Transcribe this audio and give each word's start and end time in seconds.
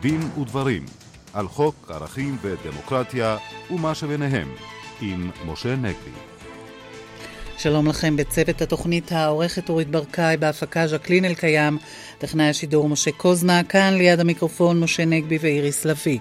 דין 0.00 0.20
ודברים 0.40 0.84
על 1.32 1.48
חוק 1.48 1.90
ערכים 1.90 2.36
ודמוקרטיה 2.42 3.36
ומה 3.70 3.94
שביניהם 3.94 4.48
עם 5.00 5.30
משה 5.46 5.76
נגבי. 5.76 6.10
שלום 7.58 7.86
לכם 7.86 8.16
בצוות 8.16 8.62
התוכנית 8.62 9.12
העורכת 9.12 9.68
אורית 9.68 9.90
ברקאי, 9.90 10.36
בהפקה 10.36 10.86
ז'קלין 10.86 11.24
אלקיים, 11.24 11.78
טכנאי 12.18 12.48
השידור 12.48 12.88
משה 12.88 13.12
קוזמה, 13.12 13.60
כאן 13.68 13.94
ליד 13.94 14.20
המיקרופון 14.20 14.80
משה 14.80 15.04
נגבי 15.04 15.38
ואיריס 15.40 15.84
לביא. 15.84 16.18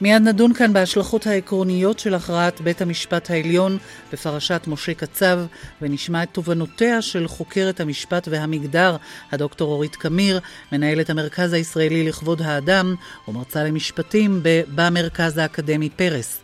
מיד 0.00 0.22
נדון 0.22 0.54
כאן 0.54 0.72
בהשלכות 0.72 1.26
העקרוניות 1.26 1.98
של 1.98 2.14
הכרעת 2.14 2.60
בית 2.60 2.82
המשפט 2.82 3.30
העליון 3.30 3.78
בפרשת 4.12 4.62
משה 4.66 4.94
קצב, 4.94 5.40
ונשמע 5.82 6.22
את 6.22 6.28
תובנותיה 6.32 7.02
של 7.02 7.28
חוקרת 7.28 7.80
המשפט 7.80 8.28
והמגדר, 8.30 8.96
הדוקטור 9.32 9.72
אורית 9.72 9.96
קמיר, 9.96 10.40
מנהלת 10.72 11.10
המרכז 11.10 11.52
הישראלי 11.52 12.08
לכבוד 12.08 12.42
האדם 12.42 12.94
ומרצה 13.28 13.64
למשפטים 13.64 14.40
במרכז 14.74 15.38
האקדמי 15.38 15.88
פרס. 15.88 16.38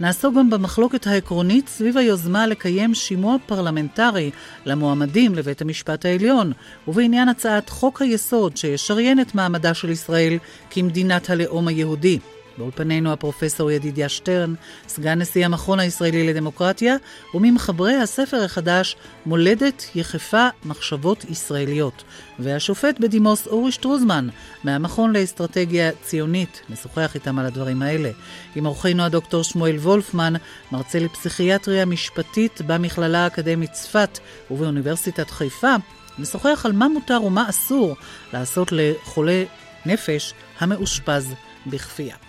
נעסוק 0.00 0.34
גם 0.34 0.50
במחלוקת 0.50 1.06
העקרונית 1.06 1.68
סביב 1.68 1.96
היוזמה 1.96 2.46
לקיים 2.46 2.94
שימוע 2.94 3.36
פרלמנטרי 3.46 4.30
למועמדים 4.66 5.34
לבית 5.34 5.62
המשפט 5.62 6.04
העליון, 6.04 6.52
ובעניין 6.88 7.28
הצעת 7.28 7.68
חוק 7.68 8.02
היסוד 8.02 8.56
שישריין 8.56 9.20
את 9.20 9.34
מעמדה 9.34 9.74
של 9.74 9.90
ישראל 9.90 10.38
כמדינת 10.70 11.30
הלאום 11.30 11.68
היהודי. 11.68 12.18
באולפנינו 12.58 13.12
הפרופסור 13.12 13.70
ידידיה 13.70 14.08
שטרן, 14.08 14.54
סגן 14.88 15.18
נשיא 15.18 15.44
המכון 15.44 15.80
הישראלי 15.80 16.26
לדמוקרטיה, 16.26 16.96
וממחברי 17.34 17.94
הספר 17.94 18.42
החדש 18.44 18.96
מולדת 19.26 19.90
יחפה 19.94 20.48
מחשבות 20.64 21.24
ישראליות. 21.24 22.04
והשופט 22.38 23.00
בדימוס 23.00 23.46
אורי 23.46 23.72
שטרוזמן, 23.72 24.28
מהמכון 24.64 25.16
לאסטרטגיה 25.16 25.90
ציונית, 26.02 26.62
נשוחח 26.68 27.14
איתם 27.14 27.38
על 27.38 27.46
הדברים 27.46 27.82
האלה. 27.82 28.10
עם 28.54 28.66
אורחנו 28.66 29.02
הדוקטור 29.02 29.44
שמואל 29.44 29.76
וולפמן, 29.76 30.34
מרצה 30.72 30.98
לפסיכיאטריה 30.98 31.84
משפטית 31.84 32.60
במכללה 32.66 33.24
האקדמית 33.24 33.72
צפת 33.72 34.18
ובאוניברסיטת 34.50 35.30
חיפה, 35.30 35.74
נשוחח 36.18 36.62
על 36.64 36.72
מה 36.72 36.88
מותר 36.88 37.22
ומה 37.22 37.48
אסור 37.48 37.96
לעשות 38.32 38.68
לחולה 38.72 39.44
נפש 39.86 40.34
המאושפז 40.60 41.34
בכפייה. 41.66 42.25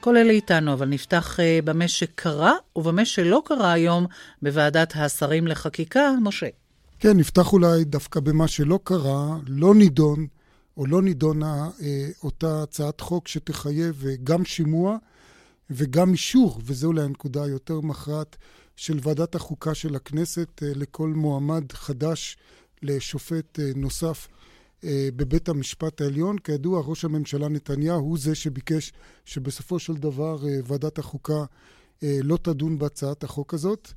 כל 0.00 0.16
אלה 0.16 0.32
איתנו, 0.32 0.72
אבל 0.72 0.88
נפתח 0.88 1.36
uh, 1.36 1.64
במה 1.64 1.88
שקרה 1.88 2.52
ובמה 2.76 3.04
שלא 3.04 3.42
קרה 3.44 3.72
היום 3.72 4.06
בוועדת 4.42 4.92
השרים 4.96 5.46
לחקיקה. 5.46 6.10
משה. 6.22 6.46
כן, 6.98 7.16
נפתח 7.16 7.52
אולי 7.52 7.84
דווקא 7.84 8.20
במה 8.20 8.48
שלא 8.48 8.78
קרה, 8.84 9.36
לא 9.46 9.74
נידון 9.74 10.26
או 10.76 10.86
לא 10.86 11.02
נידונה 11.02 11.68
אה, 11.82 12.08
אותה 12.22 12.62
הצעת 12.62 13.00
חוק 13.00 13.28
שתחייב 13.28 14.04
אה, 14.06 14.14
גם 14.24 14.44
שימוע 14.44 14.96
וגם 15.70 16.12
אישור, 16.12 16.60
וזו 16.64 16.86
אולי 16.86 17.02
הנקודה 17.02 17.44
היותר 17.44 17.80
מכרעת, 17.80 18.36
של 18.78 18.98
ועדת 19.02 19.34
החוקה 19.34 19.74
של 19.74 19.94
הכנסת 19.94 20.62
אה, 20.62 20.68
לכל 20.74 21.08
מועמד 21.08 21.72
חדש 21.72 22.36
לשופט 22.82 23.60
אה, 23.60 23.70
נוסף 23.76 24.28
בבית 24.84 25.48
המשפט 25.48 26.00
העליון. 26.00 26.38
כידוע, 26.38 26.82
ראש 26.84 27.04
הממשלה 27.04 27.48
נתניהו 27.48 28.00
הוא 28.00 28.18
זה 28.18 28.34
שביקש 28.34 28.92
שבסופו 29.24 29.78
של 29.78 29.94
דבר 29.94 30.48
אה, 30.48 30.58
ועדת 30.64 30.98
החוקה 30.98 31.44
אה, 32.02 32.18
לא 32.22 32.38
תדון 32.42 32.78
בהצעת 32.78 33.24
החוק 33.24 33.54
הזאת. 33.54 33.88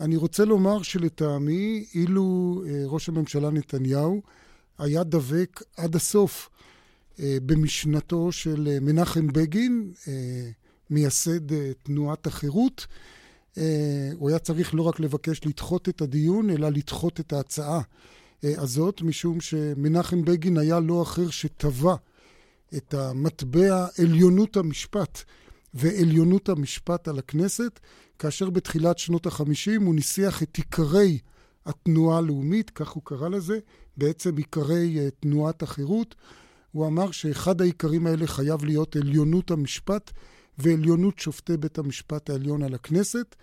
אני 0.00 0.16
רוצה 0.16 0.44
לומר 0.44 0.82
שלטעמי, 0.82 1.84
אילו 1.94 2.62
ראש 2.86 3.08
הממשלה 3.08 3.50
נתניהו 3.50 4.22
היה 4.78 5.04
דבק 5.04 5.62
עד 5.76 5.96
הסוף 5.96 6.48
במשנתו 7.18 8.32
של 8.32 8.78
מנחם 8.80 9.26
בגין, 9.26 9.92
מייסד 10.90 11.74
תנועת 11.82 12.26
החירות, 12.26 12.86
הוא 14.14 14.28
היה 14.28 14.38
צריך 14.38 14.74
לא 14.74 14.82
רק 14.82 15.00
לבקש 15.00 15.46
לדחות 15.46 15.88
את 15.88 16.02
הדיון, 16.02 16.50
אלא 16.50 16.68
לדחות 16.68 17.20
את 17.20 17.32
ההצעה 17.32 17.76
אה, 17.76 17.82
הזאת, 18.42 19.02
משום 19.02 19.40
שמנחם 19.40 20.24
בגין 20.24 20.58
היה 20.58 20.80
לא 20.80 21.02
אחר 21.02 21.30
שטבע 21.30 21.94
את 22.76 22.94
המטבע 22.94 23.86
עליונות 23.98 24.56
המשפט 24.56 25.18
ועליונות 25.74 26.48
המשפט 26.48 27.08
על 27.08 27.18
הכנסת, 27.18 27.80
כאשר 28.18 28.50
בתחילת 28.50 28.98
שנות 28.98 29.26
החמישים 29.26 29.82
הוא 29.82 29.94
ניסח 29.94 30.42
את 30.42 30.56
עיקרי 30.56 31.18
התנועה 31.66 32.18
הלאומית, 32.18 32.70
כך 32.70 32.88
הוא 32.88 33.02
קרא 33.04 33.28
לזה, 33.28 33.58
בעצם 33.96 34.36
עיקרי 34.36 34.96
uh, 34.98 35.10
תנועת 35.20 35.62
החירות. 35.62 36.14
הוא 36.72 36.86
אמר 36.86 37.10
שאחד 37.10 37.60
העיקרים 37.60 38.06
האלה 38.06 38.26
חייב 38.26 38.64
להיות 38.64 38.96
עליונות 38.96 39.50
המשפט 39.50 40.10
ועליונות 40.58 41.18
שופטי 41.18 41.56
בית 41.56 41.78
המשפט 41.78 42.30
העליון 42.30 42.62
על 42.62 42.74
הכנסת. 42.74 43.36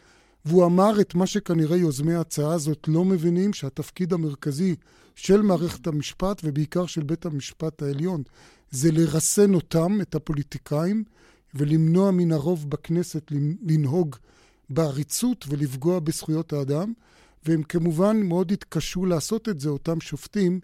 והוא 0.48 0.66
אמר 0.66 1.02
את 1.02 1.16
מה 1.16 1.28
שכנראה 1.28 1.78
יוזמי 1.78 2.14
ההצעה 2.14 2.54
הזאת 2.54 2.88
לא 2.88 3.06
מבינים, 3.06 3.54
שהתפקיד 3.54 4.14
המרכזי 4.14 4.76
של 5.16 5.42
מערכת 5.42 5.88
המשפט, 5.88 6.42
ובעיקר 6.44 6.86
של 6.86 7.04
בית 7.04 7.26
המשפט 7.26 7.82
העליון, 7.82 8.24
זה 8.72 8.92
לרסן 8.92 9.54
אותם, 9.54 10.02
את 10.02 10.16
הפוליטיקאים, 10.16 11.04
ולמנוע 11.56 12.12
מן 12.12 12.32
הרוב 12.32 12.70
בכנסת 12.70 13.32
לנהוג 13.62 14.16
בעריצות 14.70 15.46
ולפגוע 15.50 16.00
בזכויות 16.00 16.54
האדם. 16.54 16.94
והם 17.46 17.64
כמובן 17.64 18.22
מאוד 18.22 18.52
התקשו 18.52 19.06
לעשות 19.06 19.50
את 19.50 19.60
זה, 19.60 19.70
אותם 19.70 20.02
שופטים, 20.02 20.60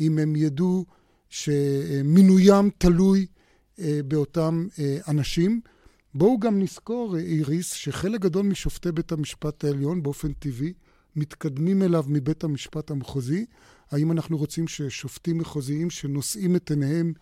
אם 0.00 0.18
הם 0.18 0.36
ידעו 0.36 0.84
שמינוים 1.28 2.70
תלוי 2.78 3.26
אה, 3.78 4.00
באותם 4.08 4.66
אה, 4.78 4.98
אנשים. 5.08 5.60
בואו 6.18 6.40
גם 6.40 6.58
נזכור, 6.58 7.16
איריס, 7.16 7.72
שחלק 7.72 8.20
גדול 8.20 8.46
משופטי 8.46 8.92
בית 8.92 9.12
המשפט 9.12 9.64
העליון 9.64 10.02
באופן 10.02 10.32
טבעי 10.32 10.72
מתקדמים 11.16 11.82
אליו 11.82 12.04
מבית 12.08 12.44
המשפט 12.44 12.90
המחוזי. 12.90 13.46
האם 13.90 14.12
אנחנו 14.12 14.38
רוצים 14.38 14.68
ששופטים 14.68 15.38
מחוזיים 15.38 15.90
שנושאים 15.90 16.56
את 16.56 16.70
עיניהם 16.70 17.12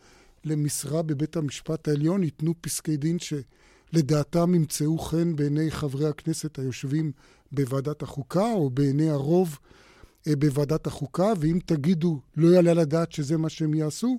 למשרה 0.44 1.02
בבית 1.02 1.36
המשפט 1.36 1.88
העליון 1.88 2.22
ייתנו 2.22 2.54
פסקי 2.60 2.96
דין 2.96 3.16
שלדעתם 3.18 4.54
ימצאו 4.54 4.98
חן 4.98 5.36
בעיני 5.36 5.70
חברי 5.70 6.08
הכנסת 6.08 6.58
היושבים 6.58 7.12
בוועדת 7.52 8.02
החוקה 8.02 8.52
או 8.52 8.70
בעיני 8.70 9.10
הרוב 9.10 9.58
אה, 10.26 10.36
בוועדת 10.36 10.86
החוקה, 10.86 11.32
ואם 11.40 11.58
תגידו 11.66 12.20
לא 12.36 12.48
יעלה 12.48 12.70
על 12.70 12.78
הדעת 12.78 13.12
שזה 13.12 13.36
מה 13.36 13.48
שהם 13.48 13.74
יעשו, 13.74 14.18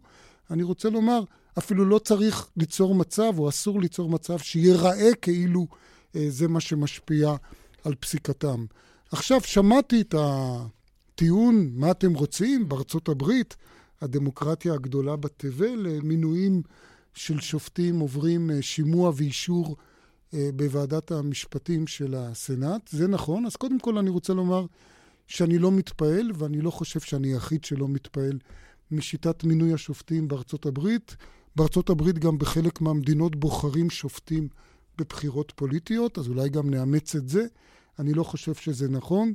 אני 0.51 0.63
רוצה 0.63 0.89
לומר, 0.89 1.23
אפילו 1.57 1.85
לא 1.85 1.99
צריך 1.99 2.47
ליצור 2.57 2.95
מצב, 2.95 3.39
או 3.39 3.49
אסור 3.49 3.81
ליצור 3.81 4.09
מצב, 4.09 4.37
שיראה 4.37 5.15
כאילו 5.21 5.67
אה, 6.15 6.25
זה 6.29 6.47
מה 6.47 6.59
שמשפיע 6.59 7.35
על 7.83 7.95
פסיקתם. 7.95 8.65
עכשיו, 9.11 9.41
שמעתי 9.41 10.01
את 10.01 10.15
הטיעון, 10.17 11.69
מה 11.73 11.91
אתם 11.91 12.13
רוצים? 12.13 12.69
בארצות 12.69 13.09
הברית, 13.09 13.55
הדמוקרטיה 14.01 14.73
הגדולה 14.73 15.15
בתבל, 15.15 15.87
מינויים 16.03 16.61
של 17.13 17.39
שופטים 17.39 17.99
עוברים 17.99 18.51
אה, 18.51 18.61
שימוע 18.61 19.11
ואישור 19.15 19.75
אה, 20.33 20.49
בוועדת 20.55 21.11
המשפטים 21.11 21.87
של 21.87 22.15
הסנאט. 22.17 22.87
זה 22.87 23.07
נכון. 23.07 23.45
אז 23.45 23.55
קודם 23.55 23.79
כל 23.79 23.97
אני 23.97 24.09
רוצה 24.09 24.33
לומר 24.33 24.65
שאני 25.27 25.57
לא 25.59 25.71
מתפעל, 25.71 26.31
ואני 26.35 26.61
לא 26.61 26.71
חושב 26.71 26.99
שאני 26.99 27.27
היחיד 27.33 27.63
שלא 27.63 27.87
מתפעל 27.87 28.39
משיטת 28.91 29.43
מינוי 29.43 29.73
השופטים 29.73 30.27
בארצות 30.27 30.65
הברית. 30.65 31.15
בארצות 31.55 31.89
הברית 31.89 32.19
גם 32.19 32.37
בחלק 32.37 32.81
מהמדינות 32.81 33.35
בוחרים 33.35 33.89
שופטים 33.89 34.47
בבחירות 34.97 35.53
פוליטיות, 35.55 36.17
אז 36.17 36.27
אולי 36.27 36.49
גם 36.49 36.69
נאמץ 36.69 37.15
את 37.15 37.29
זה. 37.29 37.45
אני 37.99 38.13
לא 38.13 38.23
חושב 38.23 38.53
שזה 38.53 38.89
נכון. 38.89 39.33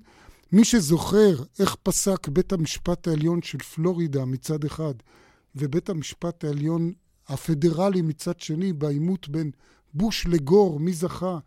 מי 0.52 0.64
שזוכר 0.64 1.42
איך 1.58 1.76
פסק 1.82 2.28
בית 2.28 2.52
המשפט 2.52 3.08
העליון 3.08 3.42
של 3.42 3.58
פלורידה 3.58 4.24
מצד 4.24 4.64
אחד, 4.64 4.94
ובית 5.54 5.88
המשפט 5.88 6.44
העליון 6.44 6.92
הפדרלי 7.28 8.02
מצד 8.02 8.40
שני, 8.40 8.72
בעימות 8.72 9.28
בין 9.28 9.50
בוש 9.94 10.26
לגור, 10.26 10.80
מי 10.80 10.92
זכה 10.92 11.38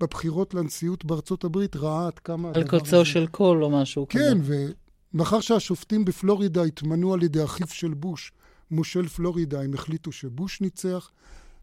בבחירות 0.00 0.54
לנשיאות 0.54 1.04
בארצות 1.04 1.44
הברית, 1.44 1.76
ראה 1.76 2.06
עד 2.06 2.18
כמה... 2.18 2.50
על 2.54 2.68
קוצו 2.68 3.04
של 3.04 3.26
קול 3.26 3.64
או 3.64 3.70
משהו 3.70 4.06
כן, 4.08 4.18
כזה. 4.18 4.66
כן, 4.68 4.74
ומאחר 5.14 5.40
שהשופטים 5.40 6.04
בפלורידה 6.04 6.62
התמנו 6.62 7.14
על 7.14 7.22
ידי 7.22 7.44
אחיו 7.44 7.66
של 7.68 7.94
בוש, 7.94 8.32
מושל 8.70 9.08
פלורידה, 9.08 9.62
הם 9.62 9.74
החליטו 9.74 10.12
שבוש 10.12 10.60
ניצח. 10.60 11.10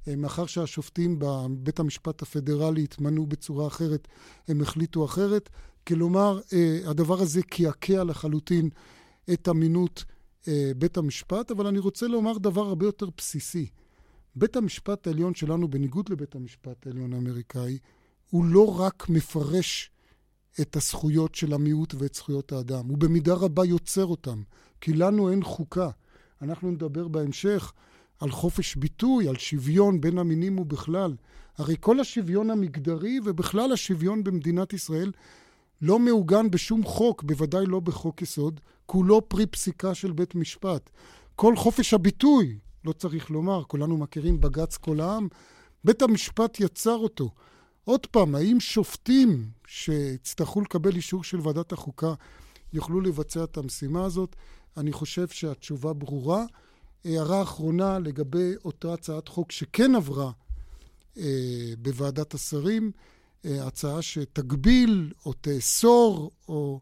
אה, 0.08 0.16
מאחר 0.16 0.46
שהשופטים 0.46 1.20
בבית 1.20 1.80
המשפט 1.80 2.22
הפדרלי 2.22 2.84
התמנו 2.84 3.26
בצורה 3.26 3.68
אחרת, 3.68 4.08
הם 4.48 4.62
החליטו 4.62 5.06
אחרת. 5.06 5.50
כלומר, 5.88 6.40
אה, 6.54 6.80
הדבר 6.86 7.22
הזה 7.22 7.42
קעקע 7.44 8.04
לחלוטין 8.04 8.70
את 9.34 9.50
אמינות 9.50 10.04
אה, 10.48 10.72
בית 10.78 10.98
המשפט, 10.98 11.52
אבל 11.52 11.68
אני 11.68 11.80
רוצה 11.80 12.08
לומר 12.08 12.38
דבר 12.38 12.62
הרבה 12.62 12.86
יותר 12.86 13.08
בסיסי. 13.18 13.70
בית 14.36 14.56
המשפט 14.56 15.08
העליון 15.08 15.36
שלנו, 15.36 15.68
בניגוד 15.68 16.10
לבית 16.10 16.36
המשפט 16.36 16.88
העליון 16.88 17.14
האמריקאי, 17.14 17.78
הוא 18.30 18.46
לא 18.46 18.80
רק 18.80 19.10
מפרש 19.10 19.92
את 20.62 20.76
הזכויות 20.76 21.36
של 21.36 21.54
המיעוט 21.54 21.96
ואת 21.98 22.16
זכויות 22.16 22.52
האדם, 22.52 22.88
הוא 22.88 22.98
במידה 22.98 23.34
רבה 23.34 23.66
יוצר 23.66 24.06
אותם, 24.06 24.42
כי 24.82 24.94
לנו 24.94 25.32
אין 25.32 25.44
חוקה. 25.44 25.90
אנחנו 26.42 26.72
נדבר 26.72 27.08
בהמשך 27.08 27.74
על 28.20 28.32
חופש 28.32 28.76
ביטוי, 28.76 29.28
על 29.28 29.38
שוויון 29.38 30.02
בין 30.02 30.18
המינים 30.18 30.60
ובכלל. 30.60 31.16
הרי 31.58 31.76
כל 31.80 32.00
השוויון 32.00 32.50
המגדרי 32.50 33.20
ובכלל 33.26 33.72
השוויון 33.72 34.24
במדינת 34.24 34.74
ישראל 34.74 35.12
לא 35.82 36.00
מעוגן 36.00 36.52
בשום 36.52 36.84
חוק, 36.84 37.24
בוודאי 37.24 37.66
לא 37.66 37.80
בחוק 37.80 38.22
יסוד, 38.22 38.60
כולו 38.86 39.30
פרי 39.30 39.46
פסיקה 39.46 39.96
של 39.96 40.12
בית 40.12 40.36
משפט. 40.36 40.90
כל 41.36 41.56
חופש 41.56 41.94
הביטוי, 41.94 42.58
לא 42.86 42.92
צריך 42.92 43.32
לומר, 43.32 43.64
כולנו 43.64 43.98
מכירים 43.98 44.42
בג"ץ 44.42 44.78
כל 44.78 45.00
העם, 45.00 45.28
בית 45.84 46.02
המשפט 46.02 46.60
יצר 46.60 46.96
אותו. 46.96 47.30
עוד 47.84 48.06
פעם, 48.06 48.36
האם 48.36 48.60
שופטים 48.60 49.50
שיצטרכו 49.68 50.62
לקבל 50.62 50.96
אישור 50.96 51.24
של 51.24 51.40
ועדת 51.42 51.72
החוקה 51.72 52.14
יוכלו 52.74 53.02
לבצע 53.02 53.44
את 53.44 53.58
המשימה 53.58 54.06
הזאת? 54.06 54.36
אני 54.78 54.92
חושב 54.92 55.28
שהתשובה 55.28 55.94
ברורה. 55.94 56.46
הערה 57.06 57.42
אחרונה 57.42 58.00
לגבי 58.00 58.54
אותה 58.66 58.94
הצעת 58.94 59.28
חוק 59.28 59.52
שכן 59.52 59.96
עברה 59.96 60.32
אה, 61.18 61.74
בוועדת 61.80 62.34
השרים, 62.34 62.92
אה, 63.46 63.68
הצעה 63.68 64.02
שתגביל 64.02 65.14
או 65.26 65.34
תאסור 65.34 66.32
או, 66.48 66.80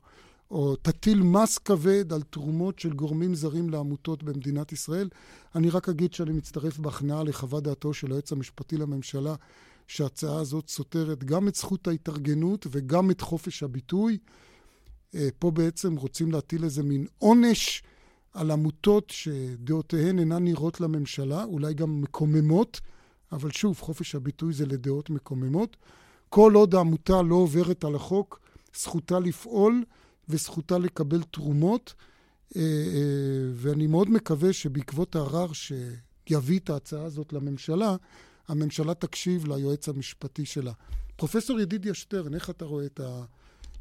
או 0.51 0.75
תטיל 0.75 1.23
מס 1.23 1.57
כבד 1.57 2.13
על 2.13 2.21
תרומות 2.21 2.79
של 2.79 2.93
גורמים 2.93 3.35
זרים 3.35 3.69
לעמותות 3.69 4.23
במדינת 4.23 4.71
ישראל. 4.71 5.09
אני 5.55 5.69
רק 5.69 5.89
אגיד 5.89 6.13
שאני 6.13 6.31
מצטרף 6.31 6.77
בהכנעה 6.77 7.23
לחוות 7.23 7.63
דעתו 7.63 7.93
של 7.93 8.11
היועץ 8.11 8.31
המשפטי 8.31 8.77
לממשלה, 8.77 9.35
שההצעה 9.87 10.39
הזאת 10.39 10.69
סותרת 10.69 11.23
גם 11.23 11.47
את 11.47 11.55
זכות 11.55 11.87
ההתארגנות 11.87 12.67
וגם 12.71 13.11
את 13.11 13.21
חופש 13.21 13.63
הביטוי. 13.63 14.17
אה, 15.15 15.27
פה 15.39 15.51
בעצם 15.51 15.95
רוצים 15.95 16.31
להטיל 16.31 16.63
איזה 16.63 16.83
מין 16.83 17.07
עונש 17.17 17.83
על 18.33 18.51
עמותות 18.51 19.09
שדעותיהן 19.09 20.19
אינן 20.19 20.43
נראות 20.43 20.81
לממשלה, 20.81 21.43
אולי 21.43 21.73
גם 21.73 22.01
מקוממות, 22.01 22.81
אבל 23.31 23.51
שוב, 23.51 23.79
חופש 23.79 24.15
הביטוי 24.15 24.53
זה 24.53 24.65
לדעות 24.65 25.09
מקוממות. 25.09 25.77
כל 26.29 26.53
עוד 26.53 26.75
העמותה 26.75 27.21
לא 27.21 27.35
עוברת 27.35 27.83
על 27.83 27.95
החוק, 27.95 28.39
זכותה 28.75 29.19
לפעול 29.19 29.83
וזכותה 30.29 30.77
לקבל 30.77 31.23
תרומות. 31.23 31.93
אה, 32.55 32.61
אה, 32.61 33.51
ואני 33.53 33.87
מאוד 33.87 34.09
מקווה 34.09 34.53
שבעקבות 34.53 35.15
הערר 35.15 35.47
שיביא 35.53 36.59
את 36.59 36.69
ההצעה 36.69 37.03
הזאת 37.03 37.33
לממשלה, 37.33 37.95
הממשלה 38.47 38.93
תקשיב 38.93 39.45
ליועץ 39.45 39.89
המשפטי 39.89 40.45
שלה. 40.45 40.71
פרופסור 41.15 41.59
ידידיה 41.59 41.93
שטרן, 41.93 42.33
איך 42.33 42.49
אתה 42.49 42.65
רואה 42.65 42.85
את, 42.85 42.99
ה, 42.99 43.23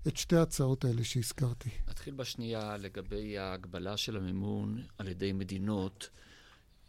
את 0.08 0.16
שתי 0.16 0.36
ההצעות 0.36 0.84
האלה 0.84 1.04
שהזכרתי? 1.04 1.70
נתחיל 1.88 2.14
בשנייה 2.14 2.76
לגבי 2.76 3.38
ההגבלה 3.38 3.96
של 3.96 4.16
המימון 4.16 4.82
על 4.98 5.08
ידי 5.08 5.32
מדינות. 5.32 6.10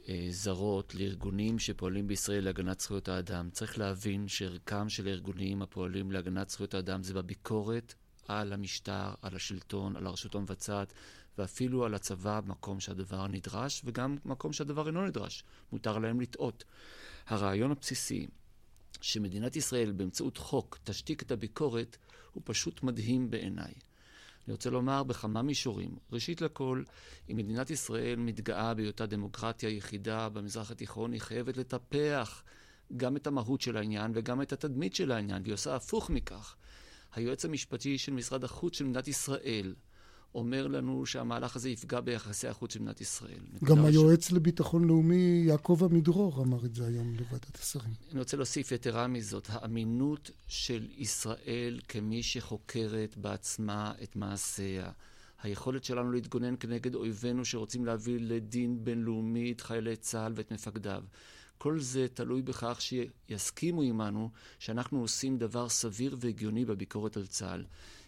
אה, 0.09 0.27
זרות 0.29 0.95
לארגונים 0.95 1.59
שפועלים 1.59 2.07
בישראל 2.07 2.43
להגנת 2.43 2.79
זכויות 2.79 3.09
האדם. 3.09 3.49
צריך 3.51 3.77
להבין 3.77 4.27
שערכם 4.27 4.89
של 4.89 5.07
הארגונים 5.07 5.61
הפועלים 5.61 6.11
להגנת 6.11 6.49
זכויות 6.49 6.73
האדם 6.73 7.03
זה 7.03 7.13
בביקורת 7.13 7.93
על 8.27 8.53
המשטר, 8.53 9.13
על 9.21 9.35
השלטון, 9.35 9.95
על 9.95 10.07
הרשות 10.07 10.35
המבצעת, 10.35 10.93
ואפילו 11.37 11.85
על 11.85 11.93
הצבא, 11.93 12.39
מקום 12.45 12.79
שהדבר 12.79 13.27
נדרש, 13.27 13.81
וגם 13.85 14.17
מקום 14.25 14.53
שהדבר 14.53 14.87
אינו 14.87 15.05
נדרש. 15.05 15.43
מותר 15.71 15.97
להם 15.99 16.21
לטעות. 16.21 16.63
הרעיון 17.27 17.71
הבסיסי 17.71 18.27
שמדינת 19.01 19.55
ישראל 19.55 19.91
באמצעות 19.91 20.37
חוק 20.37 20.79
תשתיק 20.83 21.21
את 21.21 21.31
הביקורת, 21.31 21.97
הוא 22.33 22.41
פשוט 22.45 22.83
מדהים 22.83 23.31
בעיניי. 23.31 23.73
אני 24.47 24.53
רוצה 24.53 24.69
לומר 24.69 25.03
בכמה 25.03 25.41
מישורים. 25.41 25.95
ראשית 26.11 26.41
לכל, 26.41 26.83
אם 27.31 27.37
מדינת 27.37 27.69
ישראל 27.69 28.15
מתגאה 28.15 28.73
בהיותה 28.73 29.05
דמוקרטיה 29.05 29.69
יחידה 29.69 30.29
במזרח 30.29 30.71
התיכון, 30.71 31.11
היא 31.11 31.21
חייבת 31.21 31.57
לטפח 31.57 32.43
גם 32.97 33.15
את 33.15 33.27
המהות 33.27 33.61
של 33.61 33.77
העניין 33.77 34.11
וגם 34.15 34.41
את 34.41 34.53
התדמית 34.53 34.95
של 34.95 35.11
העניין, 35.11 35.41
והיא 35.41 35.53
עושה 35.53 35.75
הפוך 35.75 36.09
מכך. 36.09 36.55
היועץ 37.13 37.45
המשפטי 37.45 37.97
של 37.97 38.13
משרד 38.13 38.43
החוץ 38.43 38.77
של 38.77 38.85
מדינת 38.85 39.07
ישראל, 39.07 39.75
אומר 40.35 40.67
לנו 40.67 41.05
שהמהלך 41.05 41.55
הזה 41.55 41.69
יפגע 41.69 41.99
ביחסי 41.99 42.47
החוץ 42.47 42.73
של 42.73 42.79
מדינת 42.79 43.01
ישראל. 43.01 43.39
גם 43.63 43.85
היועץ 43.85 44.29
ש... 44.29 44.31
לביטחון 44.31 44.87
לאומי 44.87 45.43
יעקב 45.47 45.79
עמידרור 45.83 46.41
אמר 46.41 46.65
את 46.65 46.75
זה 46.75 46.87
היום 46.87 47.15
לוועדת 47.19 47.55
השרים. 47.55 47.93
אני 48.11 48.19
רוצה 48.19 48.37
להוסיף 48.37 48.71
יתרה 48.71 49.07
מזאת, 49.07 49.47
האמינות 49.49 50.31
של 50.47 50.87
ישראל 50.97 51.79
כמי 51.87 52.23
שחוקרת 52.23 53.17
בעצמה 53.17 53.93
את 54.03 54.15
מעשיה, 54.15 54.91
היכולת 55.43 55.83
שלנו 55.83 56.11
להתגונן 56.11 56.55
כנגד 56.59 56.95
אויבינו 56.95 57.45
שרוצים 57.45 57.85
להביא 57.85 58.17
לדין 58.19 58.83
בינלאומי 58.83 59.51
את 59.51 59.61
חיילי 59.61 59.95
צה"ל 59.95 60.33
ואת 60.35 60.51
מפקדיו. 60.51 61.03
כל 61.57 61.79
זה 61.79 62.07
תלוי 62.13 62.41
בכך 62.41 62.79
שיסכימו 62.81 63.81
עמנו 63.81 64.29
שאנחנו 64.59 65.01
עושים 65.01 65.37
דבר 65.37 65.69
סביר 65.69 66.15
והגיוני 66.19 66.65
בביקורת 66.65 67.17
על 67.17 67.25
צה"ל. 67.25 67.63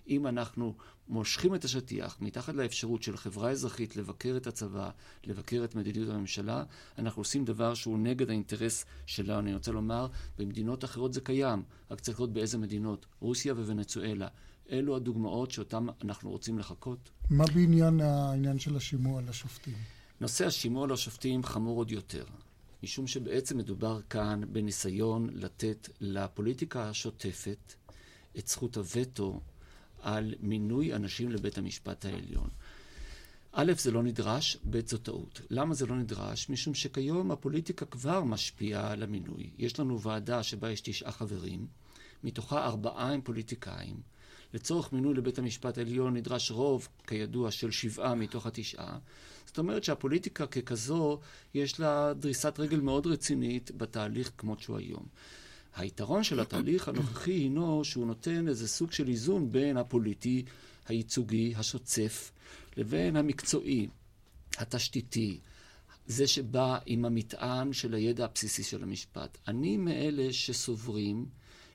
אם 0.08 0.28
אנחנו 0.28 0.74
מושכים 1.08 1.56
את 1.56 1.64
השטיח 1.64 2.18
מתחת 2.22 2.54
לאפשרות 2.54 3.04
של 3.04 3.18
חברה 3.18 3.50
אזרחית 3.50 3.96
לבקר 3.96 4.34
את 4.38 4.48
הצבא, 4.48 4.90
לבקר 5.24 5.62
את 5.64 5.76
מדיניות 5.76 6.10
הממשלה, 6.10 6.64
אנחנו 6.98 7.22
עושים 7.22 7.46
דבר 7.46 7.74
שהוא 7.74 8.00
נגד 8.00 8.30
האינטרס 8.30 8.86
שלנו. 9.06 9.40
אני 9.40 9.54
רוצה 9.54 9.72
לומר, 9.72 10.08
במדינות 10.38 10.84
אחרות 10.84 11.14
זה 11.14 11.22
קיים, 11.22 11.64
רק 11.92 12.00
צריך 12.00 12.20
לראות 12.20 12.34
באיזה 12.34 12.58
מדינות, 12.58 13.06
רוסיה 13.20 13.54
וונצואלה. 13.54 14.28
אלו 14.72 14.96
הדוגמאות 14.96 15.52
שאותן 15.52 15.86
אנחנו 16.02 16.30
רוצים 16.30 16.60
לחכות. 16.60 17.10
מה 17.30 17.46
בעניין 17.54 18.02
העניין 18.02 18.60
של 18.60 18.76
השימוע 18.76 19.22
לשופטים? 19.22 19.74
נושא 20.22 20.46
השימוע 20.46 20.88
לשופטים 20.88 21.44
חמור 21.44 21.78
עוד 21.78 21.92
יותר, 21.92 22.26
משום 22.84 23.08
שבעצם 23.08 23.58
מדובר 23.58 24.02
כאן 24.10 24.42
בניסיון 24.52 25.30
לתת 25.34 25.90
לפוליטיקה 26.02 26.90
השוטפת 26.90 27.74
את 28.38 28.48
זכות 28.48 28.78
הווטו 28.78 29.42
על 30.06 30.34
מינוי 30.40 30.94
אנשים 30.94 31.32
לבית 31.32 31.58
המשפט 31.58 32.06
העליון. 32.06 32.50
א', 33.52 33.72
זה 33.78 33.92
לא 33.92 34.04
נדרש, 34.04 34.58
ב', 34.70 34.88
זו 34.88 34.98
טעות. 34.98 35.42
למה 35.50 35.74
זה 35.74 35.86
לא 35.86 35.96
נדרש? 35.96 36.50
משום 36.50 36.74
שכיום 36.74 37.32
הפוליטיקה 37.32 37.86
כבר 37.86 38.24
משפיעה 38.24 38.92
על 38.92 39.04
המינוי. 39.04 39.50
יש 39.58 39.80
לנו 39.80 40.02
ועדה 40.02 40.44
שבה 40.44 40.72
יש 40.72 40.82
תשעה 40.82 41.12
חברים, 41.12 41.68
מתוכה 42.24 42.66
ארבעה 42.66 43.12
הם 43.12 43.22
פוליטיקאים. 43.22 44.02
לצורך 44.54 44.94
מינוי 44.94 45.14
לבית 45.14 45.40
המשפט 45.40 45.78
העליון 45.78 46.14
נדרש 46.14 46.52
רוב, 46.52 46.88
כידוע, 47.08 47.52
של 47.52 47.72
שבעה 47.72 48.16
מתוך 48.16 48.46
התשעה. 48.46 48.98
זאת 49.46 49.58
אומרת 49.58 49.84
שהפוליטיקה 49.84 50.48
ככזו, 50.48 51.20
יש 51.54 51.80
לה 51.80 52.14
דריסת 52.14 52.60
רגל 52.60 52.80
מאוד 52.80 53.08
רצינית 53.08 53.72
בתהליך 53.78 54.32
כמות 54.38 54.60
שהוא 54.60 54.78
היום. 54.78 55.06
היתרון 55.76 56.24
של 56.24 56.40
התהליך 56.40 56.88
הנוכחי 56.88 57.32
הינו 57.32 57.84
שהוא 57.84 58.08
נותן 58.08 58.48
איזה 58.48 58.68
סוג 58.68 58.92
של 58.92 59.08
איזון 59.08 59.52
בין 59.52 59.78
הפוליטי, 59.78 60.46
הייצוגי, 60.88 61.54
השוצף, 61.56 62.32
לבין 62.78 63.16
המקצועי, 63.16 63.88
התשתיתי, 64.58 65.40
זה 66.08 66.28
שבא 66.28 66.78
עם 66.86 67.06
המטען 67.06 67.74
של 67.74 67.94
הידע 67.94 68.26
הבסיסי 68.26 68.64
של 68.64 68.84
המשפט. 68.84 69.38
אני 69.48 69.78
מאלה 69.78 70.34
שסוברים 70.34 71.26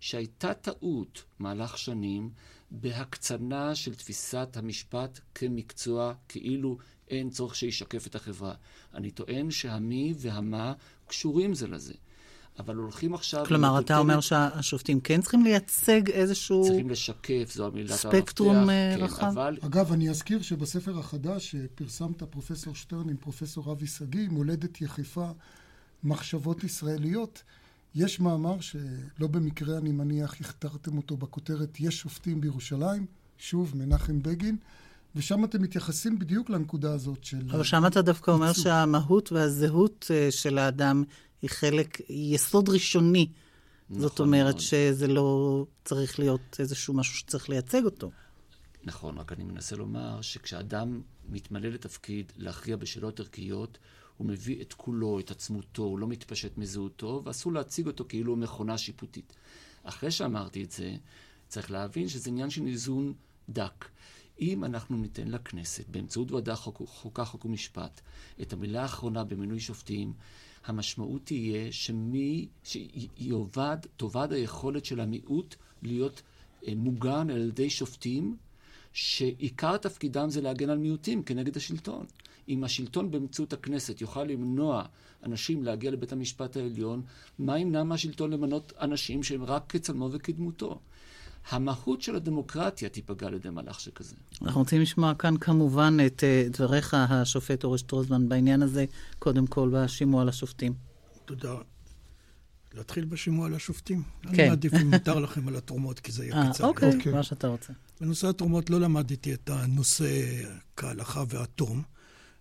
שהייתה 0.00 0.54
טעות 0.54 1.24
מהלך 1.38 1.78
שנים 1.78 2.30
בהקצנה 2.70 3.74
של 3.74 3.94
תפיסת 3.94 4.48
המשפט 4.56 5.20
כמקצוע, 5.34 6.14
כאילו 6.28 6.78
אין 7.08 7.30
צורך 7.30 7.54
שישקף 7.54 8.06
את 8.06 8.14
החברה. 8.14 8.54
אני 8.94 9.10
טוען 9.10 9.50
שהמי 9.50 10.14
והמה 10.18 10.72
קשורים 11.06 11.54
זה 11.54 11.68
לזה. 11.68 11.94
אבל 12.60 12.76
הולכים 12.76 13.14
עכשיו... 13.14 13.44
כלומר, 13.46 13.78
אתה 13.78 13.98
אומר 13.98 14.20
שהשופטים 14.20 15.00
כן 15.00 15.20
צריכים 15.20 15.44
לייצג 15.44 16.10
איזשהו... 16.10 16.64
צריכים 16.66 16.90
לשקף, 16.90 17.50
זו 17.52 17.66
המילת 17.66 17.90
המפתח. 17.90 18.08
ספקטרום 18.08 18.70
אה, 18.70 18.94
כן, 18.96 19.04
רחב. 19.04 19.26
אבל... 19.26 19.56
אגב, 19.60 19.92
אני 19.92 20.10
אזכיר 20.10 20.42
שבספר 20.42 20.98
החדש 20.98 21.50
שפרסמת, 21.50 22.22
פרופסור 22.22 22.74
שטרן 22.74 23.08
עם 23.08 23.16
פרופסור 23.16 23.72
אבי 23.72 23.86
שגיא, 23.86 24.28
מולדת 24.28 24.80
יחיפה, 24.80 25.30
מחשבות 26.04 26.64
ישראליות, 26.64 27.42
יש 27.94 28.20
מאמר 28.20 28.60
שלא 28.60 29.26
במקרה, 29.30 29.78
אני 29.78 29.92
מניח, 29.92 30.34
הכתרתם 30.40 30.96
אותו 30.96 31.16
בכותרת 31.16 31.80
"יש 31.80 31.98
שופטים 31.98 32.40
בירושלים", 32.40 33.06
שוב, 33.38 33.72
מנחם 33.76 34.22
בגין. 34.22 34.56
ושם 35.16 35.44
אתם 35.44 35.62
מתייחסים 35.62 36.18
בדיוק 36.18 36.50
לנקודה 36.50 36.92
הזאת 36.92 37.24
של... 37.24 37.50
אבל 37.50 37.62
שם 37.62 37.86
אתה 37.86 38.02
דווקא 38.02 38.30
אומר 38.30 38.52
שהמהות 38.52 39.32
והזהות 39.32 40.10
אה, 40.10 40.30
של 40.30 40.58
האדם 40.58 41.04
היא 41.42 41.50
חלק, 41.50 41.98
היא 42.08 42.34
יסוד 42.34 42.68
ראשוני. 42.68 43.28
נכון, 43.90 44.02
זאת 44.02 44.20
אומרת 44.20 44.54
נכון. 44.54 44.60
שזה 44.60 45.08
לא 45.08 45.66
צריך 45.84 46.18
להיות 46.18 46.56
איזשהו 46.58 46.94
משהו 46.94 47.14
שצריך 47.14 47.48
לייצג 47.48 47.84
אותו. 47.84 48.10
נכון, 48.84 49.18
רק 49.18 49.32
אני 49.32 49.44
מנסה 49.44 49.76
לומר 49.76 50.20
שכשאדם 50.20 51.00
מתמלא 51.28 51.68
לתפקיד 51.68 52.32
להכריע 52.36 52.76
בשאלות 52.76 53.20
ערכיות, 53.20 53.78
הוא 54.16 54.26
מביא 54.26 54.62
את 54.62 54.72
כולו, 54.72 55.20
את 55.20 55.30
עצמותו, 55.30 55.82
הוא 55.82 55.98
לא 55.98 56.06
מתפשט 56.06 56.58
מזהותו, 56.58 57.22
ואסור 57.24 57.52
להציג 57.52 57.86
אותו 57.86 58.04
כאילו 58.08 58.32
הוא 58.32 58.38
מכונה 58.38 58.78
שיפוטית. 58.78 59.32
אחרי 59.82 60.10
שאמרתי 60.10 60.64
את 60.64 60.70
זה, 60.70 60.96
צריך 61.48 61.70
להבין 61.70 62.08
שזה 62.08 62.30
עניין 62.30 62.50
של 62.50 62.66
איזון 62.66 63.14
דק. 63.48 63.84
אם 64.40 64.64
אנחנו 64.64 64.96
ניתן 64.96 65.28
לכנסת, 65.28 65.88
באמצעות 65.88 66.32
ועדה 66.32 66.56
חוק, 66.56 66.82
חוקה, 66.86 67.24
חוק 67.24 67.44
ומשפט, 67.44 68.00
את 68.42 68.52
המילה 68.52 68.82
האחרונה 68.82 69.24
במינוי 69.24 69.60
שופטים, 69.60 70.12
המשמעות 70.64 71.22
תהיה 71.24 71.72
שמי, 71.72 72.48
שיאבד, 72.64 73.76
תאבד 73.96 74.32
היכולת 74.32 74.84
של 74.84 75.00
המיעוט 75.00 75.54
להיות 75.82 76.22
אה, 76.68 76.72
מוגן 76.76 77.30
על 77.30 77.48
ידי 77.48 77.70
שופטים, 77.70 78.36
שעיקר 78.92 79.76
תפקידם 79.76 80.30
זה 80.30 80.40
להגן 80.40 80.70
על 80.70 80.78
מיעוטים 80.78 81.22
כנגד 81.22 81.56
השלטון. 81.56 82.06
אם 82.48 82.64
השלטון 82.64 83.10
באמצעות 83.10 83.52
הכנסת 83.52 84.00
יוכל 84.00 84.24
למנוע 84.24 84.84
אנשים 85.22 85.64
להגיע 85.64 85.90
לבית 85.90 86.12
המשפט 86.12 86.56
העליון, 86.56 87.02
מה 87.38 87.58
ימנע 87.58 87.82
מהשלטון 87.82 88.30
למנות 88.30 88.72
אנשים 88.80 89.22
שהם 89.22 89.44
רק 89.44 89.62
כצלמו 89.68 90.08
וכדמותו? 90.12 90.80
המהות 91.48 92.02
של 92.02 92.16
הדמוקרטיה 92.16 92.88
תיפגע 92.88 93.26
על 93.26 93.34
ידי 93.34 93.50
מהלך 93.50 93.80
שכזה. 93.80 94.16
אנחנו 94.42 94.60
רוצים 94.60 94.80
לשמוע 94.80 95.14
כאן 95.14 95.36
כמובן 95.36 95.96
את 96.06 96.24
אה, 96.24 96.46
דבריך, 96.50 96.94
השופט 96.94 97.64
אורש 97.64 97.82
טרוזמן, 97.82 98.28
בעניין 98.28 98.62
הזה, 98.62 98.84
קודם 99.18 99.46
כל 99.46 99.70
בשימוע 99.72 100.24
לשופטים. 100.24 100.74
תודה. 101.24 101.54
להתחיל 102.74 103.04
בשימוע 103.04 103.48
לשופטים? 103.48 104.02
כן. 104.22 104.28
אני 104.28 104.48
מעדיף 104.48 104.74
אם 104.74 104.90
מותר 104.94 105.18
לכם 105.18 105.48
על 105.48 105.56
התרומות, 105.56 106.00
כי 106.00 106.12
זה 106.12 106.24
יהיה 106.24 106.36
אה, 106.36 106.52
קצר. 106.52 106.64
אוקיי, 106.64 106.94
אוקיי. 106.94 107.12
מה 107.12 107.22
שאתה 107.22 107.46
רוצה. 107.46 107.72
בנושא 108.00 108.28
התרומות 108.28 108.70
לא 108.70 108.80
למדתי 108.80 109.34
את 109.34 109.50
הנושא 109.50 110.42
כהלכה 110.76 111.24
והתום. 111.28 111.82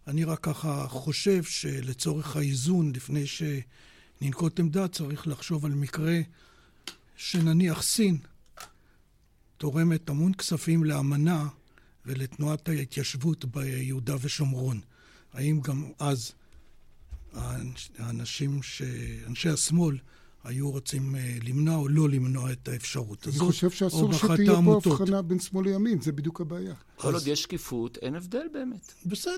אני 0.08 0.24
רק 0.24 0.40
ככה 0.40 0.86
חושב 0.88 1.44
שלצורך 1.44 2.36
האיזון, 2.36 2.92
לפני 2.96 3.24
שננקוט 3.28 4.60
עמדה, 4.60 4.88
צריך 4.88 5.28
לחשוב 5.28 5.66
על 5.66 5.72
מקרה 5.72 6.20
שנניח 7.16 7.82
סין 7.82 8.18
תורמת 9.60 10.10
המון 10.10 10.34
כספים 10.34 10.84
לאמנה 10.84 11.48
ולתנועת 12.06 12.70
ההתיישבות 12.70 13.46
ביהודה 13.46 14.16
ושומרון. 14.22 14.80
האם 15.34 15.60
גם 15.62 15.92
אז 16.00 16.32
האנש- 17.34 17.90
האנשים, 18.00 18.64
ש... 18.64 18.82
אנשי 19.28 19.50
השמאל, 19.50 19.98
היו 20.44 20.72
רוצים 20.72 21.16
אה, 21.16 21.36
למנוע 21.48 21.76
או 21.76 21.88
לא 21.88 22.10
למנוע 22.10 22.52
את 22.52 22.68
האפשרות 22.68 23.28
אני 23.28 23.36
הזאת? 23.36 23.48
חושב 23.48 23.68
או 23.68 23.72
שאסור 23.72 24.14
שתהיה 24.14 24.60
פה? 24.66 24.80
הבחנה 24.86 25.22
בין 25.22 25.40
שמאל 25.40 25.66
לימין, 25.70 26.02
זה 26.02 26.12
בדיוק 26.12 26.42
הבעיה. 26.42 26.74
כל 26.96 27.08
אז- 27.08 27.14
עוד 27.14 27.28
יש 27.28 27.42
שקיפות, 27.42 27.98
אין 28.02 28.16
הבדל 28.16 28.46
באמת. 28.54 28.94
בסדר, 29.06 29.38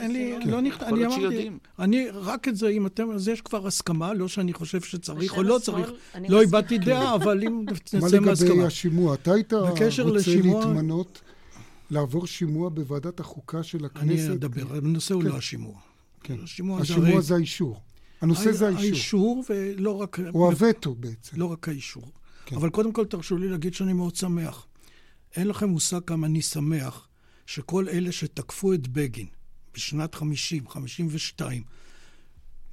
אין 0.00 0.12
לי, 0.12 0.32
לא? 0.46 0.60
לא 0.62 0.68
יכול 0.68 0.86
אני 0.88 1.06
אמרתי, 1.06 1.20
שיודעים. 1.20 1.58
אני, 1.78 2.06
רק 2.12 2.48
את 2.48 2.56
זה, 2.56 2.68
אם 2.68 2.86
אתם, 2.86 3.10
אז 3.10 3.28
יש 3.28 3.40
כבר 3.40 3.66
הסכמה, 3.66 4.14
לא 4.14 4.28
שאני 4.28 4.52
חושב 4.52 4.80
שצריך 4.80 5.36
או 5.36 5.42
לא 5.42 5.58
צריך, 5.62 5.90
אני 6.14 6.28
לא. 6.28 6.40
איבדתי 6.40 6.78
דעה, 6.78 7.14
אבל 7.14 7.42
אם 7.46 7.64
מה 7.64 7.72
נצא 7.72 7.98
לגבי 7.98 8.18
מהסכמה. 8.18 8.66
השימוע? 8.66 9.14
אתה 9.14 9.32
היית 9.32 9.52
רוצה 9.52 10.02
לשימוע- 10.04 10.66
להתמנות, 10.66 11.20
לעבור 11.90 12.26
שימוע 12.26 12.68
בוועדת 12.68 13.20
החוקה 13.20 13.62
של 13.62 13.84
הכנסת? 13.84 14.26
אני 14.28 14.34
אדבר, 14.36 14.76
הנושא 14.76 15.14
הוא 15.14 15.22
כן. 15.22 15.28
לא 15.28 15.36
השימוע. 15.36 15.74
כן. 16.22 16.36
השימוע 16.42 16.80
זה 17.20 17.34
האישור. 17.34 17.80
הנושא 18.20 18.52
זה 18.52 18.66
האישור. 18.68 18.82
האישור, 18.82 19.44
ולא 19.48 20.00
רק... 20.00 20.18
או 20.34 20.50
הווטו 20.50 20.94
בעצם. 20.94 21.36
לא 21.40 21.46
רק 21.46 21.68
האישור. 21.68 22.12
כן. 22.46 22.56
אבל 22.56 22.70
קודם 22.70 22.92
כל 22.92 23.06
תרשו 23.06 23.38
לי 23.38 23.48
להגיד 23.48 23.74
שאני 23.74 23.92
מאוד 23.92 24.16
שמח. 24.16 24.66
אין 25.36 25.48
לכם 25.48 25.68
מושג 25.68 26.00
כמה 26.06 26.26
אני 26.26 26.42
שמח 26.42 27.08
שכל 27.46 27.88
אלה 27.88 28.12
שתקפו 28.12 28.72
את 28.72 28.88
בגין 28.88 29.26
בשנת 29.74 30.14
50, 30.14 30.68
52, 30.68 31.62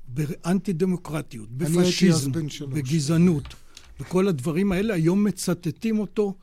באנטי 0.08 0.74
דמוקרטיות, 0.74 1.50
אני 1.62 1.80
הייתי 1.80 2.10
אז 2.10 2.28
בפשיזם. 2.28 2.70
בגזענות, 2.70 3.56
וכל 4.00 4.28
הדברים 4.28 4.72
האלה, 4.72 4.94
היום 4.94 5.24
מצטטים 5.24 6.00
אותו, 6.00 6.36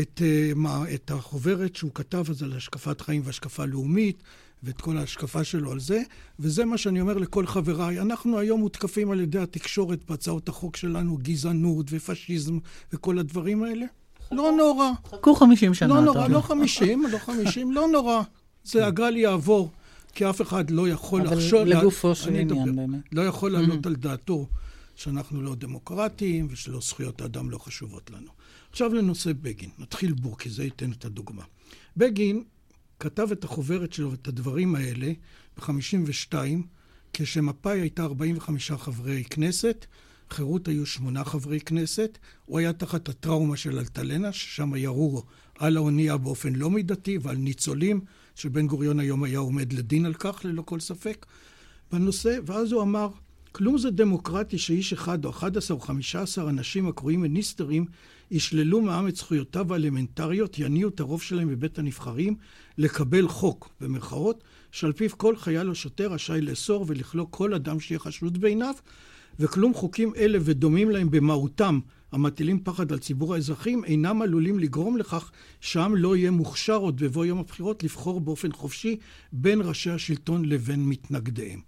את, 0.00 0.22
אה, 0.24 0.52
מה, 0.56 0.84
את 0.94 1.10
החוברת 1.10 1.76
שהוא 1.76 1.90
כתב 1.94 2.24
אז 2.28 2.42
על 2.42 2.52
השקפת 2.52 3.00
חיים 3.00 3.22
והשקפה 3.24 3.64
לאומית, 3.64 4.22
ואת 4.62 4.80
כל 4.80 4.96
ההשקפה 4.96 5.44
שלו 5.44 5.72
על 5.72 5.80
זה, 5.80 6.02
וזה 6.38 6.64
מה 6.64 6.78
שאני 6.78 7.00
אומר 7.00 7.18
לכל 7.18 7.46
חבריי. 7.46 8.00
אנחנו 8.00 8.38
היום 8.38 8.60
מותקפים 8.60 9.10
על 9.10 9.20
ידי 9.20 9.38
התקשורת 9.38 10.10
בהצעות 10.10 10.48
החוק 10.48 10.76
שלנו, 10.76 11.18
גזענות 11.22 11.86
ופשיזם 11.90 12.58
וכל 12.92 13.18
הדברים 13.18 13.62
האלה. 13.62 13.86
לא 14.32 14.52
נורא. 14.58 14.90
חכו 15.08 15.34
50 15.34 15.74
שנה. 15.74 15.94
לא 15.94 16.00
נורא. 16.00 16.28
לא 16.28 16.40
חמישים, 16.40 17.04
לא 17.12 17.18
חמישים, 17.18 17.72
לא 17.72 17.88
נורא. 17.88 18.22
זה 18.64 18.86
הגל 18.86 19.16
יעבור, 19.16 19.70
כי 20.14 20.30
אף 20.30 20.42
אחד 20.42 20.70
לא 20.70 20.88
יכול 20.88 21.26
אבל 21.26 21.36
לחשוב... 21.36 21.60
לגופו 21.60 22.14
של 22.14 22.34
עניין. 22.34 22.76
באמת. 22.76 23.00
לא 23.12 23.22
יכול 23.22 23.52
להעלות 23.52 23.86
על 23.86 23.96
דעתו 23.96 24.46
שאנחנו 24.94 25.42
לא 25.42 25.54
דמוקרטיים 25.54 26.46
ושלא 26.50 26.80
זכויות 26.80 27.20
האדם 27.20 27.50
לא 27.50 27.58
חשובות 27.58 28.10
לנו. 28.10 28.30
עכשיו 28.70 28.94
לנושא 28.94 29.32
בגין, 29.32 29.70
נתחיל 29.78 30.12
בו, 30.12 30.36
כי 30.36 30.50
זה 30.50 30.64
ייתן 30.64 30.92
את 30.92 31.04
הדוגמה. 31.04 31.42
בגין 31.96 32.42
כתב 33.02 33.28
את 33.32 33.44
החוברת 33.44 33.92
שלו 33.92 34.10
ואת 34.10 34.28
הדברים 34.28 34.74
האלה 34.74 35.12
ב-52, 35.56 36.34
כשמפא"י 37.12 37.80
הייתה 37.80 38.02
45 38.02 38.70
חברי 38.70 39.24
כנסת, 39.24 39.86
חירות 40.30 40.68
היו 40.68 40.86
שמונה 40.86 41.24
חברי 41.24 41.60
כנסת, 41.60 42.18
הוא 42.44 42.58
היה 42.58 42.72
תחת 42.72 43.08
הטראומה 43.08 43.56
של 43.56 43.78
אלטלנה, 43.78 44.32
ששם 44.32 44.76
ירו 44.76 45.22
על 45.58 45.76
האונייה 45.76 46.16
באופן 46.16 46.52
לא 46.54 46.70
מידתי 46.70 47.18
ועל 47.22 47.36
ניצולים, 47.36 48.00
שבן 48.34 48.66
גוריון 48.66 49.00
היום 49.00 49.24
היה 49.24 49.38
עומד 49.38 49.72
לדין 49.72 50.06
על 50.06 50.14
כך, 50.14 50.44
ללא 50.44 50.62
כל 50.62 50.80
ספק, 50.80 51.26
בנושא, 51.92 52.38
ואז 52.46 52.72
הוא 52.72 52.82
אמר, 52.82 53.08
כלום 53.52 53.78
זה 53.78 53.90
דמוקרטי 53.90 54.58
שאיש 54.58 54.92
אחד 54.92 55.24
או 55.24 55.30
11 55.30 55.76
או 55.76 55.80
15 55.80 56.50
אנשים 56.50 56.88
הקרויים 56.88 57.20
מיניסטרים 57.20 57.86
ישללו 58.32 58.80
מהעם 58.80 59.08
את 59.08 59.16
זכויותיו 59.16 59.72
האלמנטריות, 59.72 60.58
יניעו 60.58 60.90
את 60.90 61.00
הרוב 61.00 61.22
שלהם 61.22 61.48
בבית 61.48 61.78
הנבחרים 61.78 62.36
לקבל 62.78 63.28
חוק, 63.28 63.68
במרכאות, 63.80 64.44
שעל 64.70 64.92
פיו 64.92 65.10
כל 65.16 65.36
חייל 65.36 65.68
או 65.68 65.74
שוטר 65.74 66.12
רשאי 66.12 66.40
לאסור 66.40 66.84
ולכלוא 66.88 67.26
כל 67.30 67.54
אדם 67.54 67.80
שיהיה 67.80 67.98
חשוד 67.98 68.40
בעיניו, 68.40 68.74
וכלום 69.38 69.74
חוקים 69.74 70.12
אלה 70.16 70.38
ודומים 70.42 70.90
להם 70.90 71.10
במהותם, 71.10 71.80
המטילים 72.12 72.60
פחד 72.64 72.92
על 72.92 72.98
ציבור 72.98 73.34
האזרחים, 73.34 73.84
אינם 73.84 74.22
עלולים 74.22 74.58
לגרום 74.58 74.96
לכך 74.96 75.30
שהעם 75.60 75.96
לא 75.96 76.16
יהיה 76.16 76.30
מוכשר 76.30 76.76
עוד 76.76 77.02
בבוא 77.02 77.24
יום 77.24 77.38
הבחירות 77.38 77.82
לבחור 77.82 78.20
באופן 78.20 78.52
חופשי 78.52 78.96
בין 79.32 79.60
ראשי 79.60 79.90
השלטון 79.90 80.44
לבין 80.44 80.88
מתנגדיהם. 80.88 81.60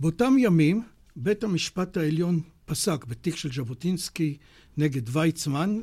באותם 0.00 0.36
ימים, 0.38 0.82
בית 1.16 1.44
המשפט 1.44 1.96
העליון 1.96 2.40
פסק 2.66 3.04
בתיק 3.04 3.36
של 3.36 3.52
ז'בוטינסקי 3.52 4.36
נגד 4.76 5.16
ויצמן, 5.16 5.80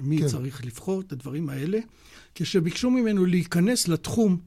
מי 0.00 0.18
כן. 0.18 0.26
צריך 0.26 0.64
לבחור 0.64 1.00
את 1.00 1.12
הדברים 1.12 1.48
האלה, 1.48 1.78
כשביקשו 2.34 2.90
ממנו 2.90 3.26
להיכנס 3.26 3.88
לתחום 3.88 4.40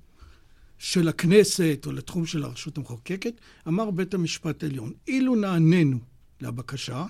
של 0.77 1.07
הכנסת 1.07 1.83
או 1.85 1.91
לתחום 1.91 2.25
של 2.25 2.43
הרשות 2.43 2.77
המחוקקת, 2.77 3.33
אמר 3.67 3.91
בית 3.91 4.13
המשפט 4.13 4.63
העליון, 4.63 4.93
אילו 5.07 5.35
נענינו 5.35 5.99
לבקשה, 6.41 7.05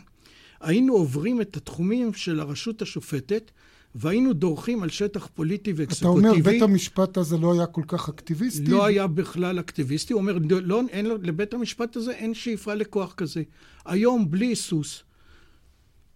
היינו 0.60 0.94
עוברים 0.94 1.42
את 1.42 1.58
התחומים 1.58 2.14
של 2.14 2.40
הרשות 2.40 2.82
השופטת 2.82 3.52
והיינו 3.96 4.34
דורכים 4.34 4.84
על 4.84 4.90
שטח 4.90 5.28
פוליטי 5.34 5.72
אתה 5.72 5.82
ואקסקוטיבי. 5.82 6.28
אומר, 6.30 6.44
בית 6.44 6.62
המשפט 6.62 7.18
הזה 7.18 7.38
לא 7.38 7.54
היה 7.54 7.66
כל 7.66 7.82
כך 7.88 8.10
אקטיביסטי? 8.10 8.66
לא 8.66 8.86
היה 8.86 9.08
בכלל 9.08 9.60
אקטיביסטי, 9.60 10.14
הוא 10.14 10.22
אומר, 10.22 10.38
לא, 10.50 10.82
אין, 10.90 11.06
לבית 11.06 11.54
המשפט 11.54 11.96
הזה 11.96 12.12
אין 12.12 12.34
שאיפה 12.34 12.74
לכוח 12.74 13.14
כזה. 13.14 13.44
היום, 13.86 14.32
בלי 14.32 14.46
היסוס, 14.46 15.04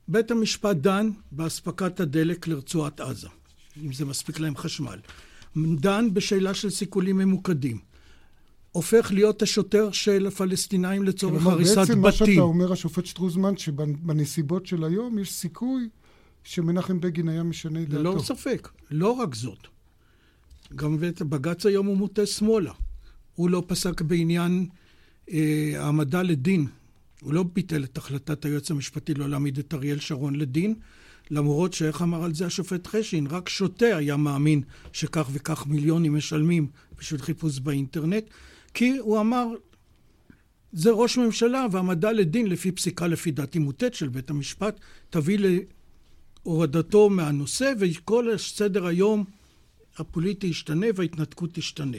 בית 0.07 0.31
המשפט 0.31 0.75
דן 0.75 1.09
באספקת 1.31 1.99
הדלק 1.99 2.47
לרצועת 2.47 2.99
עזה, 2.99 3.27
אם 3.83 3.93
זה 3.93 4.05
מספיק 4.05 4.39
להם 4.39 4.55
חשמל. 4.55 4.99
דן 5.55 6.13
בשאלה 6.13 6.53
של 6.53 6.69
סיכולים 6.69 7.17
ממוקדים. 7.17 7.79
הופך 8.71 9.11
להיות 9.13 9.41
השוטר 9.41 9.91
של 9.91 10.27
הפלסטינאים 10.27 11.03
לצורך 11.03 11.41
כלומר, 11.41 11.51
הריסת 11.51 11.77
בעצם 11.77 11.99
מה 11.99 12.11
שאתה 12.11 12.23
בתים. 12.23 12.39
אומר, 12.39 12.73
השופט 12.73 13.05
שטרוזמן, 13.05 13.57
שבנסיבות 13.57 14.65
של 14.65 14.83
היום 14.83 15.19
יש 15.19 15.33
סיכוי 15.33 15.89
שמנחם 16.47 16.99
בגין 16.99 17.29
היה 17.29 17.43
משנה 17.43 17.81
את 17.81 17.89
דעתו. 17.89 18.03
ללא 18.03 18.19
ספק. 18.19 18.69
לא 18.91 19.11
רק 19.11 19.35
זאת. 19.35 19.67
גם 20.75 20.97
בג"ץ 21.29 21.65
היום 21.65 21.85
הוא 21.85 21.97
מוטה 21.97 22.25
שמאלה. 22.25 22.71
הוא 23.35 23.49
לא 23.49 23.63
פסק 23.67 24.01
בעניין 24.01 24.67
אה, 25.31 25.73
העמדה 25.75 26.21
לדין. 26.21 26.67
הוא 27.21 27.33
לא 27.33 27.43
ביטל 27.43 27.83
את 27.83 27.97
החלטת 27.97 28.45
היועץ 28.45 28.71
המשפטי 28.71 29.13
לא 29.13 29.29
להעמיד 29.29 29.57
את 29.57 29.73
אריאל 29.73 29.99
שרון 29.99 30.35
לדין, 30.35 30.75
למרות 31.31 31.73
שאיך 31.73 32.01
אמר 32.01 32.23
על 32.23 32.33
זה 32.33 32.45
השופט 32.45 32.87
חשין, 32.87 33.27
רק 33.27 33.49
שוטה 33.49 33.97
היה 33.97 34.17
מאמין 34.17 34.61
שכך 34.93 35.29
וכך 35.31 35.67
מיליונים 35.67 36.15
משלמים 36.15 36.67
בשביל 36.99 37.21
חיפוש 37.21 37.59
באינטרנט, 37.59 38.23
כי 38.73 38.97
הוא 38.97 39.19
אמר, 39.19 39.47
זה 40.73 40.91
ראש 40.91 41.17
ממשלה 41.17 41.65
והעמדה 41.71 42.11
לדין 42.11 42.47
לפי 42.47 42.71
פסיקה 42.71 43.07
לפי 43.07 43.31
דעתי 43.31 43.59
מוטט 43.59 43.93
של 43.93 44.09
בית 44.09 44.29
המשפט, 44.29 44.79
תביא 45.09 45.39
הורדתו 46.47 47.09
מהנושא 47.09 47.73
וכל 47.79 48.37
סדר 48.37 48.85
היום 48.85 49.23
הפוליטי 49.97 50.47
ישתנה 50.47 50.87
וההתנתקות 50.95 51.49
תשתנה. 51.53 51.97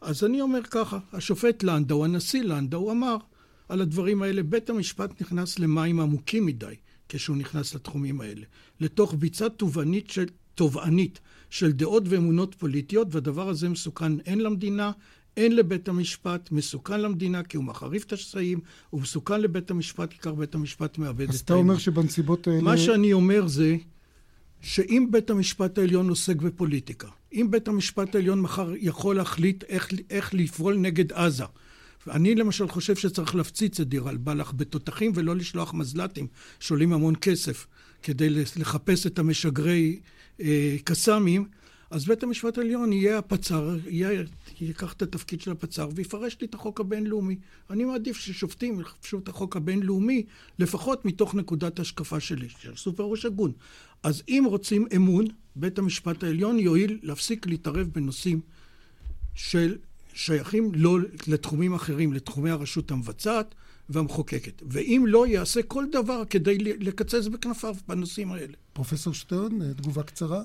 אז 0.00 0.24
אני 0.24 0.40
אומר 0.40 0.62
ככה, 0.62 0.98
השופט 1.12 1.62
לנדאו, 1.62 2.04
הנשיא 2.04 2.42
לנדאו 2.42 2.90
אמר 2.90 3.16
על 3.68 3.80
הדברים 3.80 4.22
האלה, 4.22 4.42
בית 4.42 4.70
המשפט 4.70 5.20
נכנס 5.20 5.58
למים 5.58 6.00
עמוקים 6.00 6.46
מדי 6.46 6.74
כשהוא 7.08 7.36
נכנס 7.36 7.74
לתחומים 7.74 8.20
האלה, 8.20 8.46
לתוך 8.80 9.14
ביצה 9.18 9.48
תובענית 9.48 10.10
של, 10.10 10.26
תובענית 10.54 11.20
של 11.50 11.72
דעות 11.72 12.02
ואמונות 12.06 12.54
פוליטיות, 12.54 13.08
והדבר 13.10 13.48
הזה 13.48 13.68
מסוכן 13.68 14.12
הן 14.26 14.38
למדינה, 14.38 14.92
אין 15.36 15.56
לבית 15.56 15.88
המשפט, 15.88 16.52
מסוכן 16.52 17.00
למדינה 17.00 17.42
כי 17.42 17.56
הוא 17.56 17.64
מחריף 17.64 18.04
את 18.04 18.12
השסעים, 18.12 18.60
הוא 18.90 19.00
מסוכן 19.00 19.40
לבית 19.40 19.70
המשפט 19.70 20.10
כי 20.10 20.18
כך 20.18 20.30
בית 20.30 20.54
המשפט 20.54 20.98
מאבד 20.98 21.28
את 21.28 21.28
אז 21.28 21.40
אתה 21.40 21.54
אומר 21.54 21.78
שבנסיבות 21.78 22.46
האלה... 22.46 22.60
מה 22.60 22.78
שאני 22.78 23.12
אומר 23.12 23.46
זה 23.46 23.76
שאם 24.60 25.08
בית 25.10 25.30
המשפט 25.30 25.78
העליון 25.78 26.08
עוסק 26.08 26.36
בפוליטיקה, 26.36 27.08
אם 27.32 27.46
בית 27.50 27.68
המשפט 27.68 28.14
העליון 28.14 28.40
מחר 28.40 28.72
יכול 28.78 29.16
להחליט 29.16 29.64
איך, 29.64 29.88
איך 30.10 30.34
לפעול 30.34 30.76
נגד 30.76 31.12
עזה, 31.12 31.44
אני 32.10 32.34
למשל 32.34 32.68
חושב 32.68 32.96
שצריך 32.96 33.34
להפציץ 33.34 33.80
את 33.80 33.88
דיר 33.88 34.08
אל-בלח 34.08 34.52
בתותחים 34.56 35.12
ולא 35.14 35.36
לשלוח 35.36 35.74
מזל"טים 35.74 36.26
שעולים 36.60 36.92
המון 36.92 37.14
כסף 37.20 37.66
כדי 38.02 38.30
לחפש 38.30 39.06
את 39.06 39.18
המשגרי 39.18 40.00
אה, 40.40 40.76
קסאמים, 40.84 41.48
אז 41.90 42.04
בית 42.04 42.22
המשפט 42.22 42.58
העליון 42.58 42.92
יהיה 42.92 43.18
הפצ"ר, 43.18 43.76
יהיה, 43.88 44.22
ייקח 44.60 44.92
את 44.92 45.02
התפקיד 45.02 45.40
של 45.40 45.50
הפצ"ר 45.50 45.88
ויפרש 45.94 46.36
לי 46.40 46.46
את 46.46 46.54
החוק 46.54 46.80
הבינלאומי. 46.80 47.36
אני 47.70 47.84
מעדיף 47.84 48.16
ששופטים 48.16 48.80
יחפשו 48.80 49.18
את 49.18 49.28
החוק 49.28 49.56
הבינלאומי, 49.56 50.22
לפחות 50.58 51.04
מתוך 51.04 51.34
נקודת 51.34 51.80
השקפה 51.80 52.20
שלי, 52.20 52.48
שעשו 52.48 52.96
פירוש 52.96 53.24
הגון. 53.24 53.52
אז 54.02 54.22
אם 54.28 54.44
רוצים 54.46 54.86
אמון, 54.96 55.24
בית 55.56 55.78
המשפט 55.78 56.24
העליון 56.24 56.58
יואיל 56.58 56.98
להפסיק 57.02 57.46
להתערב 57.46 57.88
בנושאים 57.92 58.40
של 59.34 59.76
שייכים 60.14 60.72
לא 60.74 60.98
לתחומים 61.26 61.74
אחרים, 61.74 62.12
לתחומי 62.12 62.50
הרשות 62.50 62.90
המבצעת 62.90 63.54
והמחוקקת. 63.88 64.62
ואם 64.68 65.04
לא, 65.06 65.26
יעשה 65.26 65.62
כל 65.62 65.84
דבר 65.92 66.22
כדי 66.24 66.58
לקצץ 66.58 67.26
בכנפיו 67.26 67.74
בנושאים 67.88 68.32
האלה. 68.32 68.54
פרופסור 68.72 69.14
שטרן, 69.14 69.72
תגובה 69.72 70.02
קצרה? 70.02 70.42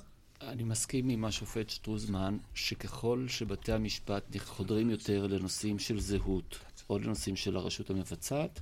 אני 0.48 0.64
מסכים 0.64 1.10
עם 1.10 1.26
השופט 1.26 1.70
שטרוזמן, 1.70 2.38
שככל 2.54 3.26
שבתי 3.28 3.72
המשפט 3.72 4.38
חודרים 4.38 4.90
יותר 4.90 5.28
לנושאים 5.28 5.80
של 5.80 6.00
זהות 6.00 6.60
או 6.90 7.00
לנושאים 7.00 7.36
של 7.36 7.58
הרשות 7.58 7.90
המבצעת, 7.90 8.60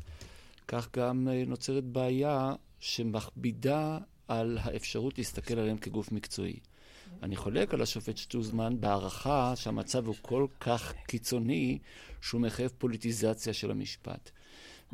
כך 0.67 0.87
גם 0.97 1.27
אה, 1.31 1.43
נוצרת 1.47 1.83
בעיה 1.83 2.53
שמכבידה 2.79 3.97
על 4.27 4.57
האפשרות 4.61 5.17
להסתכל 5.17 5.59
עליהם 5.59 5.77
כגוף 5.77 6.11
מקצועי. 6.11 6.59
אני 7.23 7.35
חולק 7.35 7.73
על 7.73 7.81
השופט 7.81 8.17
שטוזמן 8.17 8.81
בהערכה 8.81 9.55
שהמצב 9.55 10.07
הוא 10.07 10.15
כל 10.21 10.47
כך 10.59 10.93
קיצוני 11.07 11.79
שהוא 12.21 12.41
מחייב 12.41 12.71
פוליטיזציה 12.77 13.53
של 13.53 13.71
המשפט. 13.71 14.31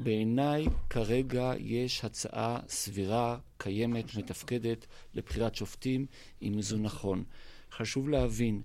בעיניי 0.03 0.65
כרגע 0.89 1.53
יש 1.59 2.05
הצעה 2.05 2.59
סבירה, 2.67 3.37
קיימת, 3.57 4.15
מתפקדת 4.15 4.85
לבחירת 5.13 5.55
שופטים, 5.55 6.05
אם 6.41 6.61
זה 6.61 6.77
נכון. 6.77 7.23
חשוב 7.71 8.09
להבין, 8.09 8.61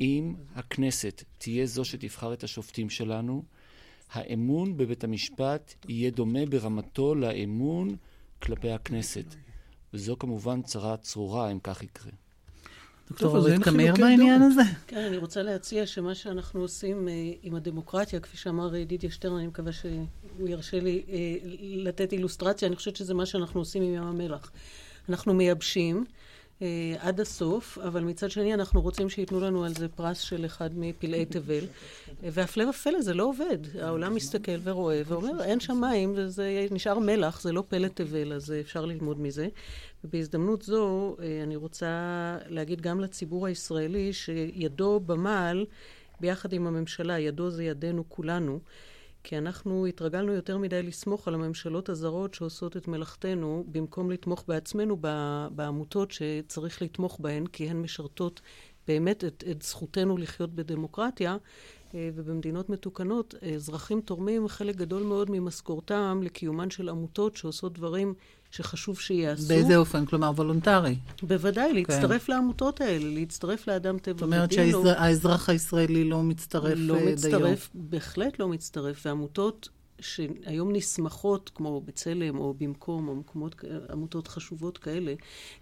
אם 0.00 0.34
הכנסת 0.54 1.24
תהיה 1.38 1.66
זו 1.66 1.84
שתבחר 1.84 2.32
את 2.32 2.44
השופטים 2.44 2.90
שלנו, 2.90 3.42
האמון 4.10 4.76
בבית 4.76 5.04
המשפט 5.04 5.74
יהיה 5.88 6.10
דומה 6.10 6.46
ברמתו 6.46 7.14
לאמון 7.14 7.96
כלפי 8.42 8.70
הכנסת. 8.70 9.34
וזו 9.94 10.16
כמובן 10.18 10.62
צרה 10.62 10.96
צרורה 10.96 11.52
אם 11.52 11.58
כך 11.60 11.82
יקרה. 11.82 12.12
דוקטור 13.08 13.36
אורית 13.36 13.62
קמיר 13.62 13.94
בעניין 13.94 14.42
הזה? 14.42 14.62
כן, 14.86 14.96
אני 14.96 15.16
רוצה 15.16 15.42
להציע 15.42 15.86
שמה 15.86 16.14
שאנחנו 16.14 16.60
עושים 16.60 17.08
אה, 17.08 17.12
עם 17.42 17.54
הדמוקרטיה, 17.54 18.20
כפי 18.20 18.36
שאמר 18.36 18.76
ידידיה 18.76 19.10
שטרן, 19.10 19.36
אני 19.36 19.46
מקווה 19.46 19.72
שהוא 19.72 20.48
ירשה 20.48 20.80
לי 20.80 21.02
אה, 21.08 21.16
לתת 21.60 22.12
אילוסטרציה, 22.12 22.68
אני 22.68 22.76
חושבת 22.76 22.96
שזה 22.96 23.14
מה 23.14 23.26
שאנחנו 23.26 23.60
עושים 23.60 23.82
עם 23.82 23.94
ים 23.94 24.02
המלח. 24.02 24.50
אנחנו 25.08 25.34
מייבשים. 25.34 26.04
אה, 26.62 26.94
עד 26.98 27.20
הסוף, 27.20 27.78
אבל 27.78 28.04
מצד 28.04 28.30
שני 28.30 28.54
אנחנו 28.54 28.80
רוצים 28.80 29.08
שייתנו 29.08 29.40
לנו 29.40 29.64
על 29.64 29.74
זה 29.74 29.88
פרס 29.88 30.18
של 30.20 30.46
אחד 30.46 30.70
מפלאי 30.78 31.24
תבל. 31.24 31.64
אה, 32.24 32.28
והפלא 32.32 32.64
ופלא, 32.64 33.00
זה 33.00 33.14
לא 33.14 33.24
עובד. 33.24 33.58
העולם 33.80 34.14
מסתכל 34.14 34.58
ורואה 34.62 35.02
ואומר, 35.06 35.42
אין 35.44 35.60
שם 35.60 35.80
מים, 35.80 36.12
וזה 36.16 36.66
נשאר 36.70 36.98
מלח, 36.98 37.40
זה 37.40 37.52
לא 37.52 37.64
פלא 37.68 37.88
תבל, 37.88 38.32
אז 38.32 38.52
אפשר 38.60 38.84
ללמוד 38.84 39.20
מזה. 39.20 39.48
ובהזדמנות 40.04 40.62
זו 40.62 41.16
אה, 41.20 41.42
אני 41.42 41.56
רוצה 41.56 41.88
להגיד 42.48 42.80
גם 42.80 43.00
לציבור 43.00 43.46
הישראלי 43.46 44.12
שידו 44.12 45.00
במעל, 45.00 45.66
ביחד 46.20 46.52
עם 46.52 46.66
הממשלה, 46.66 47.18
ידו 47.18 47.50
זה 47.50 47.64
ידינו 47.64 48.04
כולנו. 48.08 48.58
כי 49.26 49.38
אנחנו 49.38 49.86
התרגלנו 49.86 50.32
יותר 50.32 50.58
מדי 50.58 50.82
לסמוך 50.82 51.28
על 51.28 51.34
הממשלות 51.34 51.88
הזרות 51.88 52.34
שעושות 52.34 52.76
את 52.76 52.88
מלאכתנו, 52.88 53.64
במקום 53.68 54.10
לתמוך 54.10 54.44
בעצמנו 54.48 54.96
בעמותות 55.50 56.10
שצריך 56.10 56.82
לתמוך 56.82 57.20
בהן, 57.20 57.46
כי 57.46 57.70
הן 57.70 57.76
משרתות 57.76 58.40
באמת 58.88 59.24
את, 59.24 59.44
את 59.50 59.62
זכותנו 59.62 60.16
לחיות 60.16 60.54
בדמוקרטיה. 60.54 61.36
אה, 61.94 62.10
ובמדינות 62.14 62.68
מתוקנות, 62.70 63.34
אזרחים 63.54 64.00
תורמים 64.00 64.48
חלק 64.48 64.76
גדול 64.76 65.02
מאוד 65.02 65.30
ממשכורתם 65.30 66.20
לקיומן 66.22 66.70
של 66.70 66.88
עמותות 66.88 67.36
שעושות 67.36 67.72
דברים 67.72 68.14
שחשוב 68.56 69.00
שיעשו. 69.00 69.48
באיזה 69.48 69.76
אופן? 69.76 70.06
כלומר, 70.06 70.30
וולונטרי. 70.30 70.96
בוודאי, 71.22 71.68
כן. 71.68 71.74
להצטרף 71.74 72.26
כן. 72.26 72.32
לעמותות 72.32 72.80
האלה, 72.80 73.14
להצטרף 73.14 73.68
לאדם 73.68 73.98
טבע 73.98 74.14
ודין. 74.14 74.16
זאת 74.16 74.22
אומרת 74.22 74.52
שהאזרח 74.52 75.48
הישראלי 75.48 76.04
לא 76.04 76.22
מצטרף 76.22 76.74
לא 76.76 76.94
דיו. 76.94 77.06
לא 77.06 77.12
מצטרף, 77.12 77.70
בהחלט 77.74 78.38
לא 78.38 78.48
מצטרף, 78.48 79.06
ועמותות 79.06 79.68
שהיום 80.00 80.72
נסמכות, 80.72 81.50
כמו 81.54 81.80
בצלם 81.80 82.38
או 82.38 82.54
במקום, 82.58 83.08
או 83.08 83.14
מקומות, 83.14 83.64
עמותות 83.90 84.28
חשובות 84.28 84.78
כאלה, 84.78 85.14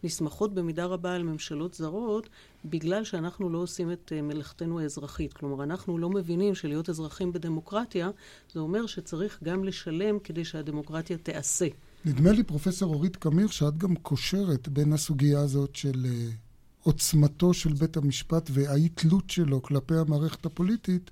נסמכות 0.05 0.55
במידה 0.55 0.85
רבה 0.85 1.15
על 1.15 1.23
ממשלות 1.23 1.75
זרות, 1.75 2.29
בגלל 2.65 3.05
שאנחנו 3.05 3.51
לא 3.51 3.59
עושים 3.59 3.93
את 3.93 4.13
אה, 4.17 4.23
מלאכתנו 4.23 4.81
האזרחית. 4.81 5.33
כלומר, 5.33 5.65
אנחנו 5.65 5.99
לא 5.99 6.11
מבינים 6.11 6.55
שלהיות 6.55 6.89
אזרחים 6.89 7.33
בדמוקרטיה, 7.33 8.11
זה 8.53 8.61
אומר 8.61 8.87
שצריך 8.87 9.39
גם 9.43 9.65
לשלם 9.65 10.19
כדי 10.19 10.45
שהדמוקרטיה 10.45 11.19
תיעשה. 11.19 11.67
נדמה 12.05 12.33
לי, 12.33 12.43
פרופסור 12.43 12.95
אורית 12.95 13.17
קמיר, 13.17 13.49
שאת 13.49 13.79
גם 13.79 13.97
קושרת 13.97 14.69
בין 14.69 14.93
הסוגיה 14.93 15.41
הזאת 15.41 15.77
של 15.77 16.05
uh, 16.05 16.35
עוצמתו 16.83 17.55
של 17.55 17.73
בית 17.73 17.97
המשפט 17.97 18.51
והאי-תלות 18.53 19.31
שלו 19.31 19.63
כלפי 19.63 19.95
המערכת 19.95 20.47
הפוליטית, 20.47 21.11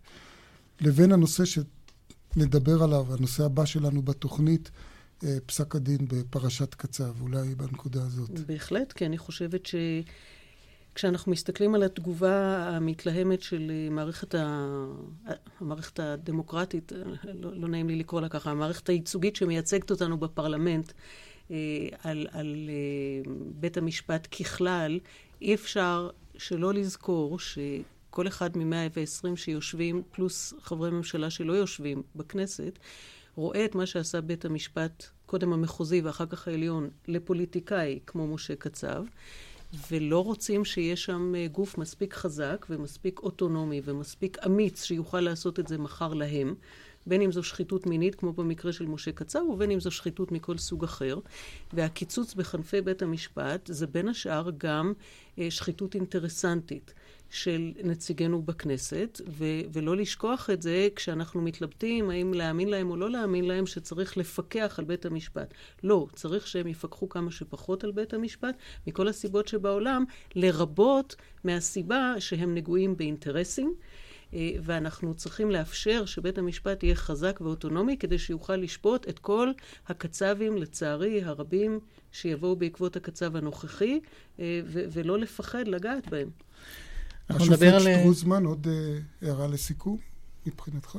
לבין 0.80 1.12
הנושא 1.12 1.44
שנדבר 1.44 2.82
עליו, 2.82 3.14
הנושא 3.14 3.44
הבא 3.44 3.64
שלנו 3.64 4.02
בתוכנית, 4.02 4.70
uh, 5.20 5.24
פסק 5.46 5.74
הדין 5.74 6.08
בפרשת 6.08 6.74
קצב, 6.74 7.20
אולי 7.20 7.54
בנקודה 7.54 8.02
הזאת. 8.02 8.40
בהחלט, 8.46 8.92
כי 8.92 9.06
אני 9.06 9.18
חושבת 9.18 9.66
ש... 9.66 9.74
כשאנחנו 10.94 11.32
מסתכלים 11.32 11.74
על 11.74 11.82
התגובה 11.82 12.68
המתלהמת 12.68 13.42
של 13.42 13.70
אה, 13.70 13.90
מערכת, 13.90 14.34
ה... 14.34 14.66
המערכת 15.60 16.00
הדמוקרטית, 16.00 16.92
אה, 16.92 16.98
לא, 17.34 17.54
לא 17.54 17.68
נעים 17.68 17.88
לי 17.88 17.96
לקרוא 17.96 18.20
לה 18.20 18.28
ככה, 18.28 18.50
המערכת 18.50 18.88
הייצוגית 18.88 19.36
שמייצגת 19.36 19.90
אותנו 19.90 20.18
בפרלמנט, 20.18 20.92
אה, 21.50 21.56
על, 22.02 22.26
על 22.32 22.56
בית 23.54 23.76
המשפט 23.76 24.28
ככלל, 24.40 25.00
אי 25.42 25.54
אפשר 25.54 26.10
שלא 26.36 26.74
לזכור 26.74 27.38
שכל 27.38 28.28
אחד 28.28 28.56
מ-120 28.56 29.36
שיושבים, 29.36 30.02
פלוס 30.10 30.54
חברי 30.60 30.90
ממשלה 30.90 31.30
שלא 31.30 31.52
יושבים 31.52 32.02
בכנסת, 32.16 32.78
רואה 33.34 33.64
את 33.64 33.74
מה 33.74 33.86
שעשה 33.86 34.20
בית 34.20 34.44
המשפט, 34.44 35.06
קודם 35.26 35.52
המחוזי 35.52 36.00
ואחר 36.00 36.26
כך 36.26 36.48
העליון, 36.48 36.90
לפוליטיקאי 37.08 37.98
כמו 38.06 38.26
משה 38.26 38.56
קצב. 38.56 39.04
ולא 39.90 40.24
רוצים 40.24 40.64
שיהיה 40.64 40.96
שם 40.96 41.34
אה, 41.36 41.46
גוף 41.52 41.78
מספיק 41.78 42.14
חזק 42.14 42.66
ומספיק 42.70 43.20
אוטונומי 43.20 43.80
ומספיק 43.84 44.38
אמיץ 44.46 44.84
שיוכל 44.84 45.20
לעשות 45.20 45.60
את 45.60 45.66
זה 45.66 45.78
מחר 45.78 46.14
להם, 46.14 46.54
בין 47.06 47.22
אם 47.22 47.32
זו 47.32 47.42
שחיתות 47.42 47.86
מינית, 47.86 48.14
כמו 48.14 48.32
במקרה 48.32 48.72
של 48.72 48.86
משה 48.86 49.12
קצר, 49.12 49.44
ובין 49.44 49.70
אם 49.70 49.80
זו 49.80 49.90
שחיתות 49.90 50.32
מכל 50.32 50.58
סוג 50.58 50.84
אחר. 50.84 51.18
והקיצוץ 51.72 52.34
בכנפי 52.34 52.80
בית 52.80 53.02
המשפט 53.02 53.66
זה 53.72 53.86
בין 53.86 54.08
השאר 54.08 54.50
גם 54.58 54.92
אה, 55.38 55.50
שחיתות 55.50 55.94
אינטרסנטית. 55.94 56.94
של 57.32 57.72
נציגינו 57.84 58.42
בכנסת, 58.42 59.20
ו- 59.28 59.60
ולא 59.72 59.96
לשכוח 59.96 60.50
את 60.50 60.62
זה 60.62 60.88
כשאנחנו 60.96 61.42
מתלבטים 61.42 62.10
האם 62.10 62.34
להאמין 62.34 62.68
להם 62.68 62.90
או 62.90 62.96
לא 62.96 63.10
להאמין 63.10 63.44
להם, 63.44 63.66
שצריך 63.66 64.16
לפקח 64.16 64.74
על 64.78 64.84
בית 64.84 65.06
המשפט. 65.06 65.54
לא, 65.82 66.06
צריך 66.14 66.46
שהם 66.46 66.66
יפקחו 66.66 67.08
כמה 67.08 67.30
שפחות 67.30 67.84
על 67.84 67.92
בית 67.92 68.14
המשפט, 68.14 68.56
מכל 68.86 69.08
הסיבות 69.08 69.48
שבעולם, 69.48 70.04
לרבות 70.34 71.16
מהסיבה 71.44 72.14
שהם 72.18 72.54
נגועים 72.54 72.96
באינטרסים. 72.96 73.74
אה, 74.34 74.50
ואנחנו 74.62 75.14
צריכים 75.14 75.50
לאפשר 75.50 76.04
שבית 76.04 76.38
המשפט 76.38 76.82
יהיה 76.82 76.94
חזק 76.94 77.38
ואוטונומי 77.40 77.96
כדי 77.96 78.18
שיוכל 78.18 78.56
לשפוט 78.56 79.08
את 79.08 79.18
כל 79.18 79.50
הקצבים, 79.86 80.56
לצערי, 80.56 81.22
הרבים 81.24 81.80
שיבואו 82.12 82.56
בעקבות 82.56 82.96
הקצב 82.96 83.36
הנוכחי, 83.36 84.00
אה, 84.40 84.60
ולא 84.64 85.18
לפחד 85.18 85.68
לגעת 85.68 86.08
בהם. 86.08 86.30
אנחנו 87.30 87.46
נדבר 87.46 87.68
על... 87.68 87.76
השופט 87.76 87.98
שטרוזמן, 87.98 88.44
עוד 88.44 88.66
uh, 88.66 89.26
הערה 89.26 89.46
לסיכום 89.46 89.98
מבחינתך? 90.46 90.98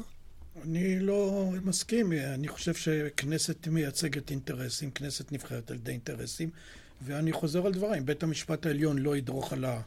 אני 0.63 0.99
לא 0.99 1.49
מסכים, 1.63 2.13
אני 2.13 2.47
חושב 2.47 2.73
שכנסת 2.73 3.67
מייצגת 3.67 4.31
אינטרסים, 4.31 4.91
כנסת 4.91 5.31
נבחרת 5.31 5.71
על 5.71 5.77
ידי 5.77 5.91
אינטרסים, 5.91 6.49
ואני 7.05 7.33
חוזר 7.33 7.65
על 7.65 7.73
דבריי, 7.73 7.99
אם 7.99 8.05
בית 8.05 8.23
המשפט 8.23 8.65
העליון 8.65 8.97
לא 8.97 9.17
ידרוך 9.17 9.53
על 9.53 9.65
ה... 9.65 9.81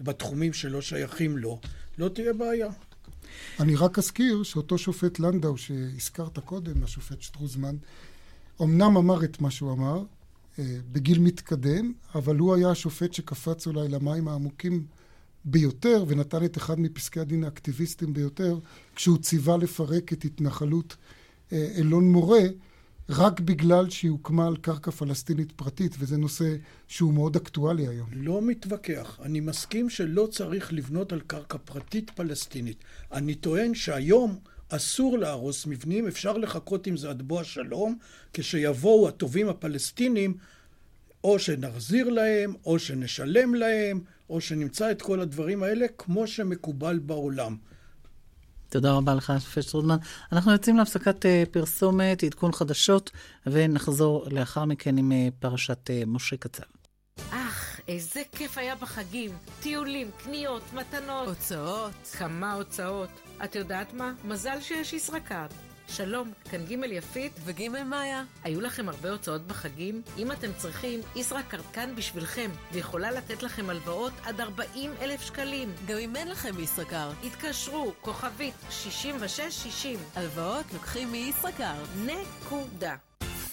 בתחומים 0.00 0.52
שלא 0.52 0.80
שייכים 0.80 1.38
לו, 1.38 1.60
לא 1.98 2.08
תהיה 2.08 2.32
בעיה. 2.32 2.68
אני 3.60 3.76
רק 3.76 3.98
אזכיר 3.98 4.42
שאותו 4.42 4.78
שופט 4.78 5.18
לנדאו 5.18 5.56
שהזכרת 5.56 6.38
קודם, 6.38 6.84
השופט 6.84 7.22
שטרוזמן, 7.22 7.76
אמנם 8.62 8.96
אמר 8.96 9.24
את 9.24 9.40
מה 9.40 9.50
שהוא 9.50 9.72
אמר, 9.72 10.04
אה, 10.58 10.76
בגיל 10.92 11.18
מתקדם, 11.18 11.92
אבל 12.14 12.36
הוא 12.36 12.54
היה 12.54 12.70
השופט 12.70 13.12
שקפץ 13.12 13.66
אולי 13.66 13.88
למים 13.88 14.28
העמוקים 14.28 14.86
ביותר, 15.44 16.04
ונתן 16.08 16.44
את 16.44 16.56
אחד 16.56 16.80
מפסקי 16.80 17.20
הדין 17.20 17.44
האקטיביסטיים 17.44 18.12
ביותר, 18.12 18.58
כשהוא 18.96 19.18
ציווה 19.18 19.56
לפרק 19.56 20.12
את 20.12 20.24
התנחלות 20.24 20.96
אה, 21.52 21.68
אלון 21.78 22.12
מורה, 22.12 22.42
רק 23.08 23.40
בגלל 23.40 23.90
שהיא 23.90 24.10
הוקמה 24.10 24.46
על 24.46 24.56
קרקע 24.56 24.90
פלסטינית 24.90 25.52
פרטית, 25.52 25.96
וזה 25.98 26.16
נושא 26.16 26.56
שהוא 26.88 27.14
מאוד 27.14 27.36
אקטואלי 27.36 27.88
היום. 27.88 28.08
לא 28.12 28.42
מתווכח. 28.42 29.18
אני 29.22 29.40
מסכים 29.40 29.90
שלא 29.90 30.28
צריך 30.30 30.72
לבנות 30.72 31.12
על 31.12 31.20
קרקע 31.20 31.58
פרטית 31.58 32.10
פלסטינית. 32.10 32.84
אני 33.12 33.34
טוען 33.34 33.74
שהיום 33.74 34.38
אסור 34.68 35.18
להרוס 35.18 35.66
מבנים, 35.66 36.06
אפשר 36.08 36.38
לחכות 36.38 36.86
עם 36.86 36.96
זה 36.96 37.10
עד 37.10 37.22
בוא 37.22 37.40
השלום, 37.40 37.98
כשיבואו 38.32 39.08
הטובים 39.08 39.48
הפלסטינים, 39.48 40.36
או 41.24 41.38
שנחזיר 41.38 42.08
להם, 42.08 42.54
או 42.66 42.78
שנשלם 42.78 43.54
להם, 43.54 44.00
או 44.32 44.40
שנמצא 44.40 44.90
את 44.90 45.02
כל 45.02 45.20
הדברים 45.20 45.62
האלה 45.62 45.86
כמו 45.98 46.26
שמקובל 46.26 46.98
בעולם. 46.98 47.56
תודה 48.68 48.92
רבה 48.92 49.14
לך, 49.14 49.30
השופט 49.30 49.62
שטרודמן. 49.62 49.96
אנחנו 50.32 50.52
יוצאים 50.52 50.76
להפסקת 50.76 51.24
uh, 51.24 51.28
פרסומת, 51.50 52.22
עדכון 52.22 52.52
חדשות, 52.52 53.10
ונחזור 53.46 54.26
לאחר 54.30 54.64
מכן 54.64 54.98
עם 54.98 55.12
uh, 55.12 55.14
פרשת 55.40 55.90
uh, 55.90 56.06
משה 56.06 56.36
קצב. 56.36 56.62
אך, 57.30 57.80
איזה 57.88 58.22
כיף 58.32 58.58
היה 58.58 58.76
בחגים. 58.76 59.30
טיולים, 59.60 60.10
קניות, 60.24 60.62
מתנות. 60.72 61.28
הוצאות. 61.28 61.92
כמה 62.18 62.52
הוצאות. 62.52 63.10
את 63.44 63.54
יודעת 63.54 63.94
מה? 63.94 64.12
מזל 64.24 64.60
שיש 64.60 64.92
ישראכרט. 64.92 65.54
שלום, 65.96 66.32
כאן 66.50 66.64
ג' 66.64 66.84
יפית 66.90 67.32
וג' 67.44 67.68
מאיה. 67.68 68.24
היו 68.44 68.60
לכם 68.60 68.88
הרבה 68.88 69.10
הוצאות 69.10 69.46
בחגים? 69.46 70.02
אם 70.18 70.32
אתם 70.32 70.52
צריכים, 70.56 71.00
ישראכרט 71.16 71.64
כאן 71.72 71.96
בשבילכם, 71.96 72.50
ויכולה 72.72 73.10
לתת 73.10 73.42
לכם 73.42 73.70
הלוואות 73.70 74.12
עד 74.24 74.40
40 74.40 74.90
אלף 75.00 75.20
שקלים. 75.22 75.72
גם 75.86 75.98
אם 75.98 76.16
אין 76.16 76.28
לכם 76.28 76.60
ישראכרט. 76.60 77.14
התקשרו, 77.24 77.92
כוכבית 78.00 78.54
6660. 78.70 79.98
הלוואות 80.14 80.66
לוקחים 80.72 81.12
מישראכרט. 81.12 81.88
נקודה. 82.06 82.96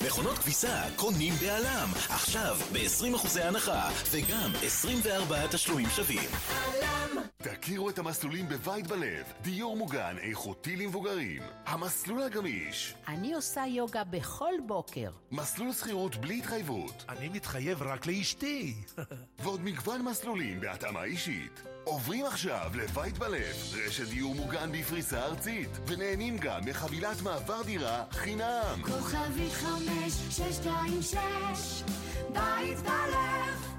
מכונות 0.06 0.38
כביסה 0.38 0.84
קונים 0.96 1.34
בעלם, 1.42 1.90
עכשיו 2.10 2.58
ב-20% 2.74 3.40
הנחה, 3.42 3.90
וגם 4.12 4.52
24 4.64 5.48
תשלומים 5.48 5.90
שווים. 5.90 6.30
עלם! 6.50 7.24
תכירו 7.38 7.90
את 7.90 8.00
המסלולים 8.00 8.50
בבית 8.50 8.88
בלב, 8.88 9.24
דיור 9.42 9.78
מוגן 9.78 10.16
איכותי 10.22 10.76
למבוגרים. 10.76 11.42
המסלול 11.66 12.24
הגמיש. 12.24 12.96
אני 13.08 13.34
עושה 13.34 13.64
יוגה 13.68 14.04
בכל 14.04 14.54
בוקר. 14.68 15.12
מסלול 15.32 15.74
שכירות 15.74 16.16
בלי 16.16 16.38
התחייבות. 16.38 17.06
אני 17.10 17.30
מתחייב 17.30 17.82
רק 17.82 18.06
לאשתי. 18.08 18.76
ועוד 19.44 19.62
מגוון 19.62 20.02
מסלולים 20.02 20.60
בהתאמה 20.60 21.04
אישית. 21.04 21.64
עוברים 21.90 22.26
עכשיו 22.26 22.72
לבית 22.74 23.18
בלב, 23.18 23.56
רשת 23.88 24.08
דיור 24.08 24.36
מוגן 24.36 24.72
בפריסה 24.72 25.26
ארצית, 25.26 25.70
ונהנים 25.88 26.38
גם 26.38 26.62
מחבילת 26.66 27.22
מעבר 27.22 27.62
דירה 27.64 28.04
חינם. 28.12 28.82
כוכבית 28.82 29.52
חמש, 29.54 30.14
שש, 30.30 30.42
שתיים, 30.56 31.02
שש, 31.02 31.84
בית 32.34 32.80
בלב. 32.80 33.70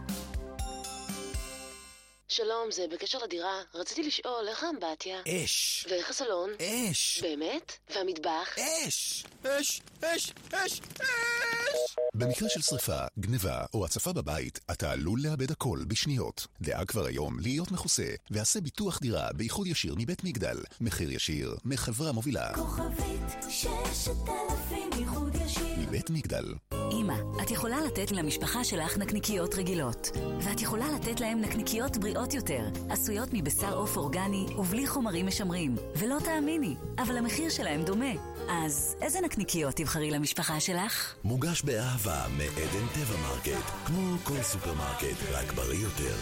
שלום, 2.33 2.71
זה 2.71 2.87
בקשר 2.93 3.19
לדירה. 3.19 3.63
רציתי 3.75 4.03
לשאול, 4.03 4.49
איך 4.49 4.65
האמבטיה? 4.65 5.21
אש. 5.29 5.87
ואיך 5.91 6.11
הסלון? 6.11 6.51
אש. 6.61 7.21
באמת? 7.23 7.73
והמטבח? 7.95 8.57
אש! 8.59 9.25
אש! 9.45 9.81
אש! 10.03 10.33
אש! 10.53 10.81
אש! 11.01 11.97
במקרה 12.15 12.49
של 12.49 12.61
שרפה, 12.63 13.01
גניבה 13.19 13.65
או 13.75 13.85
הצפה 13.85 14.13
בבית, 14.13 14.61
אתה 14.71 14.93
עלול 14.93 15.21
לאבד 15.23 15.51
הכל 15.51 15.79
בשניות. 15.89 16.47
דאג 16.61 16.89
כבר 16.89 17.07
היום 17.07 17.41
להיות 17.41 17.71
מכוסה, 17.71 18.09
ועשה 18.31 18.61
ביטוח 18.61 19.01
דירה 19.01 19.29
באיחוד 19.33 19.67
ישיר 19.67 19.95
מבית 19.99 20.25
מגדל. 20.25 20.57
מחיר 20.81 21.13
ישיר, 21.13 21.55
מחברה 21.65 22.13
מובילה. 22.13 22.55
כוכבית 22.55 23.43
ששת 23.49 24.29
אלפים 24.29 24.91
איחוד 24.99 25.35
ישיר. 25.35 25.70
מבית 25.91 26.11
מגדל. 26.11 26.45
אמא, 26.93 27.15
את 27.43 27.51
יכולה 27.51 27.81
לתת 27.81 28.13
למשפחה 28.13 28.65
שלך 28.65 28.99
נקניקיות 28.99 29.55
רגילות, 29.55 30.11
ואת 30.41 30.61
יכולה 30.61 30.87
לתת 30.93 31.21
להם 31.21 31.41
נקניקיות 31.41 31.97
בריאות 31.97 32.35
יותר, 32.35 32.69
עשויות 32.91 33.29
מבשר 33.33 33.75
עוף 33.77 33.97
אורגני 33.97 34.47
ובלי 34.59 34.87
חומרים 34.87 35.27
משמרים. 35.27 35.77
ולא 35.97 36.17
תאמיני, 36.25 36.75
אבל 36.99 37.17
המחיר 37.17 37.51
שלהם 37.51 37.83
דומה. 37.83 38.13
אז 38.49 38.97
איזה 39.03 39.21
נקניקיות 39.21 39.77
תבחרי 39.77 40.11
למשפחה 40.11 40.61
שלך? 40.61 41.15
מוגש 41.25 41.63
באהבה 41.63 42.27
מעדן 42.31 42.87
טבע 42.95 43.17
מרקט, 43.21 43.71
כמו 43.87 44.17
כל 44.25 44.43
סופרמרקט, 44.43 45.17
רק 45.33 45.53
בריא 45.53 45.79
יותר. 45.79 46.15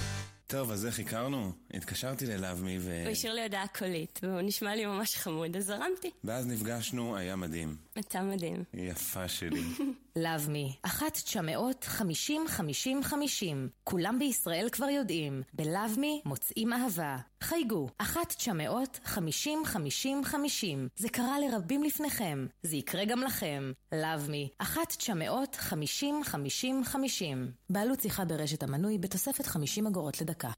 טוב, 0.51 0.71
אז 0.71 0.87
איך 0.87 0.99
הכרנו? 0.99 1.53
התקשרתי 1.75 2.27
ל 2.27 2.34
LoveMe 2.34 2.79
ו... 2.81 3.03
הוא 3.05 3.13
השאיר 3.13 3.35
לי 3.35 3.43
הודעה 3.43 3.67
קולית, 3.79 4.21
והוא 4.23 4.41
נשמע 4.41 4.77
לי 4.77 4.87
ממש 4.87 5.17
חמוד, 5.17 5.57
אז 5.57 5.65
זרמתי. 5.65 6.11
ואז 6.25 6.47
נפגשנו, 6.47 7.17
היה 7.17 7.37
מדהים. 7.37 7.77
אתה 7.99 8.23
מדהים. 8.23 8.65
יפה 8.75 9.29
שלי. 9.29 9.63
לאבמי, 10.17 10.77
1-950-50-50. 10.87 10.91
כולם 13.85 14.19
בישראל 14.19 14.69
כבר 14.73 14.89
יודעים, 14.89 15.43
בלאבמי 15.53 16.23
מוצאים 16.25 16.73
אהבה. 16.73 17.17
חייגו, 17.43 17.89
1-950-50-50. 18.03 18.07
זה 20.97 21.09
קרה 21.09 21.37
לרבים 21.41 21.83
לפניכם, 21.83 22.47
זה 22.63 22.77
יקרה 22.77 23.05
גם 23.05 23.23
לכם. 23.23 23.73
לאבמי, 23.93 24.49
1-950-50-50. 24.63 24.65
בעלות 27.71 28.01
שיחה 28.01 28.25
ברשת 28.25 28.63
המנוי 28.63 28.99
בתוספת 28.99 29.47
50 29.47 29.87
אגורות 29.87 30.21
לדקה. 30.21 30.51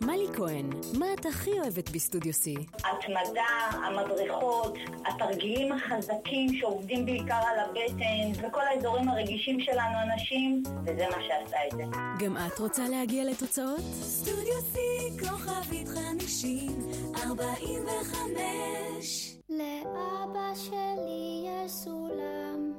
מלי 0.00 0.26
כהן, 0.36 0.70
מה 0.98 1.06
את 1.12 1.26
הכי 1.26 1.50
אוהבת 1.60 1.90
בסטודיו 1.90 2.32
C? 2.32 2.60
התמדה, 2.76 3.78
המדריכות, 3.86 4.74
התרגילים 5.06 5.72
החזקים 5.72 6.54
שעובדים 6.54 7.06
בעיקר 7.06 7.34
על 7.34 7.58
הבטן 7.58 8.46
וכל 8.46 8.60
האזורים 8.60 9.08
הרגישים 9.08 9.60
שלנו 9.60 9.98
הנשים, 9.98 10.62
וזה 10.82 11.06
מה 11.10 11.22
שעשה 11.22 11.56
את 11.66 11.76
זה. 11.76 11.82
גם 12.18 12.36
את 12.36 12.58
רוצה 12.58 12.88
להגיע 12.88 13.24
לתוצאות? 13.24 13.80
סטודיו 14.02 14.58
C, 14.74 14.78
כוכבית 15.20 15.88
חמישים, 15.88 16.78
ארבעים 17.24 17.82
וחמש. 17.84 19.36
לאבא 19.48 20.54
שלי 20.54 21.46
יש 21.46 21.72
סולם, 21.72 22.72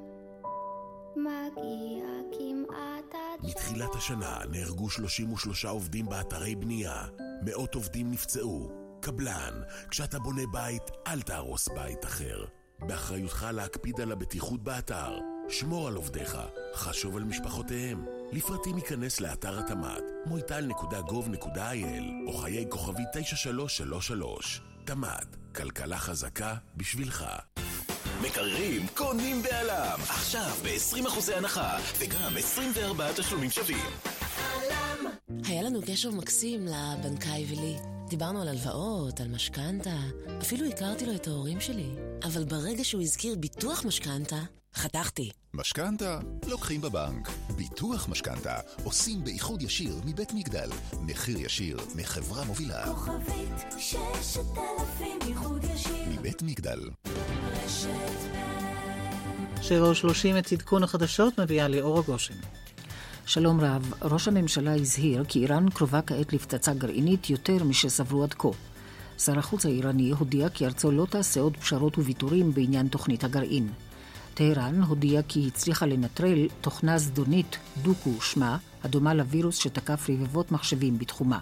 מתחילת 3.42 3.94
השנה 3.94 4.38
נהרגו 4.50 4.90
33 4.90 5.64
עובדים 5.64 6.06
באתרי 6.06 6.54
בנייה. 6.54 7.06
מאות 7.42 7.74
עובדים 7.74 8.10
נפצעו. 8.10 8.72
קבלן, 9.00 9.62
כשאתה 9.90 10.18
בונה 10.18 10.42
בית, 10.52 10.82
אל 11.06 11.22
תהרוס 11.22 11.68
בית 11.68 12.04
אחר. 12.04 12.44
באחריותך 12.80 13.46
להקפיד 13.52 14.00
על 14.00 14.12
הבטיחות 14.12 14.62
באתר. 14.62 15.18
שמור 15.48 15.88
על 15.88 15.94
עובדיך, 15.94 16.38
חשוב 16.74 17.16
על 17.16 17.24
משפחותיהם. 17.24 18.04
לפרטים 18.32 18.76
ייכנס 18.76 19.20
לאתר 19.20 19.58
התמ"ת, 19.58 20.02
moital.gov.il 20.26 22.04
או 22.26 22.32
חיי 22.32 22.66
כוכבי 22.68 23.02
9333. 23.12 24.62
תמ"ת, 24.84 25.36
כלכלה 25.54 25.98
חזקה 25.98 26.54
בשבילך. 26.76 27.24
מקררים 28.22 28.86
קונים 28.94 29.42
בעלם, 29.42 29.98
עכשיו 30.08 30.50
ב-20% 30.62 31.36
הנחה, 31.36 31.76
וגם 31.98 32.36
24 32.36 33.12
תשלומים 33.12 33.50
שווים. 33.50 33.86
עלם! 34.36 35.06
היה 35.48 35.62
לנו 35.62 35.80
קשר 35.86 36.10
מקסים 36.10 36.66
לבנקאי 36.66 37.46
ולי. 37.48 37.74
דיברנו 38.12 38.42
על 38.42 38.48
הלוואות, 38.48 39.20
על 39.20 39.28
משכנתה, 39.28 39.96
אפילו 40.40 40.66
הכרתי 40.66 41.06
לו 41.06 41.14
את 41.14 41.26
ההורים 41.26 41.60
שלי. 41.60 41.86
אבל 42.24 42.44
ברגע 42.44 42.84
שהוא 42.84 43.02
הזכיר 43.02 43.34
ביטוח 43.34 43.84
משכנתה, 43.84 44.38
חתכתי. 44.74 45.30
משכנתה 45.54 46.20
לוקחים 46.46 46.80
בבנק. 46.80 47.28
ביטוח 47.56 48.08
משכנתה 48.08 48.56
עושים 48.84 49.24
באיחוד 49.24 49.62
ישיר 49.62 49.94
מבית 50.04 50.32
מגדל. 50.32 50.68
מחיר 51.00 51.38
ישיר 51.38 51.78
מחברה 51.94 52.44
מובילה. 52.44 52.86
כוכבית 52.86 53.72
ששת 53.78 54.40
אלפים 54.56 55.18
איחוד 55.28 55.64
ישיר. 55.64 56.08
מבית 56.10 56.42
מגדל. 56.42 56.80
שבע 59.62 59.90
ושלושים 59.90 60.38
את 60.38 60.52
עדכון 60.52 60.82
החדשות 60.82 61.40
מביאה 61.40 61.68
ליאור 61.68 61.98
הגושן. 61.98 62.34
שלום 63.26 63.60
רב, 63.60 63.92
ראש 64.02 64.28
הממשלה 64.28 64.74
הזהיר 64.74 65.24
כי 65.24 65.38
איראן 65.38 65.70
קרובה 65.70 66.02
כעת 66.02 66.32
לפצצה 66.32 66.74
גרעינית 66.74 67.30
יותר 67.30 67.64
משסברו 67.64 68.22
עד 68.22 68.34
כה. 68.34 68.48
שר 69.18 69.38
החוץ 69.38 69.66
האיראני 69.66 70.10
הודיע 70.10 70.48
כי 70.48 70.66
ארצו 70.66 70.90
לא 70.90 71.06
תעשה 71.10 71.40
עוד 71.40 71.56
פשרות 71.56 71.98
וויתורים 71.98 72.54
בעניין 72.54 72.88
תוכנית 72.88 73.24
הגרעין. 73.24 73.68
טהרן 74.34 74.82
הודיעה 74.82 75.22
כי 75.22 75.46
הצליחה 75.46 75.86
לנטרל 75.86 76.48
תוכנה 76.60 76.98
זדונית, 76.98 77.58
דוקו 77.82 78.20
שמה, 78.20 78.58
הדומה 78.84 79.14
לווירוס 79.14 79.58
שתקף 79.58 80.10
רבבות 80.10 80.52
מחשבים 80.52 80.98
בתחומה. 80.98 81.38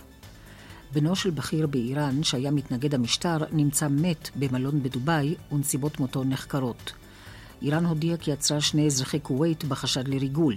בנו 0.92 1.16
של 1.16 1.30
בכיר 1.30 1.66
באיראן, 1.66 2.22
שהיה 2.22 2.50
מתנגד 2.50 2.94
המשטר, 2.94 3.38
נמצא 3.52 3.88
מת 3.88 4.30
במלון 4.36 4.82
בדובאי, 4.82 5.34
ונסיבות 5.52 6.00
מותו 6.00 6.24
נחקרות. 6.24 6.92
איראן 7.62 7.86
הודיעה 7.86 8.16
כי 8.16 8.32
עצרה 8.32 8.60
שני 8.60 8.86
אזרחי 8.86 9.18
כווית 9.22 9.64
בחשד 9.64 10.08
לריגול. 10.08 10.56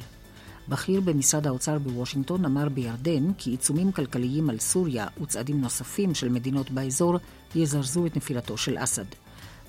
בכיר 0.69 1.01
במשרד 1.01 1.47
האוצר 1.47 1.79
בוושינגטון 1.79 2.45
אמר 2.45 2.69
בירדן 2.69 3.33
כי 3.37 3.49
עיצומים 3.49 3.91
כלכליים 3.91 4.49
על 4.49 4.59
סוריה 4.59 5.07
וצעדים 5.21 5.61
נוספים 5.61 6.15
של 6.15 6.29
מדינות 6.29 6.71
באזור 6.71 7.17
יזרזו 7.55 8.05
את 8.05 8.17
נפילתו 8.17 8.57
של 8.57 8.75
אסד. 8.79 9.05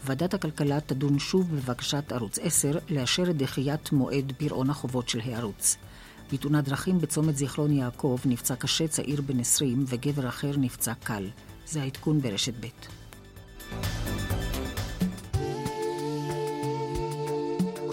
ועדת 0.04 0.34
הכלכלה 0.34 0.80
תדון 0.80 1.18
שוב 1.18 1.56
בבקשת 1.56 2.12
ערוץ 2.12 2.38
10 2.38 2.78
לאשר 2.90 3.30
את 3.30 3.36
דחיית 3.36 3.92
מועד 3.92 4.32
פירעון 4.38 4.70
החובות 4.70 5.08
של 5.08 5.20
הערוץ. 5.20 5.76
בתאונת 6.32 6.64
דרכים 6.64 6.98
בצומת 6.98 7.36
זיכרון 7.36 7.72
יעקב 7.72 8.18
נפצע 8.24 8.56
קשה 8.56 8.88
צעיר 8.88 9.22
בן 9.22 9.40
20 9.40 9.84
וגבר 9.86 10.28
אחר 10.28 10.56
נפצע 10.56 10.94
קל. 10.94 11.28
זה 11.66 11.82
העדכון 11.82 12.20
ברשת 12.20 12.54
ב'. 12.60 12.66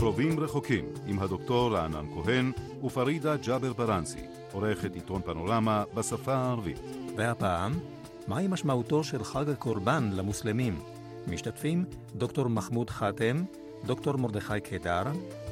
קרובים 0.01 0.39
רחוקים 0.39 0.85
עם 1.05 1.19
הדוקטור 1.19 1.73
רענן 1.73 2.05
כהן 2.13 2.51
ופרידה 2.83 3.35
ג'אבר 3.37 3.73
ברנסי, 3.73 4.25
עורכת 4.51 4.95
עיתון 4.95 5.21
פנורמה 5.21 5.83
בשפה 5.93 6.33
הערבית. 6.33 6.79
והפעם, 7.17 7.79
מהי 8.27 8.47
משמעותו 8.47 9.03
של 9.03 9.23
חג 9.23 9.49
הקורבן 9.49 10.09
למוסלמים? 10.13 10.79
משתתפים 11.27 11.85
דוקטור 12.15 12.47
מחמוד 12.47 12.89
חאתם, 12.89 13.43
דוקטור 13.85 14.17
מרדכי 14.17 14.59
קדר, 14.59 15.03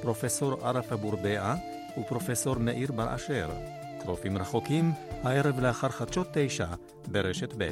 פרופסור 0.02 0.68
ערפה 0.68 0.96
בורדעה 0.96 1.56
ופרופסור 2.00 2.56
מאיר 2.56 2.92
בר 2.92 3.16
אשר. 3.16 3.50
קרובים 4.04 4.38
רחוקים, 4.38 4.92
הערב 5.24 5.60
לאחר 5.60 5.90
חדשות 5.90 6.28
תשע 6.34 6.68
ברשת 7.08 7.54
ב'. 7.58 7.72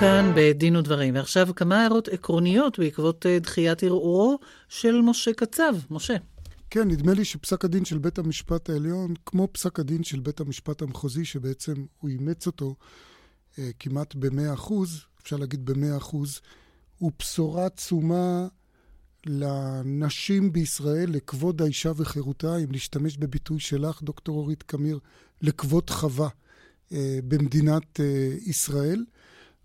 כאן 0.00 0.32
בדין 0.36 0.76
ודברים, 0.76 1.14
ועכשיו 1.14 1.48
כמה 1.56 1.82
הערות 1.82 2.08
עקרוניות 2.08 2.78
בעקבות 2.78 3.26
אה, 3.26 3.38
דחיית 3.38 3.82
ערעורו 3.82 4.38
של 4.68 5.00
משה 5.00 5.32
קצב. 5.32 5.74
משה. 5.90 6.16
כן, 6.70 6.88
נדמה 6.88 7.14
לי 7.14 7.24
שפסק 7.24 7.64
הדין 7.64 7.84
של 7.84 7.98
בית 7.98 8.18
המשפט 8.18 8.70
העליון, 8.70 9.14
כמו 9.26 9.48
פסק 9.52 9.80
הדין 9.80 10.04
של 10.04 10.20
בית 10.20 10.40
המשפט 10.40 10.82
המחוזי, 10.82 11.24
שבעצם 11.24 11.74
הוא 12.00 12.10
אימץ 12.10 12.46
אותו 12.46 12.74
אה, 13.58 13.70
כמעט 13.78 14.14
ב-100 14.14 14.54
אחוז, 14.54 15.00
אפשר 15.22 15.36
להגיד 15.36 15.64
ב-100 15.64 15.96
אחוז, 15.96 16.40
הוא 16.98 17.12
בשורה 17.18 17.66
עצומה 17.66 18.46
לנשים 19.26 20.52
בישראל, 20.52 21.10
לכבוד 21.10 21.62
האישה 21.62 21.92
וחירותה, 21.96 22.56
אם 22.56 22.72
להשתמש 22.72 23.16
בביטוי 23.16 23.60
שלך, 23.60 24.02
דוקטור 24.02 24.36
אורית 24.36 24.62
קמיר, 24.62 24.98
לכבוד 25.42 25.90
חווה 25.90 26.28
אה, 26.92 27.18
במדינת 27.28 28.00
אה, 28.00 28.34
ישראל. 28.46 29.04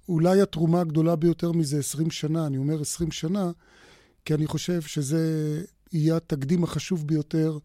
אולי 0.09 0.41
התרומה 0.41 0.81
הגדולה 0.81 1.15
ביותר 1.15 1.51
מזה 1.51 1.79
20 1.79 2.11
שנה, 2.11 2.47
אני 2.47 2.57
אומר 2.57 2.81
20 2.81 3.11
שנה, 3.11 3.51
כי 4.25 4.33
אני 4.33 4.47
חושב 4.47 4.81
שזה 4.81 5.63
יהיה 5.93 6.17
התקדים 6.17 6.63
החשוב 6.63 7.07
ביותר 7.07 7.57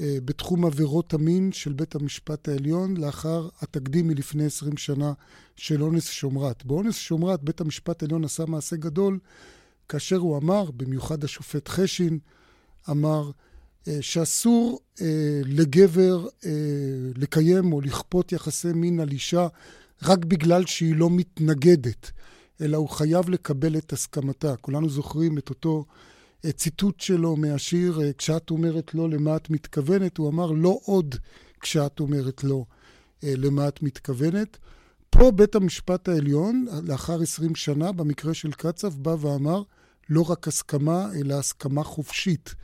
אה, 0.00 0.18
בתחום 0.24 0.64
עבירות 0.64 1.14
המין 1.14 1.52
של 1.52 1.72
בית 1.72 1.94
המשפט 1.94 2.48
העליון, 2.48 2.96
לאחר 2.96 3.48
התקדים 3.60 4.08
מלפני 4.08 4.44
20 4.44 4.76
שנה 4.76 5.12
של 5.56 5.82
אונס 5.82 6.08
שומרת. 6.08 6.64
באונס 6.64 6.96
שומרת 6.96 7.42
בית 7.42 7.60
המשפט 7.60 8.02
העליון 8.02 8.24
עשה 8.24 8.44
מעשה 8.46 8.76
גדול, 8.76 9.18
כאשר 9.88 10.16
הוא 10.16 10.38
אמר, 10.38 10.70
במיוחד 10.70 11.24
השופט 11.24 11.68
חשין, 11.68 12.18
אמר 12.90 13.30
אה, 13.88 13.98
שאסור 14.00 14.80
אה, 15.00 15.40
לגבר 15.44 16.26
אה, 16.46 16.50
לקיים 17.16 17.72
או 17.72 17.80
לכפות 17.80 18.32
יחסי 18.32 18.72
מין 18.72 19.00
על 19.00 19.10
אישה 19.10 19.46
רק 20.02 20.24
בגלל 20.24 20.66
שהיא 20.66 20.96
לא 20.96 21.10
מתנגדת, 21.10 22.10
אלא 22.60 22.76
הוא 22.76 22.88
חייב 22.88 23.30
לקבל 23.30 23.76
את 23.76 23.92
הסכמתה. 23.92 24.56
כולנו 24.56 24.88
זוכרים 24.88 25.38
את 25.38 25.50
אותו 25.50 25.84
ציטוט 26.46 27.00
שלו 27.00 27.36
מהשיר, 27.36 28.00
כשאת 28.18 28.50
אומרת 28.50 28.94
לא, 28.94 29.10
למה 29.10 29.36
את 29.36 29.50
מתכוונת? 29.50 30.18
הוא 30.18 30.28
אמר, 30.28 30.50
לא 30.50 30.78
עוד 30.84 31.14
כשאת 31.60 32.00
אומרת 32.00 32.44
לא, 32.44 32.64
למה 33.22 33.68
את 33.68 33.82
מתכוונת. 33.82 34.58
פה 35.10 35.30
בית 35.30 35.54
המשפט 35.54 36.08
העליון, 36.08 36.66
לאחר 36.82 37.22
20 37.22 37.54
שנה, 37.54 37.92
במקרה 37.92 38.34
של 38.34 38.52
קצב, 38.52 38.94
בא 38.94 39.16
ואמר, 39.20 39.62
לא 40.08 40.30
רק 40.30 40.48
הסכמה, 40.48 41.08
אלא 41.14 41.34
הסכמה 41.34 41.84
חופשית. 41.84 42.54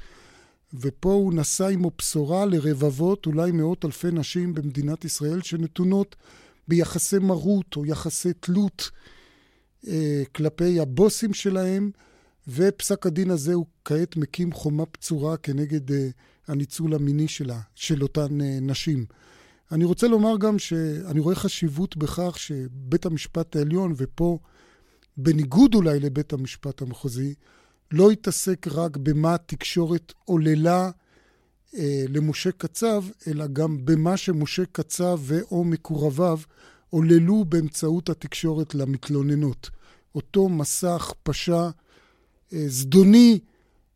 ופה 0.75 1.13
הוא 1.13 1.35
נשא 1.35 1.69
עמו 1.69 1.91
בשורה 1.99 2.47
לרבבות, 2.47 3.27
אולי 3.27 3.53
מאות 3.53 3.85
אלפי 3.85 4.11
נשים 4.13 4.55
במדינת 4.55 5.05
ישראל, 5.05 5.43
שנתונות 5.43 6.17
ביחסי 6.69 7.19
מרות 7.19 7.77
או 7.77 7.87
יחסי 7.87 8.33
תלות 8.33 8.91
אה, 9.89 10.23
כלפי 10.35 10.81
הבוסים 10.81 11.35
שלהם, 11.35 11.91
ופסק 12.49 13.07
הדין 13.07 13.31
הזה 13.31 13.55
הוא 13.55 13.67
כעת 13.85 14.17
מקים 14.17 14.53
חומה 14.53 14.85
בצורה 14.93 15.37
כנגד 15.37 15.93
אה, 15.93 16.09
הניצול 16.49 16.95
המיני 16.95 17.29
שלה, 17.29 17.61
של 17.75 18.03
אותן 18.03 18.41
אה, 18.41 18.59
נשים. 18.61 19.05
אני 19.73 19.85
רוצה 19.85 20.09
לומר 20.09 20.37
גם 20.39 20.59
שאני 20.59 21.21
רואה 21.21 21.35
חשיבות 21.35 21.97
בכך 21.97 22.39
שבית 22.39 23.07
המשפט 23.07 23.57
העליון, 23.57 23.95
ופה 23.97 24.39
בניגוד 25.17 25.75
אולי 25.75 26.01
לבית 26.01 26.33
המשפט 26.33 26.83
המחוזי, 26.83 27.35
לא 27.91 28.13
יתעסק 28.13 28.67
רק 28.71 28.97
במה 28.97 29.35
התקשורת 29.35 30.13
עוללה 30.25 30.91
למשה 32.09 32.53
קצב, 32.53 33.05
אלא 33.27 33.47
גם 33.47 33.85
במה 33.85 34.17
שמשה 34.17 34.63
קצב 34.73 35.19
ו/או 35.23 35.65
מקורביו 35.65 36.39
עוללו 36.91 37.45
באמצעות 37.45 38.09
התקשורת 38.09 38.75
למתלוננות. 38.75 39.71
אותו 40.15 40.49
מסע 40.49 40.95
הכפשה 40.95 41.71
אה, 42.53 42.65
זדוני 42.69 43.39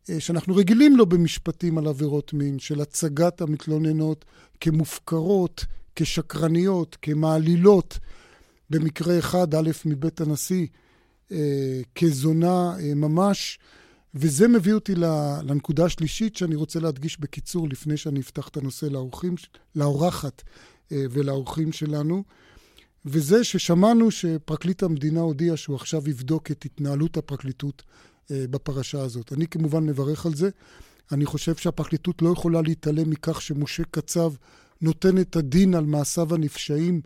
אה, 0.09 0.19
שאנחנו 0.19 0.55
רגילים 0.55 0.97
לו 0.97 1.05
במשפטים 1.05 1.77
על 1.77 1.87
עבירות 1.87 2.33
מין, 2.33 2.59
של 2.59 2.81
הצגת 2.81 3.41
המתלוננות 3.41 4.25
כמופקרות, 4.59 5.65
כשקרניות, 5.95 6.97
כמעלילות. 7.01 7.99
במקרה 8.69 9.19
אחד, 9.19 9.55
א' 9.55 9.69
מבית 9.85 10.21
הנשיא, 10.21 10.67
אה, 11.31 11.81
כזונה 11.95 12.73
אה, 12.79 12.93
ממש. 12.95 13.59
וזה 14.15 14.47
מביא 14.47 14.73
אותי 14.73 14.95
לנקודה 15.43 15.85
השלישית 15.85 16.35
שאני 16.35 16.55
רוצה 16.55 16.79
להדגיש 16.79 17.19
בקיצור, 17.19 17.69
לפני 17.69 17.97
שאני 17.97 18.19
אפתח 18.19 18.47
את 18.47 18.57
הנושא 18.57 18.85
לאורחים, 18.85 19.35
לאורחת 19.75 20.41
אה, 20.91 21.03
ולאורחים 21.11 21.71
שלנו, 21.71 22.23
וזה 23.05 23.43
ששמענו 23.43 24.11
שפרקליט 24.11 24.83
המדינה 24.83 25.19
הודיע 25.19 25.57
שהוא 25.57 25.75
עכשיו 25.75 26.09
יבדוק 26.09 26.51
את 26.51 26.65
התנהלות 26.65 27.17
הפרקליטות 27.17 27.83
בפרשה 28.31 29.01
הזאת. 29.01 29.33
אני 29.33 29.47
כמובן 29.47 29.85
מברך 29.85 30.25
על 30.25 30.35
זה. 30.35 30.49
אני 31.11 31.25
חושב 31.25 31.55
שהפרקליטות 31.55 32.21
לא 32.21 32.29
יכולה 32.29 32.61
להתעלם 32.61 33.09
מכך 33.09 33.41
שמשה 33.41 33.83
קצב 33.91 34.33
נותן 34.81 35.17
את 35.17 35.35
הדין 35.35 35.75
על 35.75 35.85
מעשיו 35.85 36.35
הנפשעים 36.35 37.01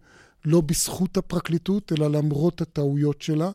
לא 0.46 0.62
בזכות 0.62 1.18
הפרקליטות, 1.18 1.92
אלא 1.92 2.08
למרות 2.12 2.62
הטעויות 2.62 3.22
שלה. 3.22 3.52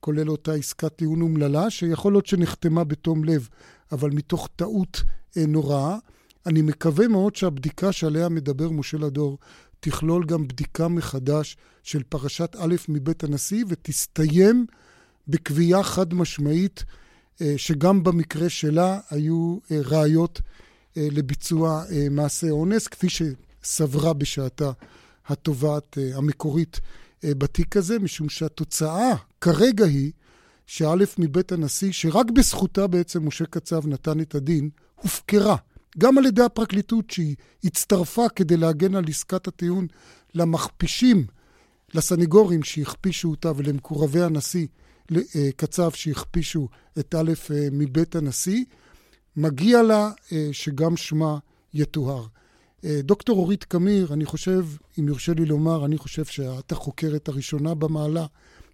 כולל 0.00 0.30
אותה 0.30 0.52
עסקת 0.52 0.96
טיעון 0.96 1.20
אומללה, 1.20 1.70
שיכול 1.70 2.12
להיות 2.12 2.26
שנחתמה 2.26 2.84
בתום 2.84 3.24
לב, 3.24 3.48
אבל 3.92 4.10
מתוך 4.10 4.48
טעות 4.56 5.02
אה, 5.36 5.46
נוראה. 5.46 5.96
אני 6.46 6.62
מקווה 6.62 7.08
מאוד 7.08 7.36
שהבדיקה 7.36 7.92
שעליה 7.92 8.28
מדבר 8.28 8.70
משה 8.70 8.98
לדור 8.98 9.38
תכלול 9.80 10.24
גם 10.26 10.48
בדיקה 10.48 10.88
מחדש 10.88 11.56
של 11.82 12.02
פרשת 12.02 12.56
א' 12.58 12.74
מבית 12.88 13.24
הנשיא, 13.24 13.64
ותסתיים 13.68 14.66
בקביעה 15.28 15.82
חד 15.82 16.14
משמעית 16.14 16.84
אה, 17.40 17.54
שגם 17.56 18.02
במקרה 18.04 18.48
שלה 18.48 19.00
היו 19.10 19.58
אה, 19.70 19.80
ראיות 19.84 20.40
לביצוע 20.96 21.84
מעשה 22.10 22.50
אונס, 22.50 22.86
כפי 22.86 23.06
שסברה 23.08 24.12
בשעתה 24.12 24.70
התובעת 25.26 25.98
המקורית 26.14 26.80
בתיק 27.24 27.76
הזה, 27.76 27.98
משום 27.98 28.28
שהתוצאה 28.28 29.14
כרגע 29.40 29.84
היא 29.84 30.12
שא' 30.66 31.04
מבית 31.18 31.52
הנשיא, 31.52 31.92
שרק 31.92 32.30
בזכותה 32.30 32.86
בעצם 32.86 33.26
משה 33.26 33.46
קצב 33.46 33.86
נתן 33.86 34.20
את 34.20 34.34
הדין, 34.34 34.70
הופקרה. 34.94 35.56
גם 35.98 36.18
על 36.18 36.26
ידי 36.26 36.42
הפרקליטות 36.42 37.10
שהיא 37.10 37.36
הצטרפה 37.64 38.28
כדי 38.28 38.56
להגן 38.56 38.94
על 38.94 39.04
עסקת 39.08 39.48
הטיעון 39.48 39.86
למכפישים, 40.34 41.26
לסניגורים 41.94 42.62
שהכפישו 42.62 43.30
אותה 43.30 43.52
ולמקורבי 43.56 44.22
הנשיא 44.22 44.66
קצב 45.56 45.90
שהכפישו 45.90 46.68
את 46.98 47.14
א' 47.14 47.32
מבית 47.72 48.16
הנשיא, 48.16 48.64
מגיע 49.36 49.82
לה 49.82 50.10
שגם 50.52 50.96
שמה 50.96 51.38
יטוהר. 51.74 52.26
אה, 52.84 53.00
דוקטור 53.02 53.38
אורית 53.38 53.64
קמיר, 53.64 54.12
אני 54.12 54.24
חושב, 54.24 54.66
אם 54.98 55.08
יורשה 55.08 55.32
לי 55.34 55.44
לומר, 55.44 55.84
אני 55.84 55.98
חושב 55.98 56.24
שאת 56.24 56.72
החוקרת 56.72 57.28
הראשונה 57.28 57.74
במעלה 57.74 58.26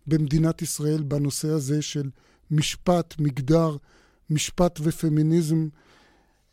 במדינת 0.07 0.63
ישראל 0.63 1.03
בנושא 1.03 1.49
הזה 1.49 1.83
של 1.83 2.11
משפט, 2.51 3.15
מגדר 3.19 3.77
משפט 4.31 4.81
ופמיניזם. 4.83 5.69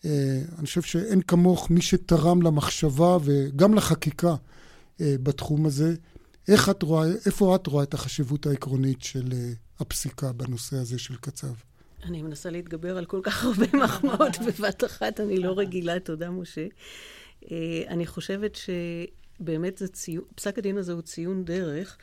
אה, 0.05 0.41
אני 0.57 0.65
חושב 0.65 0.81
שאין 0.81 1.21
כמוך 1.21 1.71
מי 1.71 1.81
שתרם 1.81 2.41
למחשבה 2.41 3.17
וגם 3.23 3.73
לחקיקה 3.73 4.35
אה, 5.01 5.15
בתחום 5.23 5.65
הזה. 5.65 5.95
איך 6.47 6.69
את 6.69 6.83
רואה, 6.83 7.07
איפה 7.25 7.55
את 7.55 7.67
רואה 7.67 7.83
את 7.83 7.93
החשיבות 7.93 8.45
העקרונית 8.45 9.01
של 9.01 9.29
הפסיקה 9.79 10.31
בנושא 10.31 10.77
הזה 10.77 10.99
של 10.99 11.15
קצב? 11.15 11.53
אני 12.03 12.21
מנסה 12.21 12.49
להתגבר 12.49 12.97
על 12.97 13.05
כל 13.05 13.19
כך 13.23 13.43
הרבה 13.43 13.65
מחמאות 13.73 14.37
בבת 14.47 14.83
אחת, 14.83 15.19
אני 15.19 15.37
לא 15.37 15.53
רגילה, 15.57 15.99
תודה 15.99 16.29
משה. 16.29 16.67
אני 17.87 18.05
חושבת 18.05 18.55
שבאמת 18.55 19.77
זה 19.77 19.87
ציון, 19.87 20.23
פסק 20.35 20.57
הדין 20.57 20.77
הזה 20.77 20.93
הוא 20.93 21.01
ציון 21.01 21.45
דרך. 21.45 21.97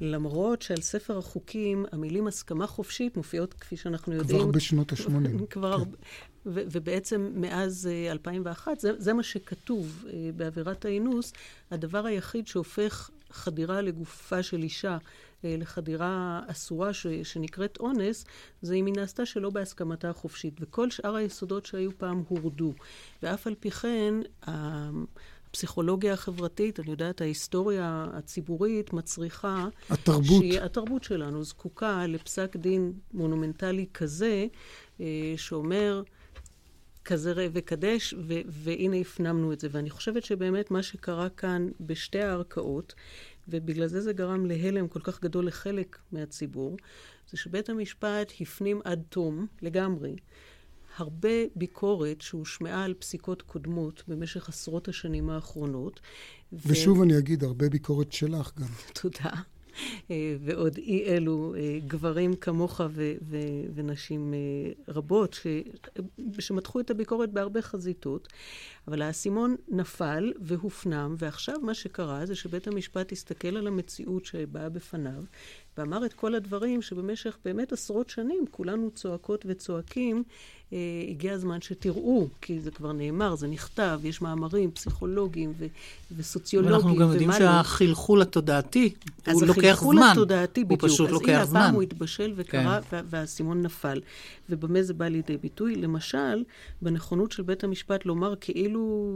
למרות 0.00 0.62
שעל 0.62 0.80
ספר 0.80 1.18
החוקים 1.18 1.86
המילים 1.92 2.26
הסכמה 2.26 2.66
חופשית 2.66 3.16
מופיעות, 3.16 3.54
כפי 3.54 3.76
שאנחנו 3.76 4.14
יודעים... 4.14 4.40
כבר 4.40 4.50
בשנות 4.50 4.92
ה-80. 4.92 5.46
כבר, 5.50 5.84
כן. 5.84 5.90
ו- 6.46 6.62
ובעצם 6.70 7.30
מאז 7.34 7.88
2001, 8.10 8.68
אה, 8.68 8.74
זה, 8.80 8.92
זה 8.98 9.12
מה 9.12 9.22
שכתוב 9.22 10.04
uh, 10.06 10.10
בעבירת 10.36 10.84
האינוס, 10.84 11.32
הדבר 11.70 12.06
היחיד 12.06 12.46
שהופך 12.46 13.10
חדירה 13.30 13.80
לגופה 13.80 14.42
של 14.42 14.62
אישה 14.62 14.98
לחדירה 15.44 16.40
אסורה 16.46 16.92
ש- 16.92 17.06
שנקראת 17.06 17.76
אונס, 17.80 18.24
זה 18.62 18.74
אם 18.74 18.86
היא 18.86 18.94
נעשתה 18.96 19.26
שלא 19.26 19.50
בהסכמתה 19.50 20.10
החופשית. 20.10 20.54
וכל 20.60 20.90
שאר 20.90 21.14
היסודות 21.14 21.66
שהיו 21.66 21.98
פעם 21.98 22.22
הורדו. 22.28 22.72
ואף 23.22 23.46
על 23.46 23.54
פי 23.60 23.70
כן, 23.70 24.14
הפסיכולוגיה 24.42 26.12
החברתית, 26.12 26.80
אני 26.80 26.90
יודעת, 26.90 27.20
ההיסטוריה 27.20 28.06
הציבורית 28.12 28.92
מצריכה... 28.92 29.68
התרבות. 29.90 30.24
שהיא, 30.24 30.60
התרבות 30.60 31.04
שלנו 31.04 31.44
זקוקה 31.44 32.06
לפסק 32.06 32.56
דין 32.56 32.92
מונומנטלי 33.14 33.86
כזה, 33.94 34.46
שאומר... 35.36 36.02
כזה 37.04 37.32
ראה 37.32 37.46
וקדש, 37.52 38.14
ו- 38.18 38.40
והנה 38.46 38.96
הפנמנו 38.96 39.52
את 39.52 39.60
זה. 39.60 39.68
ואני 39.70 39.90
חושבת 39.90 40.24
שבאמת 40.24 40.70
מה 40.70 40.82
שקרה 40.82 41.28
כאן 41.28 41.68
בשתי 41.80 42.22
הערכאות, 42.22 42.94
ובגלל 43.48 43.86
זה 43.86 44.00
זה 44.00 44.12
גרם 44.12 44.46
להלם 44.46 44.88
כל 44.88 45.00
כך 45.00 45.22
גדול 45.22 45.46
לחלק 45.46 45.98
מהציבור, 46.12 46.76
זה 47.30 47.36
שבית 47.36 47.68
המשפט 47.68 48.32
הפנים 48.40 48.80
עד 48.84 49.02
תום 49.08 49.46
לגמרי 49.62 50.16
הרבה 50.96 51.28
ביקורת 51.56 52.20
שהושמעה 52.20 52.84
על 52.84 52.94
פסיקות 52.94 53.42
קודמות 53.42 54.02
במשך 54.08 54.48
עשרות 54.48 54.88
השנים 54.88 55.30
האחרונות. 55.30 56.00
ושוב 56.52 56.98
ו... 56.98 57.02
אני 57.02 57.18
אגיד, 57.18 57.44
הרבה 57.44 57.68
ביקורת 57.68 58.12
שלך 58.12 58.52
גם. 58.58 58.66
תודה. 58.94 59.30
אה, 60.10 60.36
ועוד 60.40 60.76
אי 60.76 61.04
אלו 61.04 61.54
אה, 61.54 61.78
גברים 61.86 62.36
כמוך 62.36 62.80
ו- 62.90 63.14
ו- 63.22 63.38
ונשים 63.74 64.34
אה, 64.34 64.72
רבות 64.94 65.34
ש- 65.34 65.46
שמתחו 66.38 66.80
את 66.80 66.90
הביקורת 66.90 67.32
בהרבה 67.32 67.62
חזיתות, 67.62 68.28
אבל 68.88 69.02
האסימון 69.02 69.56
נפל 69.68 70.32
והופנם, 70.40 71.14
ועכשיו 71.18 71.56
מה 71.62 71.74
שקרה 71.74 72.26
זה 72.26 72.34
שבית 72.34 72.66
המשפט 72.66 73.12
הסתכל 73.12 73.56
על 73.56 73.66
המציאות 73.66 74.24
שבאה 74.24 74.68
בפניו, 74.68 75.24
ואמר 75.78 76.06
את 76.06 76.12
כל 76.12 76.34
הדברים 76.34 76.82
שבמשך 76.82 77.36
באמת 77.44 77.72
עשרות 77.72 78.08
שנים 78.08 78.44
כולנו 78.50 78.90
צועקות 78.94 79.44
וצועקים, 79.48 80.22
אה, 80.72 80.78
הגיע 81.08 81.32
הזמן 81.32 81.60
שתראו, 81.60 82.28
כי 82.40 82.60
זה 82.60 82.70
כבר 82.70 82.92
נאמר, 82.92 83.34
זה 83.34 83.46
נכתב, 83.46 84.00
יש 84.04 84.22
מאמרים 84.22 84.70
פסיכולוגיים 84.70 85.52
ו- 85.58 85.66
וסוציולוגיים 86.16 86.74
ואנחנו 86.76 86.96
גם 86.96 87.10
יודעים 87.10 87.32
שהחלחול 87.32 88.22
התודעתי, 88.22 88.94
הוא 89.32 89.42
לוקח 89.42 89.60
זמן. 89.60 89.68
אז 89.68 89.68
החלחול 89.68 89.98
התודעתי 90.12 90.64
בדיוק. 90.64 90.82
הוא 90.82 90.88
פשוט 90.88 91.10
לוקח 91.10 91.26
זמן. 91.26 91.40
אז 91.40 91.50
הנה, 91.50 91.60
הפעם 91.60 91.74
הוא 91.74 91.82
התבשל 91.82 92.32
וקרה, 92.36 92.80
כן. 92.90 93.04
והאסימון 93.10 93.62
נפל. 93.62 94.00
ובמה 94.50 94.82
זה 94.82 94.94
בא 94.94 95.08
לידי 95.08 95.36
ביטוי? 95.36 95.76
למשל, 95.76 96.44
בנכונות 96.82 97.32
של 97.32 97.42
בית 97.42 97.64
המשפט 97.64 98.06
לומר 98.06 98.34
כאילו 98.40 99.12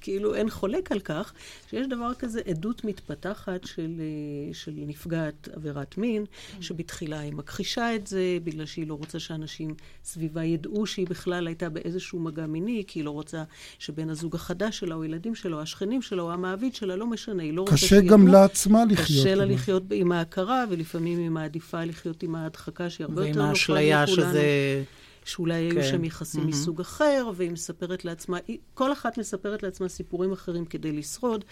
כאילו 0.00 0.34
אין 0.34 0.50
חולק 0.50 0.92
על 0.92 1.00
כך, 1.00 1.32
שיש 1.70 1.86
דבר 1.86 2.14
כזה 2.18 2.40
עדות 2.46 2.84
מתפתחת 2.84 3.64
של, 3.64 4.00
אה, 4.00 4.54
של 4.54 4.72
נפגעת 4.76 5.48
עבירת 5.52 5.98
מין, 5.98 6.24
שבתחילה 6.60 7.18
היא 7.18 7.32
מכחישה 7.32 7.94
את 7.94 8.06
זה, 8.06 8.38
בגלל 8.44 8.66
שהיא 8.66 8.86
לא 8.86 8.94
רוצה 8.94 9.18
שאנשים 9.18 9.74
סביבה 10.04 10.44
ידעו 10.44 10.86
שהיא 10.86 11.06
בכלל 11.06 11.46
הייתה 11.46 11.68
באיזשהו 11.68 12.20
מגע 12.20 12.46
מיני, 12.46 12.84
כי 12.86 12.98
היא 12.98 13.04
לא 13.04 13.10
רוצה 13.10 13.42
שבן 13.78 14.10
הזוג 14.10 14.34
החדש 14.34 14.78
שלה, 14.78 14.94
או 14.94 15.04
ילדים 15.04 15.34
שלה, 15.34 15.56
או 15.56 15.60
השכנים 15.60 16.02
שלה, 16.02 16.22
או 16.22 16.32
המעביד 16.32 16.74
שלה, 16.74 16.96
לא 16.96 17.06
משנה, 17.06 17.42
היא 17.42 17.52
לא 17.52 17.60
רוצה 17.60 17.76
שידעו. 17.76 18.04
קשה 18.04 18.12
גם 18.12 18.28
לעצמה 18.28 18.84
לחיות. 18.84 19.26
קשה 19.26 19.34
לה 19.34 19.44
לחיות 19.44 19.82
עם 19.90 20.12
ההכרה, 20.12 20.64
ולפעמים 20.70 21.18
היא 21.18 21.30
מעדיפה 21.30 21.84
לחיות 21.84 22.22
עם 22.22 22.34
ההדחקה, 22.34 22.90
שהיא 22.90 23.04
הרבה 23.04 23.28
יותר 23.28 23.46
נוחה 23.46 23.52
לכולנו. 23.52 23.80
ועם 23.80 23.98
האשליה 23.98 24.06
שזה... 24.06 24.84
שאולי 25.24 25.68
כן. 25.70 25.76
היו 25.76 25.88
שם 25.88 26.04
יחסים 26.04 26.42
mm-hmm. 26.42 26.46
מסוג 26.46 26.80
אחר, 26.80 27.30
והיא 27.34 27.50
מספרת 27.50 28.04
לעצמה, 28.04 28.38
כל 28.74 28.92
אחת 28.92 29.18
מספרת 29.18 29.62
לעצמה 29.62 29.88
סיפורים 29.88 30.32
אחרים 30.32 30.64
כדי 30.64 30.92
לשרוד, 30.92 31.44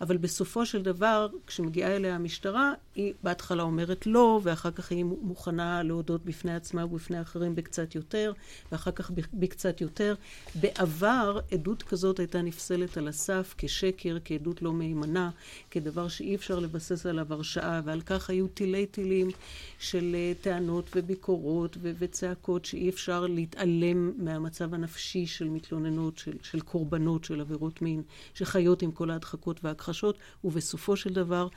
אבל 0.00 0.16
בסופו 0.16 0.66
של 0.66 0.82
דבר, 0.82 1.28
כשמגיעה 1.46 1.96
אליה 1.96 2.14
המשטרה, 2.14 2.72
היא 2.94 3.12
בהתחלה 3.22 3.62
אומרת 3.62 4.06
לא, 4.06 4.40
ואחר 4.42 4.70
כך 4.70 4.90
היא 4.90 5.04
מוכנה 5.04 5.82
להודות 5.82 6.24
בפני 6.24 6.54
עצמה 6.54 6.84
ובפני 6.84 7.20
אחרים 7.20 7.54
בקצת 7.54 7.94
יותר, 7.94 8.32
ואחר 8.72 8.90
כך 8.90 9.10
בקצת 9.34 9.80
יותר. 9.80 10.14
בעבר, 10.54 11.40
עדות 11.52 11.82
כזאת 11.82 12.18
הייתה 12.18 12.42
נפסלת 12.42 12.96
על 12.96 13.08
הסף 13.08 13.54
כשקר, 13.58 14.16
כעדות 14.24 14.62
לא 14.62 14.72
מהימנה, 14.72 15.30
כדבר 15.70 16.08
שאי 16.08 16.34
אפשר 16.34 16.58
לבסס 16.58 17.06
עליו 17.06 17.26
הרשעה, 17.32 17.80
ועל 17.84 18.00
כך 18.00 18.30
היו 18.30 18.48
תילי 18.48 18.86
תילים 18.86 19.30
של 19.78 20.14
אה, 20.14 20.32
טענות 20.40 20.90
וביקורות 20.96 21.76
וצעקות 21.80 22.64
שאי 22.64 22.88
אפשר 22.88 23.26
להתעלם 23.26 24.12
מהמצב 24.16 24.74
הנפשי 24.74 25.26
של 25.26 25.48
מתלוננות, 25.48 26.18
של, 26.18 26.36
של 26.42 26.60
קורבנות 26.60 27.24
של 27.24 27.40
עבירות 27.40 27.82
מין, 27.82 28.02
שחיות 28.34 28.82
עם 28.82 28.92
כל 28.92 29.10
ההדחקות 29.10 29.64
וההכחשות, 29.64 30.18
ובסופו 30.44 30.96
של 30.96 31.12
דבר 31.12 31.48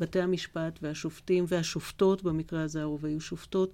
בתי 0.00 0.20
המשפט 0.20 0.78
והשופטים 0.82 1.44
והשופטות, 1.48 2.22
במקרה 2.22 2.62
הזה 2.62 2.82
הרוב 2.82 3.06
היו 3.06 3.20
שופטות, 3.20 3.72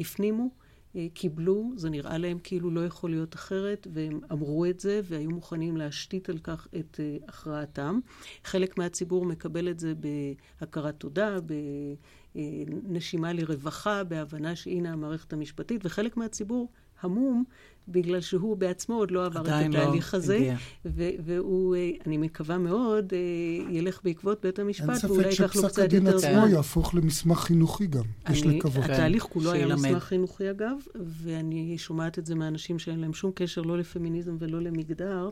הפנימו, 0.00 0.50
אה, 0.96 1.06
קיבלו, 1.14 1.72
זה 1.76 1.90
נראה 1.90 2.18
להם 2.18 2.38
כאילו 2.44 2.70
לא 2.70 2.86
יכול 2.86 3.10
להיות 3.10 3.34
אחרת, 3.34 3.86
והם 3.92 4.20
אמרו 4.32 4.66
את 4.66 4.80
זה 4.80 5.00
והיו 5.04 5.30
מוכנים 5.30 5.76
להשתית 5.76 6.28
על 6.28 6.38
כך 6.38 6.68
את 6.78 7.00
אה, 7.00 7.16
הכרעתם. 7.28 8.00
חלק 8.44 8.78
מהציבור 8.78 9.24
מקבל 9.24 9.68
את 9.68 9.78
זה 9.78 9.92
בהכרת 10.60 10.94
תודה, 10.98 11.38
ב... 11.46 11.54
נשימה 12.88 13.32
לרווחה, 13.32 14.04
בהבנה 14.04 14.56
שהנה 14.56 14.92
המערכת 14.92 15.32
המשפטית, 15.32 15.80
וחלק 15.84 16.16
מהציבור 16.16 16.68
המום 17.00 17.44
בגלל 17.88 18.20
שהוא 18.20 18.56
בעצמו 18.56 18.94
עוד 18.94 19.10
לא 19.10 19.26
עבר 19.26 19.40
את 19.40 19.46
לא 19.46 19.52
התהליך 19.52 20.14
לא 20.14 20.18
הזה, 20.18 20.54
והוא, 21.24 21.76
אה, 21.76 21.90
אני 22.06 22.16
מקווה 22.16 22.58
מאוד, 22.58 23.12
אה, 23.12 23.18
ילך 23.72 24.00
בעקבות 24.04 24.42
בית 24.42 24.58
המשפט, 24.58 25.04
ואולי 25.04 25.28
ייקח 25.28 25.56
לו 25.56 25.62
קצת 25.62 25.62
יותר 25.62 25.68
זמן. 25.68 25.68
אין 25.68 25.70
ספק 25.70 25.70
שפסק 25.70 25.82
הדין 25.82 26.06
עצמו 26.06 26.48
יהפוך 26.48 26.94
למסמך 26.94 27.38
חינוכי 27.38 27.86
גם, 27.86 28.02
אני, 28.26 28.36
יש 28.36 28.46
לקוות. 28.46 28.84
התהליך 28.84 29.22
כן, 29.22 29.28
כולו 29.32 29.52
היה 29.52 29.66
מסמך 29.66 30.02
חינוכי 30.04 30.50
אגב, 30.50 30.76
ואני 30.94 31.78
שומעת 31.78 32.18
את 32.18 32.26
זה 32.26 32.34
מאנשים 32.34 32.78
שאין 32.78 33.00
להם 33.00 33.14
שום 33.14 33.30
קשר 33.34 33.62
לא 33.62 33.78
לפמיניזם 33.78 34.36
ולא 34.38 34.60
למגדר, 34.60 35.28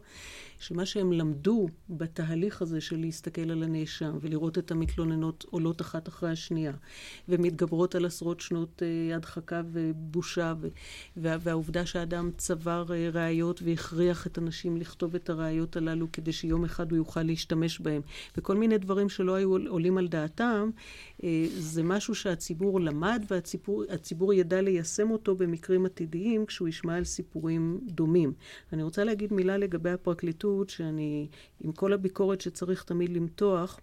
שמה 0.62 0.86
שהם 0.86 1.12
למדו 1.12 1.68
בתהליך 1.90 2.62
הזה 2.62 2.80
של 2.80 3.00
להסתכל 3.00 3.50
על 3.50 3.62
הנאשם 3.62 4.18
ולראות 4.20 4.58
את 4.58 4.70
המתלוננות 4.70 5.44
עולות 5.50 5.80
אחת 5.80 6.08
אחרי 6.08 6.30
השנייה, 6.30 6.72
ומתגברות 7.28 7.94
על 7.94 8.04
עשרות 8.04 8.40
שנות 8.40 8.82
אה, 8.82 9.16
הדחקה 9.16 9.62
ובושה, 9.72 10.54
וה, 11.16 11.36
והעובדה 11.40 11.86
שהאדם 11.86 12.30
צבר 12.36 12.84
אה, 12.90 13.10
ראיות 13.12 13.62
והכריח 13.64 14.26
את 14.26 14.38
הנשים 14.38 14.76
לכתוב 14.76 15.14
את 15.14 15.30
הראיות 15.30 15.76
הללו 15.76 16.12
כדי 16.12 16.32
שיום 16.32 16.64
אחד 16.64 16.90
הוא 16.90 16.96
יוכל 16.96 17.22
להשתמש 17.22 17.80
בהם, 17.80 18.02
וכל 18.36 18.56
מיני 18.56 18.78
דברים 18.78 19.08
שלא 19.08 19.34
היו 19.34 19.56
עולים 19.68 19.98
על 19.98 20.08
דעתם, 20.08 20.70
אה, 21.24 21.46
זה 21.58 21.82
משהו 21.82 22.14
שהציבור 22.14 22.80
למד 22.80 23.24
והציבור 23.30 24.34
ידע 24.34 24.60
ליישם 24.60 25.10
אותו 25.10 25.34
במקרים 25.34 25.86
עתידיים 25.86 26.46
כשהוא 26.46 26.68
ישמע 26.68 26.96
על 26.96 27.04
סיפורים 27.04 27.80
דומים. 27.84 28.32
אני 28.72 28.82
רוצה 28.82 29.04
להגיד 29.04 29.32
מילה 29.32 29.56
לגבי 29.56 29.90
הפרקליטות, 29.90 30.51
שאני, 30.68 31.28
עם 31.60 31.72
כל 31.72 31.92
הביקורת 31.92 32.40
שצריך 32.40 32.82
תמיד 32.82 33.10
למתוח, 33.10 33.80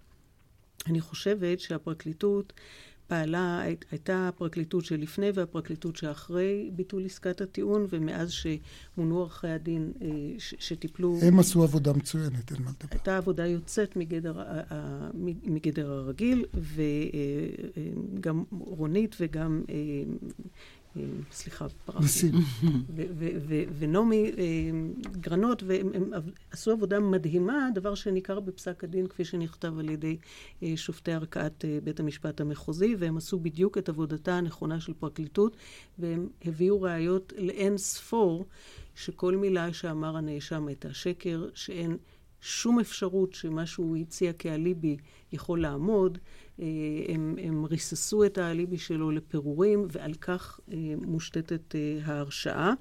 אני 0.88 1.02
חושבת 1.02 1.60
שהפרקליטות 1.60 2.54
פעלה, 3.10 3.62
הייתה 3.92 4.28
הפרקליטות 4.28 4.86
שלפני 4.86 5.32
והפרקליטות 5.34 5.96
שאחרי 5.96 6.70
ביטול 6.76 7.06
עסקת 7.06 7.42
הטיעון, 7.42 7.86
ומאז 7.90 8.32
שמונו 8.32 9.18
עורכי 9.18 9.48
הדין 9.48 9.92
אה, 10.02 10.08
שטיפלו... 10.38 11.20
הם 11.22 11.40
עשו 11.40 11.64
עבודה 11.64 11.94
מצוינת, 11.94 12.52
אין 12.52 12.62
מה 12.64 12.72
לדבר. 12.72 12.88
הייתה 12.92 13.18
עבודה 13.18 13.46
יוצאת 13.46 13.96
מגדר, 13.96 14.42
מגדר 15.44 15.92
הרגיל, 15.92 16.46
וגם 16.54 18.38
אה, 18.38 18.58
אה, 18.62 18.66
רונית 18.66 19.16
וגם 19.20 19.64
סליחה, 21.32 21.68
פרחתי. 21.86 22.32
ונעמי 23.78 24.32
גרנות, 25.12 25.64
והם 25.64 26.12
עשו 26.52 26.72
עבודה 26.72 27.00
מדהימה, 27.00 27.70
דבר 27.76 27.96
שניכר 27.96 28.40
בפסק 28.40 28.84
הדין, 28.84 29.08
כפי 29.08 29.26
שנכתב 29.26 29.80
על 29.80 29.90
ידי 29.90 30.18
שופטי 30.76 31.12
ערכאת 31.12 31.66
בית 31.84 32.00
המשפט 32.00 32.42
המחוזי, 32.42 32.96
והם 33.00 33.18
עשו 33.18 33.40
בדיוק 33.40 33.78
את 33.78 33.90
עבודתה 33.90 34.34
הנכונה 34.34 34.80
של 34.80 34.94
פרקליטות, 34.94 35.58
והם 36.00 36.30
הביאו 36.46 36.82
ראיות 36.82 37.34
לאין 37.38 37.78
ספור, 37.78 38.46
שכל 38.96 39.36
מילה 39.36 39.74
שאמר 39.74 40.18
הנאשם 40.18 40.68
הייתה 40.68 40.94
שקר, 40.94 41.46
שאין 41.54 41.98
שום 42.42 42.80
אפשרות 42.80 43.34
שמה 43.34 43.66
שהוא 43.66 43.98
הציע 43.98 44.34
כאליבי 44.34 44.98
יכול 45.32 45.62
לעמוד. 45.62 46.18
אה, 46.60 46.66
הם, 47.14 47.36
הם 47.44 47.66
ריססו 47.66 48.26
את 48.26 48.38
האליבי 48.38 48.78
שלו 48.78 49.12
לפירורים, 49.12 49.88
ועל 49.92 50.14
כך 50.14 50.60
אה, 50.72 50.78
מושתתת 51.02 51.76
אה, 51.76 52.00
ההרשעה. 52.06 52.74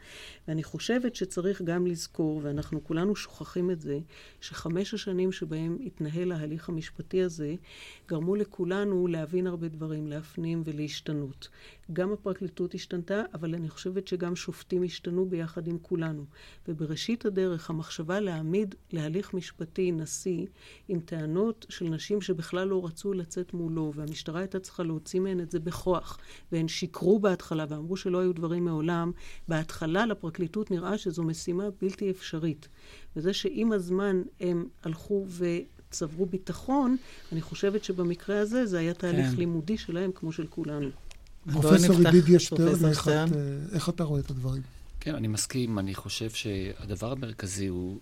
ואני 0.48 0.62
חושבת 0.62 1.14
שצריך 1.14 1.62
גם 1.62 1.86
לזכור, 1.86 2.40
ואנחנו 2.42 2.84
כולנו 2.84 3.16
שוכחים 3.16 3.70
את 3.70 3.80
זה, 3.80 3.98
שחמש 4.40 4.94
השנים 4.94 5.32
שבהם 5.32 5.78
התנהל 5.86 6.32
ההליך 6.32 6.68
המשפטי 6.68 7.22
הזה, 7.22 7.54
גרמו 8.08 8.36
לכולנו 8.36 9.06
להבין 9.06 9.46
הרבה 9.46 9.68
דברים, 9.68 10.06
להפנים 10.06 10.62
ולהשתנות. 10.64 11.48
גם 11.92 12.12
הפרקליטות 12.12 12.74
השתנתה, 12.74 13.22
אבל 13.34 13.54
אני 13.54 13.68
חושבת 13.68 14.08
שגם 14.08 14.36
שופטים 14.36 14.82
השתנו 14.82 15.26
ביחד 15.26 15.66
עם 15.66 15.78
כולנו. 15.82 16.24
ובראשית 16.68 17.24
הדרך, 17.24 17.70
המחשבה 17.70 18.20
להעמיד 18.20 18.74
להליך 18.92 19.34
משפטי 19.34 19.92
נשיא 19.92 20.46
עם 20.88 21.00
טענות 21.00 21.66
של 21.68 21.84
נשים 21.84 22.20
שבכלל 22.20 22.68
לא 22.68 22.86
רצו 22.86 23.12
לצאת 23.12 23.54
מולו, 23.54 23.92
והמשטרה 23.94 24.40
הייתה 24.40 24.60
צריכה 24.60 24.82
להוציא 24.82 25.20
מהן 25.20 25.40
את 25.40 25.50
זה 25.50 25.60
בכוח, 25.60 26.18
והן 26.52 26.68
שיקרו 26.68 27.18
בהתחלה 27.18 27.64
ואמרו 27.68 27.96
שלא 27.96 28.18
היו 28.18 28.32
דברים 28.32 28.64
מעולם, 28.64 29.12
בהתחלה 29.48 30.06
לפרקליטות 30.06 30.37
נראה 30.70 30.98
שזו 30.98 31.22
משימה 31.22 31.64
בלתי 31.82 32.10
אפשרית. 32.10 32.68
וזה 33.16 33.32
שעם 33.32 33.72
הזמן 33.72 34.22
הם 34.40 34.66
הלכו 34.84 35.24
ו... 35.28 35.46
צברו 35.90 36.26
ביטחון, 36.26 36.96
אני 37.32 37.40
חושבת 37.40 37.84
שבמקרה 37.84 38.40
הזה 38.40 38.66
זה 38.66 38.78
היה 38.78 38.94
תהליך 38.94 39.30
כן. 39.30 39.36
לימודי 39.36 39.78
שלהם 39.78 40.10
כמו 40.14 40.32
של 40.32 40.46
כולנו. 40.46 40.88
פרופסור 41.52 42.00
ידידיה 42.00 42.38
שטרן, 42.38 42.84
איך, 42.88 43.08
איך 43.72 43.88
אתה 43.88 44.04
רואה 44.04 44.20
את 44.20 44.30
הדברים? 44.30 44.62
כן, 45.00 45.14
אני 45.14 45.28
מסכים. 45.28 45.78
אני 45.78 45.94
חושב 45.94 46.30
שהדבר 46.30 47.12
המרכזי 47.12 47.66
הוא 47.66 47.98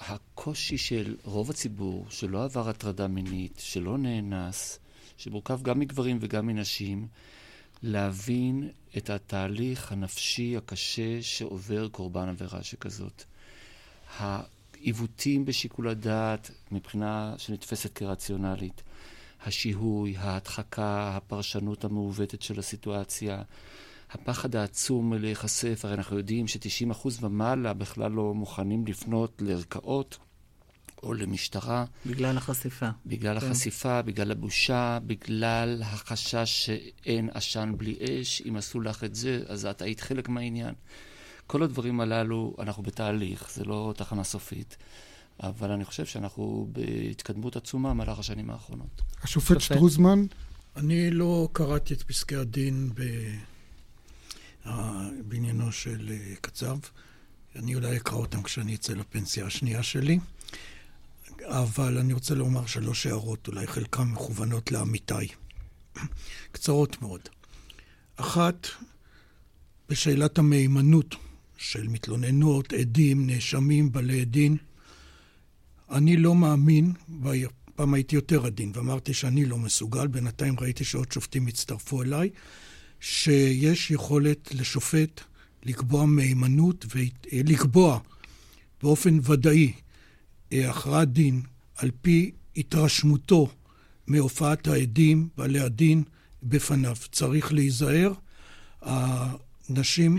הקושי 0.00 0.78
של 0.78 1.14
רוב 1.22 1.50
הציבור, 1.50 2.06
שלא 2.08 2.44
עבר 2.44 2.68
הטרדה 2.68 3.08
מינית, 3.08 3.52
שלא 3.58 3.98
נאנס, 3.98 4.78
שמורכב 5.16 5.62
גם 5.62 5.78
מגברים 5.78 6.18
וגם 6.20 6.46
מנשים, 6.46 7.06
להבין 7.82 8.68
את 8.96 9.10
התהליך 9.10 9.92
הנפשי 9.92 10.56
הקשה 10.56 11.22
שעובר 11.22 11.88
קורבן 11.88 12.28
עבירה 12.28 12.62
שכזאת. 12.62 13.24
העיוותים 14.18 15.44
בשיקול 15.44 15.88
הדעת 15.88 16.50
מבחינה 16.72 17.34
שנתפסת 17.38 17.92
כרציונלית, 17.92 18.82
השיהוי, 19.46 20.16
ההדחקה, 20.16 21.16
הפרשנות 21.16 21.84
המעוותת 21.84 22.42
של 22.42 22.58
הסיטואציה, 22.58 23.42
הפחד 24.10 24.56
העצום 24.56 25.12
להיחשף, 25.14 25.80
הרי 25.84 25.94
אנחנו 25.94 26.18
יודעים 26.18 26.48
ש-90% 26.48 27.08
ומעלה 27.20 27.72
בכלל 27.72 28.12
לא 28.12 28.34
מוכנים 28.34 28.86
לפנות 28.86 29.42
לערכאות 29.44 30.18
או 31.02 31.14
למשטרה. 31.14 31.84
בגלל 32.06 32.36
החשיפה. 32.36 32.88
בגלל 33.06 33.40
כן. 33.40 33.46
החשיפה, 33.46 34.02
בגלל 34.02 34.30
הבושה, 34.30 34.98
בגלל 35.06 35.82
החשש 35.84 36.66
שאין 36.66 37.30
עשן 37.34 37.72
בלי 37.76 37.96
אש, 38.00 38.42
אם 38.48 38.56
עשו 38.56 38.80
לך 38.80 39.04
את 39.04 39.14
זה, 39.14 39.42
אז 39.46 39.66
את 39.66 39.82
היית 39.82 40.00
חלק 40.00 40.28
מהעניין. 40.28 40.74
כל 41.46 41.62
הדברים 41.62 42.00
הללו, 42.00 42.56
אנחנו 42.58 42.82
בתהליך, 42.82 43.50
זה 43.54 43.64
לא 43.64 43.94
תחנה 43.96 44.24
סופית. 44.24 44.76
אבל 45.42 45.70
אני 45.70 45.84
חושב 45.84 46.06
שאנחנו 46.06 46.68
בהתקדמות 46.72 47.56
עצומה 47.56 47.90
במהלך 47.90 48.18
השנים 48.18 48.50
האחרונות. 48.50 49.02
השופט 49.22 49.60
שטרוזמן? 49.60 50.24
אני 50.76 51.10
לא 51.10 51.48
קראתי 51.52 51.94
את 51.94 52.02
פסקי 52.02 52.36
הדין 52.36 52.90
בעניינו 55.24 55.72
של 55.72 56.10
אה, 56.10 56.34
קצב. 56.40 56.78
אני 57.56 57.74
אולי 57.74 57.96
אקרא 57.96 58.16
אותם 58.16 58.42
כשאני 58.42 58.74
אצא 58.74 58.92
לפנסיה 58.92 59.46
השנייה 59.46 59.82
שלי. 59.82 60.18
אבל 61.44 61.98
אני 61.98 62.12
רוצה 62.12 62.34
לומר 62.34 62.66
שלוש 62.66 63.06
הערות, 63.06 63.48
אולי 63.48 63.66
חלקן 63.66 64.02
מכוונות 64.02 64.72
לעמיתי. 64.72 65.28
קצרות 66.52 67.02
מאוד. 67.02 67.20
אחת, 68.16 68.66
בשאלת 69.88 70.38
המהימנות 70.38 71.14
של 71.56 71.88
מתלוננות, 71.88 72.72
עדים, 72.72 73.26
נאשמים, 73.26 73.92
בעלי 73.92 74.24
דין. 74.24 74.56
אני 75.90 76.16
לא 76.16 76.34
מאמין, 76.34 76.92
פעם 77.74 77.94
הייתי 77.94 78.16
יותר 78.16 78.46
עדין 78.46 78.72
ואמרתי 78.74 79.14
שאני 79.14 79.44
לא 79.44 79.58
מסוגל, 79.58 80.06
בינתיים 80.06 80.60
ראיתי 80.60 80.84
שעוד 80.84 81.12
שופטים 81.12 81.46
הצטרפו 81.46 82.02
אליי, 82.02 82.30
שיש 83.00 83.90
יכולת 83.90 84.54
לשופט 84.54 85.20
לקבוע 85.62 86.06
מהימנות 86.06 86.86
ולקבוע 86.94 87.98
באופן 88.82 89.18
ודאי 89.22 89.72
אה, 89.72 89.89
הכרעת 90.52 91.12
דין 91.12 91.42
על 91.76 91.90
פי 92.02 92.30
התרשמותו 92.56 93.48
מהופעת 94.06 94.68
העדים, 94.68 95.28
בעלי 95.36 95.60
הדין, 95.60 96.02
בפניו. 96.42 96.96
צריך 97.12 97.52
להיזהר. 97.52 98.12
האנשים, 98.82 100.18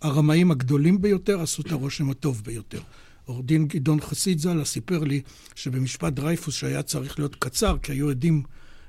הרמאים 0.00 0.50
הגדולים 0.50 1.02
ביותר 1.02 1.40
עשו 1.40 1.62
את 1.62 1.72
הרושם 1.72 2.10
הטוב 2.10 2.42
ביותר. 2.44 2.80
עורך 3.24 3.44
דין 3.44 3.66
גדעון 3.66 4.00
חסיד 4.00 4.38
ז"ל 4.38 4.64
סיפר 4.64 5.04
לי 5.04 5.20
שבמשפט 5.54 6.12
דרייפוס, 6.12 6.54
שהיה 6.54 6.82
צריך 6.82 7.18
להיות 7.18 7.34
קצר, 7.34 7.76
כי 7.82 7.92
היו 7.92 8.10
עדים 8.10 8.42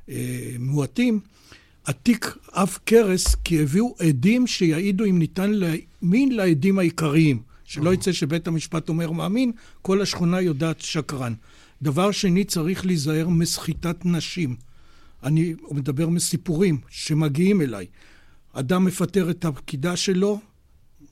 אה, 0.10 0.56
מועטים, 0.60 1.20
התיק 1.86 2.38
אף 2.52 2.78
קרס, 2.78 3.36
כי 3.44 3.62
הביאו 3.62 3.96
עדים 4.00 4.48
שיעידו 4.48 5.06
אם 5.06 5.20
ניתן 5.20 5.52
להאמין 5.52 6.32
לעדים 6.32 6.80
העיקריים. 6.80 7.42
שלא 7.70 7.94
יצא 7.94 8.12
שבית 8.12 8.48
המשפט 8.48 8.90
אומר 8.90 9.12
מאמין, 9.12 9.52
כל 9.82 10.02
השכונה 10.02 10.42
יודעת 10.42 10.82
שקרן. 10.82 11.34
דבר 11.82 12.12
שני, 12.12 12.44
צריך 12.44 12.86
להיזהר 12.86 13.30
מסחיטת 13.30 14.06
נשים. 14.06 14.56
אני 15.24 15.54
מדבר 15.72 16.10
מסיפורים 16.10 16.78
שמגיעים 16.90 17.62
אליי. 17.62 17.86
אדם 18.54 18.86
מפטר 18.86 19.30
את 19.30 19.46
הפקידה 19.46 19.96
שלו, 19.96 20.40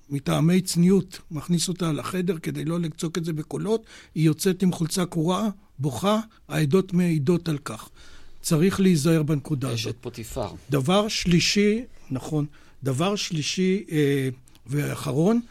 מטעמי 0.10 0.62
צניעות, 0.62 1.20
מכניס 1.32 1.68
אותה 1.68 1.92
לחדר 1.92 2.38
כדי 2.38 2.66
לא 2.66 2.80
לצעוק 2.80 3.18
את 3.18 3.26
זה 3.26 3.34
בקולות, 3.34 3.86
היא 4.16 4.26
יוצאת 4.26 4.64
עם 4.64 4.72
חולצה 4.72 5.06
קרועה, 5.06 5.50
בוכה, 5.80 6.20
העדות 6.48 6.94
מעידות 6.94 7.50
על 7.50 7.58
כך. 7.58 7.90
צריך 8.42 8.80
להיזהר 8.80 9.24
בנקודה 9.24 9.68
הזאת. 9.68 9.80
אשת 9.80 9.96
פוטיפר. 10.02 10.50
דבר 10.70 11.08
שלישי, 11.08 11.84
נכון, 12.12 12.46
דבר 12.84 13.16
שלישי 13.16 13.84
אה, 13.92 14.30
ואחרון, 14.68 15.42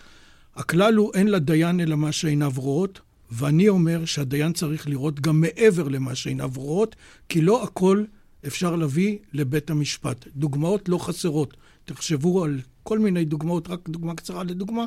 הכלל 0.57 0.95
הוא 0.95 1.15
אין 1.15 1.29
לדיין 1.29 1.81
אלא 1.81 1.97
מה 1.97 2.13
שעיניו 2.13 2.53
רואות, 2.57 3.01
ואני 3.31 3.69
אומר 3.69 4.05
שהדיין 4.05 4.53
צריך 4.53 4.89
לראות 4.89 5.21
גם 5.21 5.41
מעבר 5.41 5.89
למה 5.89 6.15
שעיניו 6.15 6.51
רואות, 6.57 6.97
כי 7.29 7.41
לא 7.41 7.65
הכל 7.65 8.05
אפשר 8.47 8.77
להביא 8.77 9.19
לבית 9.33 9.71
המשפט. 9.71 10.25
דוגמאות 10.37 10.89
לא 10.89 10.99
חסרות. 10.99 11.57
תחשבו 11.85 12.45
על 12.45 12.61
כל 12.83 12.99
מיני 12.99 13.25
דוגמאות, 13.25 13.69
רק 13.69 13.89
דוגמה 13.89 14.15
קצרה 14.15 14.45
לדוגמה. 14.45 14.85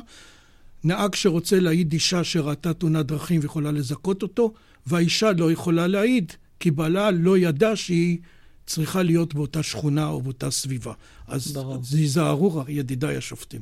נהג 0.84 1.14
שרוצה 1.14 1.60
להעיד 1.60 1.92
אישה 1.92 2.24
שראתה 2.24 2.74
תאונת 2.74 3.06
דרכים 3.06 3.40
ויכולה 3.42 3.72
לזכות 3.72 4.22
אותו, 4.22 4.52
והאישה 4.86 5.32
לא 5.32 5.52
יכולה 5.52 5.86
להעיד, 5.86 6.32
כי 6.60 6.70
בעלה 6.70 7.10
לא 7.10 7.38
ידע 7.38 7.76
שהיא 7.76 8.18
צריכה 8.66 9.02
להיות 9.02 9.34
באותה 9.34 9.62
שכונה 9.62 10.06
או 10.06 10.22
באותה 10.22 10.50
סביבה. 10.50 10.92
אז 11.26 11.94
ייזהרו, 11.94 12.62
ידידיי 12.68 13.16
השופטים. 13.16 13.60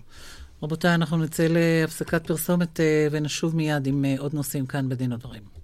רבותיי, 0.62 0.94
אנחנו 0.94 1.16
נצא 1.16 1.46
להפסקת 1.50 2.26
פרסומת 2.26 2.80
אה, 2.80 3.08
ונשוב 3.10 3.56
מיד 3.56 3.86
עם 3.86 4.04
אה, 4.04 4.14
עוד 4.18 4.34
נושאים 4.34 4.66
כאן 4.66 4.88
בדין 4.88 5.12
ודברים. 5.12 5.57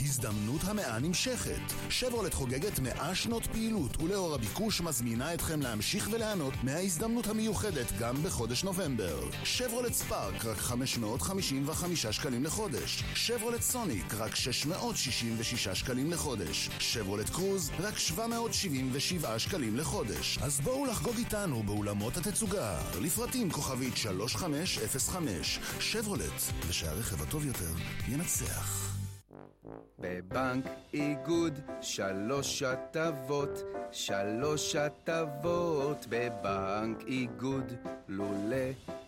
הזדמנות 0.00 0.64
המאה 0.64 0.98
נמשכת. 0.98 1.72
שברולט 1.90 2.34
חוגגת 2.34 2.78
מאה 2.78 3.14
שנות 3.14 3.46
פעילות, 3.46 4.02
ולאור 4.02 4.34
הביקוש 4.34 4.80
מזמינה 4.80 5.34
אתכם 5.34 5.60
להמשיך 5.62 6.08
וליהנות 6.12 6.54
מההזדמנות 6.62 7.26
המיוחדת 7.26 7.92
גם 7.98 8.22
בחודש 8.22 8.64
נובמבר. 8.64 9.20
שברולט 9.44 9.92
ספארק 9.92 10.44
רק 10.44 10.56
555 10.58 12.06
שקלים 12.06 12.44
לחודש. 12.44 13.04
שברולט 13.14 13.60
סוניק 13.60 14.14
רק 14.14 14.34
666 14.34 15.68
שקלים 15.68 16.10
לחודש. 16.10 16.70
שברולט 16.78 17.30
קרוז 17.30 17.70
רק 17.78 17.98
777 17.98 19.38
שקלים 19.38 19.76
לחודש. 19.76 20.38
אז 20.42 20.60
בואו 20.60 20.86
לחגוג 20.86 21.16
איתנו 21.16 21.62
באולמות 21.62 22.16
התצוגה. 22.16 22.78
לפרטים 23.00 23.50
כוכבית 23.50 23.96
3505. 23.96 25.58
שברולט, 25.80 26.42
ושהרכב 26.68 27.22
הטוב 27.22 27.46
יותר 27.46 27.70
ינצח. 28.08 28.85
בבנק 29.98 30.64
איגוד 30.94 31.60
שלוש 31.80 32.62
הטבות, 32.62 33.62
שלוש 33.92 34.76
הטבות 34.76 36.06
בבנק 36.08 37.04
איגוד 37.06 37.72
לולא 38.08 38.56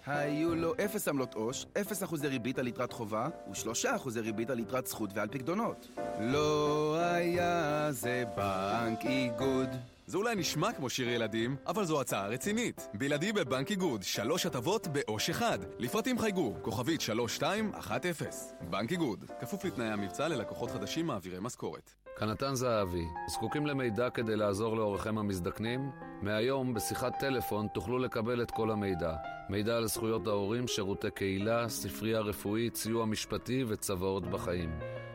היו 0.07 0.55
לו 0.55 0.75
אפס 0.85 1.09
עמלות 1.09 1.35
עו"ש, 1.35 1.67
אפס 1.81 2.03
אחוזי 2.03 2.29
ריבית 2.29 2.59
על 2.59 2.67
יתרת 2.67 2.93
חובה 2.93 3.29
ושלושה 3.51 3.97
אחוזי 3.97 4.21
ריבית 4.21 4.51
על 4.51 4.59
יתרת 4.59 4.87
זכות 4.87 5.11
ועל 5.15 5.29
פקדונות. 5.29 5.89
לא 6.21 6.97
היה 7.01 7.89
זה 7.93 8.25
בנק 8.37 9.05
איגוד. 9.05 9.69
זה 10.09 10.19
אולי 10.19 10.35
נשמע 10.35 10.73
כמו 10.73 10.91
שיר 10.91 11.09
ילדים, 11.09 11.57
אבל 11.67 11.85
זו 11.85 12.01
הצעה 12.01 12.27
רצינית. 12.27 12.89
בלעדי 12.95 13.33
בבנק 13.33 13.71
איגוד, 13.71 14.03
שלוש 14.03 14.47
הטבות 14.47 14.87
בעו"ש 14.87 15.31
אחד. 15.31 15.59
לפרטים 15.79 16.19
חייגו, 16.19 16.55
כוכבית 16.63 17.01
3210. 17.01 18.25
בנק 18.71 18.93
איגוד, 18.93 19.25
כפוף 19.41 19.65
לתנאי 19.65 19.87
המבצע 19.87 20.29
ללקוחות 20.29 20.71
חדשים 20.71 21.07
מעבירי 21.07 21.37
משכורת. 21.41 21.91
כנתן 22.19 22.55
זהבי, 22.55 23.05
זקוקים 23.29 23.67
למידע 23.67 24.11
כדי 24.11 24.37
לעזור 24.37 24.77
להוריכם 24.77 25.19
המזדקנים? 25.19 25.91
מהיום, 26.23 26.75
בשיחת 26.75 27.13
טלפון, 27.21 27.67
תוכלו 27.75 27.99
לקבל 27.99 28.43
את 28.43 28.51
כל 28.51 28.71
המידע. 28.71 29.15
מידע 29.49 29.77
על 29.77 29.87
זכויות 29.87 30.27
ההורים, 30.27 30.69
שירותי 30.69 31.11
קהילה, 31.11 31.69
ספרייה 31.69 32.21
רפואית, 32.21 32.77
סיוע 32.77 33.07
משפטי 33.07 33.65
וצוואות 33.69 34.31
בחיים. 34.31 34.71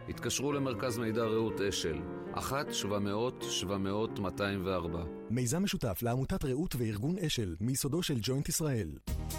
התקשרו 0.10 0.52
למרכז 0.52 0.98
מידע 0.98 1.24
רעות 1.24 1.62
אשל, 1.62 1.98
1-700-700-204. 2.36 2.40
מיזם 5.30 5.64
משותף 5.64 6.00
לעמותת 6.02 6.46
רעות 6.46 6.76
וארגון 6.78 7.18
אשל, 7.18 7.56
מיסודו 7.62 8.04
של 8.04 8.18
ג'וינט 8.22 8.50
ישראל. 8.50 8.90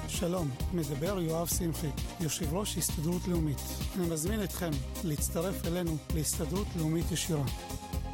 שלום, 0.08 0.50
מדבר 0.74 1.20
יואב 1.20 1.46
שמחי, 1.46 1.90
יושב 2.20 2.54
ראש 2.54 2.78
הסתדרות 2.78 3.28
לאומית. 3.28 3.60
אני 3.96 4.08
מזמין 4.10 4.44
אתכם 4.44 4.70
להצטרף 5.04 5.66
אלינו 5.66 5.96
להסתדרות 6.14 6.66
לאומית 6.78 7.12
ישירה. 7.12 7.44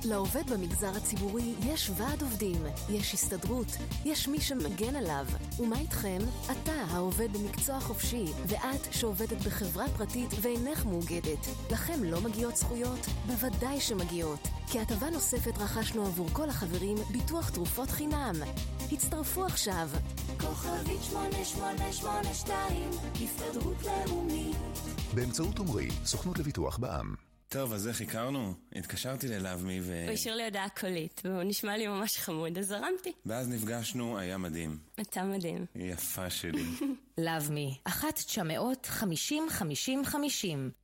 לעובד 0.05 0.51
במגזר 0.51 0.97
הציבורי 0.97 1.55
יש 1.67 1.91
ועד 1.97 2.23
עובדים, 2.23 2.67
יש 2.91 3.15
הסתדרות, 3.15 3.67
יש 4.05 4.29
מי 4.29 4.41
שמגן 4.41 4.97
עליו. 4.97 5.27
ומה 5.59 5.79
איתכם? 5.79 6.19
אתה 6.51 6.73
העובד 6.73 7.33
במקצוע 7.33 7.81
חופשי, 7.81 8.25
ואת 8.47 8.93
שעובדת 8.93 9.47
בחברה 9.47 9.85
פרטית 9.97 10.31
ואינך 10.41 10.85
מאוגדת. 10.85 11.47
לכם 11.71 12.05
לא 12.05 12.21
מגיעות 12.21 12.57
זכויות? 12.57 13.07
בוודאי 13.27 13.81
שמגיעות. 13.81 14.49
כהטבה 14.73 15.11
נוספת 15.11 15.59
רכשנו 15.59 16.07
עבור 16.07 16.29
כל 16.33 16.49
החברים 16.49 16.97
ביטוח 17.13 17.51
תרופות 17.51 17.91
חינם. 17.91 18.35
הצטרפו 18.93 19.45
עכשיו. 19.45 19.89
כוכבית 20.41 21.03
8882, 21.03 22.91
הסתדרות 23.25 23.77
לאומית. 23.83 24.57
באמצעות 25.15 25.59
עומרי, 25.59 25.89
סוכנות 26.05 26.39
לביטוח 26.39 26.79
בע"מ. 26.79 27.30
טוב, 27.53 27.73
אז 27.73 27.89
איך 27.89 28.01
הכרנו? 28.01 28.55
התקשרתי 28.77 29.29
ללאבמי 29.29 29.81
ו... 29.83 30.05
הוא 30.07 30.15
השאיר 30.15 30.37
לי 30.37 30.45
הודעה 30.45 30.69
קולית, 30.69 31.23
והוא 31.25 31.43
נשמע 31.43 31.77
לי 31.77 31.87
ממש 31.87 32.19
חמוד, 32.19 32.59
אז 32.59 32.67
זרמתי. 32.67 33.13
ואז 33.27 33.49
נפגשנו, 33.49 34.19
היה 34.19 34.39
מדהים. 34.39 34.79
אתה 35.01 35.23
מדהים. 35.23 35.67
יפה 35.75 36.31
שלי. 36.31 36.65
לאבמי, 37.19 37.79
1-950-50-50. 37.89 37.93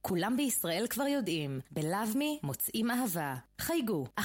כולם 0.02 0.36
בישראל 0.36 0.86
כבר 0.90 1.06
יודעים, 1.06 1.60
בלאבמי 1.70 2.38
מוצאים 2.42 2.90
אהבה. 2.90 3.34
חייגו, 3.60 4.06
1-950-50-50. 4.20 4.24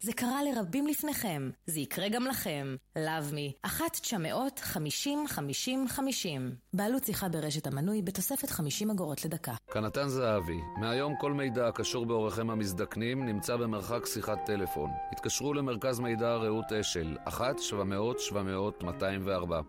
זה 0.00 0.12
קרה 0.12 0.42
לרבים 0.42 0.86
לפניכם, 0.86 1.50
זה 1.66 1.80
יקרה 1.80 2.08
גם 2.08 2.26
לכם. 2.26 2.76
לאבמי, 2.96 3.52
1-950-50-50. 3.66 3.68
בעלות 6.72 7.04
שיחה 7.04 7.28
ברשת 7.28 7.66
המנוי 7.66 8.02
בתוספת 8.02 8.50
50 8.50 8.90
אגורות 8.90 9.24
לדקה. 9.24 9.52
כנתן 9.72 10.08
זהבי, 10.08 10.60
מהיום 10.80 11.14
כל 11.20 11.32
מידע 11.32 11.68
הקשור 11.68 12.06
באורכם 12.06 12.50
המזדקנים 12.50 13.26
נמצא 13.26 13.56
במרחק 13.56 14.06
שיחת 14.06 14.38
טלפון. 14.46 14.90
התקשרו 15.12 15.54
למרכז 15.54 16.00
מידע 16.00 16.34
רעות 16.36 16.72
אשל, 16.72 16.91
1-700-700-204. 17.28 18.82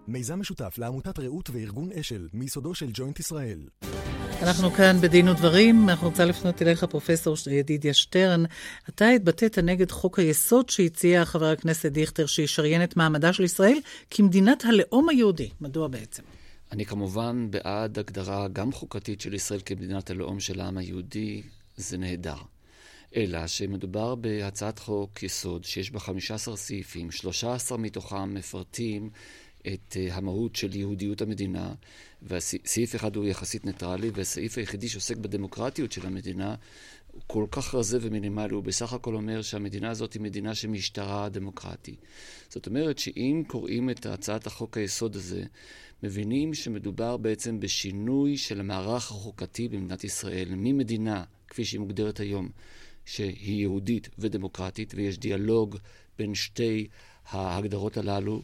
מיזם 0.07 0.39
משותף 0.39 0.75
לעמותת 0.77 1.19
רעות 1.19 1.49
וארגון 1.49 1.91
אשל, 1.91 2.27
מיסודו 2.33 2.75
של 2.75 2.89
ג'וינט 2.93 3.19
ישראל. 3.19 3.59
אנחנו 4.41 4.71
כאן 4.71 4.97
בדין 5.01 5.29
ודברים, 5.29 5.89
אנחנו 5.89 6.07
רוצה 6.07 6.25
לפנות 6.25 6.61
אליך, 6.61 6.83
פרופסור 6.83 7.35
ידידיה 7.51 7.93
שטרן. 7.93 8.43
אתה 8.89 9.09
התבטאת 9.09 9.59
נגד 9.59 9.91
חוק 9.91 10.19
היסוד 10.19 10.69
שהציע 10.69 11.25
חבר 11.25 11.45
הכנסת 11.45 11.91
דיכטר, 11.91 12.25
שישריין 12.25 12.83
את 12.83 12.97
מעמדה 12.97 13.33
של 13.33 13.43
ישראל 13.43 13.77
כמדינת 14.09 14.65
הלאום 14.65 15.09
היהודי. 15.09 15.49
מדוע 15.61 15.87
בעצם? 15.87 16.23
אני 16.71 16.85
כמובן 16.85 17.47
בעד 17.51 17.99
הגדרה 17.99 18.47
גם 18.47 18.71
חוקתית 18.71 19.21
של 19.21 19.33
ישראל 19.33 19.59
כמדינת 19.65 20.09
הלאום 20.09 20.39
של 20.39 20.59
העם 20.59 20.77
היהודי, 20.77 21.41
זה 21.77 21.97
נהדר. 21.97 22.37
אלא 23.15 23.47
שמדובר 23.47 24.15
בהצעת 24.15 24.79
חוק 24.79 25.23
יסוד 25.23 25.63
שיש 25.63 25.91
בה 25.91 25.99
15 25.99 26.57
סעיפים, 26.57 27.11
13 27.11 27.77
מתוכם 27.77 28.33
מפרטים 28.33 29.09
את 29.73 29.97
המהות 30.11 30.55
של 30.55 30.75
יהודיות 30.75 31.21
המדינה, 31.21 31.73
וסעיף 32.23 32.95
אחד 32.95 33.15
הוא 33.15 33.25
יחסית 33.25 33.65
ניטרלי, 33.65 34.09
והסעיף 34.13 34.57
היחידי 34.57 34.89
שעוסק 34.89 35.17
בדמוקרטיות 35.17 35.91
של 35.91 36.07
המדינה 36.07 36.55
הוא 37.11 37.21
כל 37.27 37.45
כך 37.51 37.75
רזה 37.75 37.97
ומינימלי, 38.01 38.53
הוא 38.53 38.63
בסך 38.63 38.93
הכל 38.93 39.15
אומר 39.15 39.41
שהמדינה 39.41 39.89
הזאת 39.89 40.13
היא 40.13 40.21
מדינה 40.21 40.55
שמשטרה 40.55 41.29
דמוקרטי. 41.29 41.95
זאת 42.49 42.67
אומרת 42.67 42.99
שאם 42.99 43.43
קוראים 43.47 43.89
את 43.89 44.05
הצעת 44.05 44.47
החוק 44.47 44.77
היסוד 44.77 45.15
הזה, 45.15 45.43
מבינים 46.03 46.53
שמדובר 46.53 47.17
בעצם 47.17 47.59
בשינוי 47.59 48.37
של 48.37 48.59
המערך 48.59 49.11
החוקתי 49.11 49.67
במדינת 49.67 50.03
ישראל, 50.03 50.47
ממדינה, 50.49 51.23
כפי 51.47 51.65
שהיא 51.65 51.79
מוגדרת 51.79 52.19
היום, 52.19 52.49
שהיא 53.05 53.61
יהודית 53.61 54.09
ודמוקרטית, 54.19 54.93
ויש 54.95 55.17
דיאלוג 55.17 55.77
בין 56.17 56.35
שתי 56.35 56.87
ההגדרות 57.29 57.97
הללו, 57.97 58.41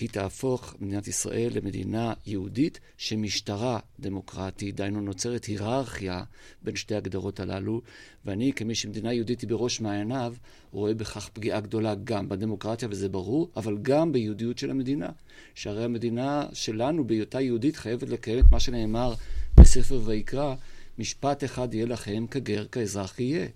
היא 0.00 0.08
תהפוך 0.08 0.74
מדינת 0.80 1.08
ישראל 1.08 1.50
למדינה 1.54 2.12
יהודית 2.26 2.80
שמשטרה 2.96 3.78
דמוקרטית, 4.00 4.76
דהיינו 4.76 5.00
נוצרת 5.00 5.44
היררכיה 5.44 6.24
בין 6.62 6.76
שתי 6.76 6.94
ההגדרות 6.94 7.40
הללו, 7.40 7.82
ואני 8.24 8.52
כמי 8.52 8.74
שמדינה 8.74 9.12
יהודית 9.12 9.40
היא 9.40 9.48
בראש 9.48 9.80
מעייניו, 9.80 10.34
רואה 10.72 10.94
בכך 10.94 11.28
פגיעה 11.32 11.60
גדולה 11.60 11.94
גם 12.04 12.28
בדמוקרטיה, 12.28 12.88
וזה 12.90 13.08
ברור, 13.08 13.50
אבל 13.56 13.78
גם 13.82 14.12
ביהודיות 14.12 14.58
של 14.58 14.70
המדינה. 14.70 15.10
שהרי 15.54 15.84
המדינה 15.84 16.46
שלנו, 16.52 17.06
בהיותה 17.06 17.40
יהודית, 17.40 17.76
חייבת 17.76 18.08
לקיים 18.08 18.38
את 18.38 18.52
מה 18.52 18.60
שנאמר 18.60 19.14
בספר 19.56 20.00
ויקרא, 20.04 20.54
משפט 20.98 21.44
אחד 21.44 21.74
יהיה 21.74 21.86
לכם 21.86 22.26
כגר 22.30 22.64
כאזרח 22.64 23.20
יהיה. 23.20 23.46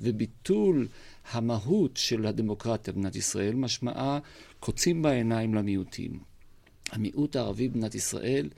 וביטול 0.00 0.86
המהות 1.32 1.96
של 1.96 2.26
הדמוקרטיה 2.26 2.92
במדינת 2.94 3.16
ישראל 3.16 3.54
משמעה 3.54 4.18
קוצים 4.60 5.02
בעיניים 5.02 5.54
למיעוטים. 5.54 6.18
המיעוט 6.92 7.36
הערבי 7.36 7.68
במדינת 7.68 7.94
ישראל, 7.94 8.48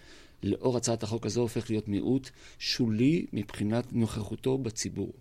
לאור 0.42 0.76
הצעת 0.76 1.02
החוק 1.02 1.26
הזו, 1.26 1.40
הופך 1.40 1.70
להיות 1.70 1.88
מיעוט 1.88 2.30
שולי 2.58 3.26
מבחינת 3.32 3.92
נוכחותו 3.92 4.58
בציבור. 4.58 5.12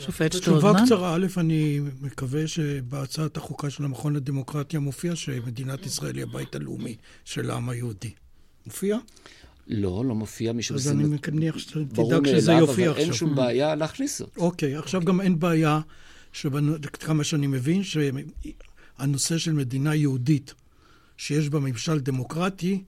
שופט 0.00 0.32
שטרוזמן? 0.32 0.72
תשובה 0.72 0.86
קצרה. 0.86 1.14
א', 1.14 1.26
אני 1.36 1.80
מקווה 2.00 2.46
שבהצעת 2.46 3.36
החוקה 3.36 3.70
של 3.70 3.84
המכון 3.84 4.16
לדמוקרטיה 4.16 4.80
מופיע 4.80 5.16
שמדינת 5.16 5.86
ישראל 5.86 6.16
היא 6.16 6.22
הבית 6.22 6.54
הלאומי 6.54 6.96
של 7.24 7.50
העם 7.50 7.68
היהודי. 7.68 8.10
מופיע? 8.66 8.98
לא, 9.68 10.04
לא 10.04 10.14
מופיע 10.14 10.52
משום 10.52 10.76
אז 10.76 10.88
אני 10.88 11.04
מניח 11.04 11.58
שתדאג 11.58 12.26
שזה 12.26 12.52
יופיע 12.52 12.90
עכשיו. 12.90 13.04
אין 13.04 13.12
שום 13.12 13.34
בעיה 13.34 13.74
להכניס 13.74 14.18
זאת. 14.18 14.36
אוקיי, 14.36 14.76
עכשיו 14.76 15.00
גם 15.00 15.20
אין 15.20 15.38
בעיה, 15.38 15.80
כמה 17.00 17.24
שאני 17.24 17.46
מבין, 17.46 17.82
שהנושא 17.84 19.38
של 19.38 19.52
מדינה 19.52 19.94
יהודית, 19.94 20.54
שיש 21.16 21.48
בה 21.48 21.58
ממשל 21.58 22.00
דמוקרטי, 22.00 22.82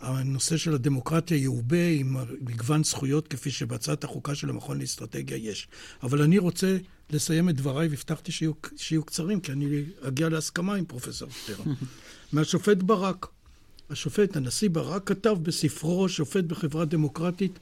הנושא 0.00 0.56
של 0.56 0.74
הדמוקרטיה 0.74 1.36
יעובה 1.36 1.88
עם 1.88 2.16
מגוון 2.40 2.84
זכויות, 2.84 3.28
כפי 3.28 3.50
שבהצעת 3.50 4.04
החוקה 4.04 4.34
של 4.34 4.50
המכון 4.50 4.80
לאסטרטגיה 4.80 5.36
יש. 5.36 5.68
אבל 6.02 6.22
אני 6.22 6.38
רוצה 6.38 6.76
לסיים 7.10 7.48
את 7.48 7.56
דבריי, 7.56 7.88
והבטחתי 7.88 8.32
שיהיו, 8.32 8.52
שיהיו 8.76 9.04
קצרים, 9.04 9.40
כי 9.40 9.52
אני 9.52 9.84
אגיע 10.00 10.28
להסכמה 10.28 10.74
עם 10.74 10.84
פרופסור 10.84 11.28
שטרן. 11.30 11.72
מהשופט 12.32 12.76
ברק. 12.76 13.26
השופט, 13.90 14.36
הנשיא 14.36 14.70
ברק, 14.70 15.08
כתב 15.08 15.36
בספרו, 15.42 16.08
שופט 16.08 16.44
בחברה 16.44 16.84
דמוקרטית 16.84 17.58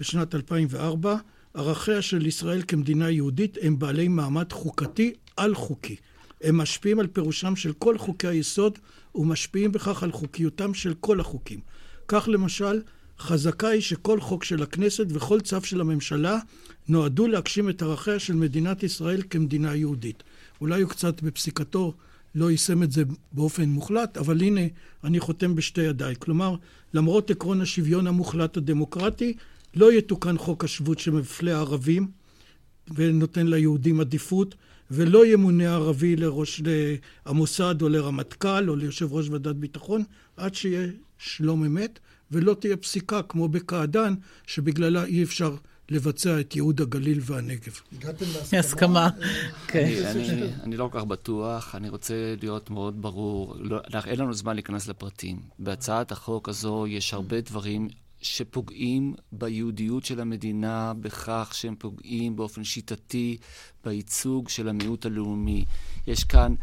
בשנת 0.00 0.34
2004, 0.34 1.16
ערכיה 1.54 2.02
של 2.02 2.26
ישראל 2.26 2.62
כמדינה 2.68 3.10
יהודית 3.10 3.58
הם 3.62 3.78
בעלי 3.78 4.08
מעמד 4.08 4.52
חוקתי 4.52 5.12
על-חוקי. 5.36 5.96
הם 6.40 6.56
משפיעים 6.56 7.00
על 7.00 7.06
פירושם 7.06 7.56
של 7.56 7.72
כל 7.72 7.98
חוקי 7.98 8.26
היסוד 8.26 8.78
ומשפיעים 9.14 9.72
בכך 9.72 10.02
על 10.02 10.12
חוקיותם 10.12 10.74
של 10.74 10.94
כל 11.00 11.20
החוקים. 11.20 11.60
כך 12.08 12.28
למשל, 12.32 12.80
חזקה 13.18 13.68
היא 13.68 13.80
שכל 13.80 14.20
חוק 14.20 14.44
של 14.44 14.62
הכנסת 14.62 15.06
וכל 15.08 15.40
צו 15.40 15.60
של 15.64 15.80
הממשלה 15.80 16.38
נועדו 16.88 17.26
להגשים 17.26 17.68
את 17.68 17.82
ערכיה 17.82 18.18
של 18.18 18.34
מדינת 18.34 18.82
ישראל 18.82 19.22
כמדינה 19.30 19.74
יהודית. 19.74 20.22
אולי 20.60 20.82
הוא 20.82 20.90
קצת 20.90 21.22
בפסיקתו 21.22 21.94
לא 22.36 22.50
יישם 22.50 22.82
את 22.82 22.92
זה 22.92 23.02
באופן 23.32 23.68
מוחלט, 23.68 24.16
אבל 24.16 24.40
הנה, 24.40 24.60
אני 25.04 25.20
חותם 25.20 25.54
בשתי 25.54 25.80
ידיי. 25.80 26.14
כלומר, 26.18 26.56
למרות 26.94 27.30
עקרון 27.30 27.60
השוויון 27.60 28.06
המוחלט 28.06 28.56
הדמוקרטי, 28.56 29.34
לא 29.76 29.92
יתוקן 29.92 30.38
חוק 30.38 30.64
השבות 30.64 30.98
שמפלה 30.98 31.58
ערבים 31.58 32.08
ונותן 32.94 33.46
ליהודים 33.46 34.00
עדיפות, 34.00 34.54
ולא 34.90 35.26
ימונה 35.26 35.74
ערבי 35.74 36.16
לראש 36.16 36.62
המוסד 37.24 37.82
או 37.82 37.88
לרמטכ"ל 37.88 38.70
או 38.70 38.76
ליושב 38.76 39.12
ראש 39.12 39.28
ועדת 39.28 39.56
ביטחון, 39.56 40.02
עד 40.36 40.54
שיהיה 40.54 40.88
שלום 41.18 41.64
אמת, 41.64 41.98
ולא 42.30 42.54
תהיה 42.54 42.76
פסיקה 42.76 43.22
כמו 43.22 43.48
בקעדאן, 43.48 44.14
שבגללה 44.46 45.04
אי 45.04 45.22
אפשר 45.22 45.56
לבצע 45.90 46.40
את 46.40 46.56
ייעוד 46.56 46.80
הגליל 46.80 47.18
והנגב. 47.22 47.80
הגעתם 47.92 48.24
להסכמה? 48.52 49.08
כן. 49.68 50.12
אני 50.62 50.76
לא 50.76 50.88
כל 50.92 50.98
כך 50.98 51.04
בטוח, 51.04 51.74
אני 51.74 51.88
רוצה 51.88 52.34
להיות 52.42 52.70
מאוד 52.70 53.02
ברור. 53.02 53.54
לא, 53.58 53.80
אין 54.06 54.18
לנו 54.20 54.34
זמן 54.34 54.54
להיכנס 54.54 54.88
לפרטים. 54.88 55.40
בהצעת 55.58 56.12
החוק 56.12 56.48
הזו 56.48 56.86
יש 56.86 57.14
הרבה 57.14 57.40
דברים 57.40 57.88
שפוגעים 58.22 59.14
ביהודיות 59.32 60.04
של 60.04 60.20
המדינה 60.20 60.92
בכך 61.00 61.50
שהם 61.54 61.74
פוגעים 61.78 62.36
באופן 62.36 62.64
שיטתי 62.64 63.36
בייצוג 63.84 64.48
של 64.48 64.68
המיעוט 64.68 65.06
הלאומי. 65.06 65.64
יש 66.06 66.24
כאן 66.24 66.54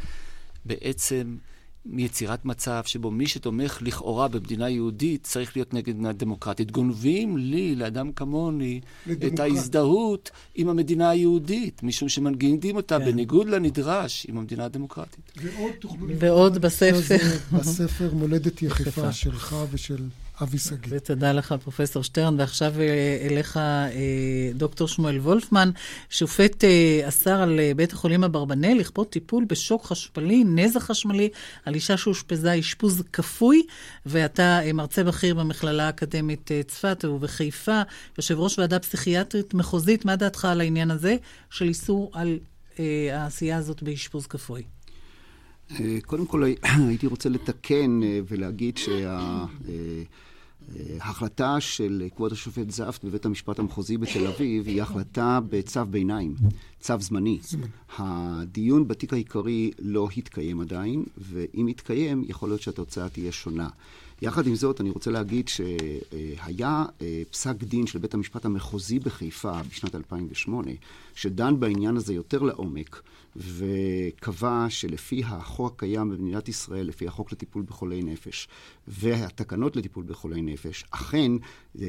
בעצם 0.66 1.38
מיצירת 1.86 2.46
מצב 2.46 2.82
שבו 2.86 3.12
מי 3.12 3.28
שתומך 3.28 3.80
לכאורה 3.82 4.28
במדינה 4.28 4.70
יהודית 4.70 5.24
צריך 5.24 5.58
להיות 5.58 5.74
נגד 5.74 5.94
מדינה 5.94 6.14
דמוקרטית. 6.14 6.72
גונבים 6.72 7.38
לי, 7.38 7.76
לאדם 7.76 8.12
כמוני, 8.12 8.82
לדמוקרט. 9.08 9.34
את 9.34 9.40
ההזדהות 9.40 10.32
עם 10.56 10.70
המדינה 10.70 11.10
היהודית, 11.10 11.84
משום 11.84 12.10
שמנגידים 12.10 12.76
אותה 12.76 13.00
כן. 13.00 13.06
בניגוד 13.06 13.48
לנדרש 13.48 14.26
עם 14.30 14.38
המדינה 14.38 14.66
הדמוקרטית. 14.66 15.32
ועוד, 15.38 15.74
ועוד 16.20 16.58
בספר. 16.58 17.18
בספר 17.58 18.14
מולדת 18.14 18.62
יחפה 18.62 19.12
שלך 19.12 19.56
ושל 19.72 20.04
אבי 20.42 20.58
שגיא. 20.58 20.78
ותודה 20.90 21.32
לך, 21.32 21.56
פרופסור 21.64 22.04
שטרן. 22.04 22.40
ועכשיו 22.40 22.74
אה, 22.80 23.28
אליך, 23.30 23.58
אה, 23.58 24.52
דוקטור 24.56 24.88
שמואל 24.88 25.18
וולפמן. 25.18 25.70
שופט 26.10 26.64
אה, 26.64 27.02
אסר 27.08 27.42
על 27.42 27.60
בית 27.76 27.94
החולים 27.94 28.24
אברבנאל 28.24 28.78
לכפות 28.80 29.10
טיפול 29.10 29.46
בשוק 29.46 29.86
חשמלי, 29.86 30.44
נזע 30.44 30.80
חשמלי, 30.80 31.30
על 31.66 31.76
אישה 31.76 31.98
שאושפזה 31.98 32.60
אשפוז 32.60 33.04
כפוי, 33.14 33.64
ואתה 34.06 34.60
מרצה 34.74 35.04
בכיר 35.04 35.36
במכללה 35.36 35.86
האקדמית 35.86 36.52
צפת 36.68 37.06
ובחיפה, 37.06 37.82
יושב 38.18 38.40
ראש 38.40 38.60
ועדה 38.60 38.80
פסיכיאטרית 38.80 39.54
מחוזית. 39.54 40.06
מה 40.06 40.16
דעתך 40.16 40.46
על 40.46 40.62
העניין 40.62 40.92
הזה 40.92 41.16
של 41.50 41.68
איסור 41.68 42.12
על 42.14 42.40
העשייה 43.12 43.58
הזאת 43.58 43.84
באשפוז 43.84 44.28
כפוי? 44.28 44.64
קודם 46.06 46.26
כל 46.26 46.44
הייתי 46.88 47.08
רוצה 47.08 47.30
לתקן 47.30 48.00
ולהגיד 48.28 48.78
שה... 48.78 49.46
ההחלטה 51.00 51.60
של 51.60 52.08
כבוד 52.16 52.32
השופט 52.32 52.72
זפט 52.72 53.04
בבית 53.04 53.26
המשפט 53.26 53.60
המחוזי 53.60 53.98
בתל 53.98 54.28
אביב 54.28 54.68
היא 54.68 54.82
החלטה 54.82 55.40
בצו 55.50 55.86
ביניים, 55.86 56.36
צו 56.80 56.94
זמני. 57.00 57.40
הדיון 57.98 58.88
בתיק 58.88 59.14
העיקרי 59.14 59.72
לא 59.80 60.08
התקיים 60.18 60.62
עדיין, 60.62 61.04
ואם 61.18 61.68
יתקיים, 61.68 62.24
יכול 62.28 62.50
להיות 62.50 62.62
שהתוצאה 62.62 63.10
תהיה 63.10 63.32
שונה. 63.32 63.70
יחד 64.24 64.48
עם 64.48 64.56
זאת, 64.56 64.82
אני 64.82 64.90
רוצה 64.90 65.12
להגיד 65.12 65.48
שהיה 65.48 66.86
אה, 67.02 67.22
פסק 67.32 67.56
דין 67.64 67.88
של 67.88 68.00
בית 68.00 68.14
המשפט 68.14 68.46
המחוזי 68.46 69.00
בחיפה 69.00 69.64
בשנת 69.70 69.96
2008, 69.96 70.72
שדן 71.16 71.60
בעניין 71.60 71.98
הזה 71.98 72.14
יותר 72.14 72.42
לעומק, 72.42 73.02
וקבע 73.36 74.66
שלפי 74.70 75.24
החוק 75.26 75.74
הקיים 75.74 76.10
במדינת 76.10 76.50
ישראל, 76.50 76.88
לפי 76.88 77.08
החוק 77.08 77.32
לטיפול 77.32 77.64
בחולי 77.68 78.04
נפש 78.04 78.48
והתקנות 78.88 79.76
לטיפול 79.76 80.04
בחולי 80.08 80.42
נפש, 80.42 80.86
אכן 80.92 81.32
אה, 81.82 81.86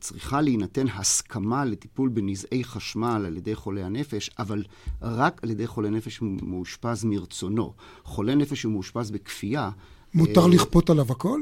צריכה 0.00 0.40
להינתן 0.40 0.86
הסכמה 0.88 1.64
לטיפול 1.64 2.08
בנזעי 2.08 2.64
חשמל 2.64 3.24
על 3.26 3.36
ידי 3.36 3.54
חולי 3.54 3.82
הנפש, 3.82 4.30
אבל 4.38 4.64
רק 5.02 5.40
על 5.42 5.50
ידי 5.50 5.66
חולי 5.66 5.90
נפש 5.90 6.18
מאושפז 6.22 7.04
מרצונו. 7.04 7.72
חולה 8.02 8.34
נפש 8.34 8.62
שמאושפז 8.62 9.10
בכפייה... 9.10 9.70
מותר 10.14 10.42
אה, 10.42 10.48
לכפות 10.48 10.90
עליו 10.90 11.06
הכל? 11.12 11.40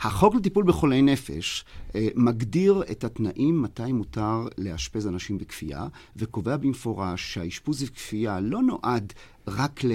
החוק 0.00 0.34
לטיפול 0.34 0.64
בחולי 0.64 1.02
נפש 1.02 1.64
אה, 1.94 2.08
מגדיר 2.14 2.82
את 2.90 3.04
התנאים 3.04 3.62
מתי 3.62 3.92
מותר 3.92 4.46
לאשפז 4.58 5.06
אנשים 5.06 5.38
בכפייה, 5.38 5.86
וקובע 6.16 6.56
במפורש 6.56 7.34
שהאשפוז 7.34 7.82
בכפייה 7.82 8.40
לא 8.40 8.62
נועד 8.62 9.12
רק 9.48 9.84
ל... 9.84 9.92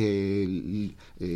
אה, 1.22 1.28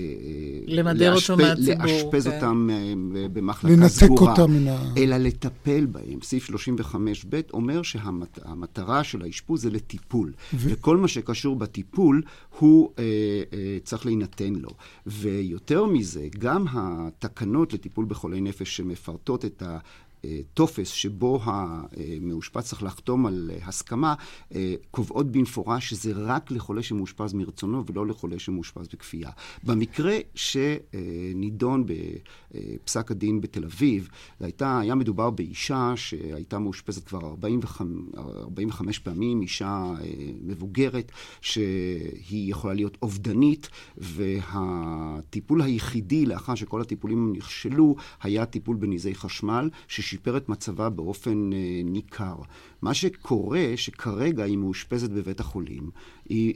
למדר 0.68 1.16
אותו 1.16 1.38
מהציבור. 1.38 1.86
לאשפז 1.86 2.28
כן. 2.28 2.36
אותם 2.36 2.70
אה, 2.72 2.94
במחלקה 3.34 3.88
סגורה. 3.90 4.32
לנתק 4.32 4.40
אותם 4.40 4.52
מן 4.52 4.68
ה... 4.68 4.94
אלא 4.98 5.18
לטפל 5.18 5.86
בהם. 5.86 6.20
סעיף 6.24 6.50
35ב 6.50 7.36
אומר 7.54 7.82
שהמטרה 7.82 9.04
של 9.04 9.22
האשפוז 9.22 9.62
זה 9.62 9.70
לטיפול. 9.70 10.34
ו... 10.54 10.58
וכל 10.72 10.98
מה 10.98 11.08
שקשור 11.08 11.56
בטיפול 11.56 12.22
הוא 12.60 12.90
אה, 13.00 13.04
אה, 13.54 13.78
צריך 13.84 14.06
להינתן 14.06 14.54
לו. 14.54 14.70
ויותר 15.08 15.86
מזה, 15.86 16.28
גם 16.40 16.66
התקנות 16.72 17.74
לטיפול 17.74 18.06
בחולי 18.06 18.42
נפש 18.42 18.78
שמפרטות 18.78 19.46
את 19.46 19.62
ה... 19.62 19.78
טופס 20.54 20.88
שבו 20.88 21.40
המאושפז 21.44 22.64
צריך 22.64 22.84
לחתום 22.84 23.26
על 23.26 23.52
הסכמה, 23.66 24.14
אה, 24.56 24.76
קובעות 24.92 25.32
במפורש 25.32 25.90
שזה 25.90 26.12
רק 26.16 26.52
לחולה 26.52 26.84
שמאושפז 26.84 27.34
מרצונו 27.34 27.84
ולא 27.86 28.08
לחולה 28.08 28.40
שמאושפז 28.40 28.88
בכפייה. 28.94 29.30
במקרה 29.64 30.18
שנידון 30.36 31.86
בפסק 31.86 33.12
הדין 33.12 33.42
בתל 33.42 33.64
אביב, 33.64 34.10
הייתה, 34.40 34.80
היה 34.80 34.96
מדובר 34.96 35.30
באישה 35.30 35.94
שהייתה 35.96 36.60
מאושפזת 36.60 37.08
כבר 37.08 37.26
45, 37.26 37.88
45 38.18 39.00
פעמים, 39.00 39.42
אישה 39.42 39.68
אה, 39.68 40.06
מבוגרת, 40.42 41.12
שהיא 41.42 42.52
יכולה 42.52 42.74
להיות 42.74 42.98
אובדנית, 43.02 43.70
והטיפול 43.98 45.62
היחידי 45.62 46.26
לאחר 46.26 46.56
שכל 46.56 46.82
הטיפולים 46.82 47.34
נכשלו, 47.36 47.96
היה 48.22 48.46
טיפול 48.46 48.76
בנזעי 48.76 49.16
חשמל, 49.16 49.70
שש... 49.88 50.13
שיפר 50.14 50.38
את 50.38 50.50
מצבה 50.50 50.90
באופן 50.90 51.54
אה, 51.54 51.82
ניכר. 51.84 52.36
מה 52.82 52.94
שקורה, 52.94 53.66
שכרגע 53.76 54.44
היא 54.44 54.58
מאושפזת 54.58 55.10
בבית 55.10 55.40
החולים, 55.40 55.90
היא... 56.30 56.54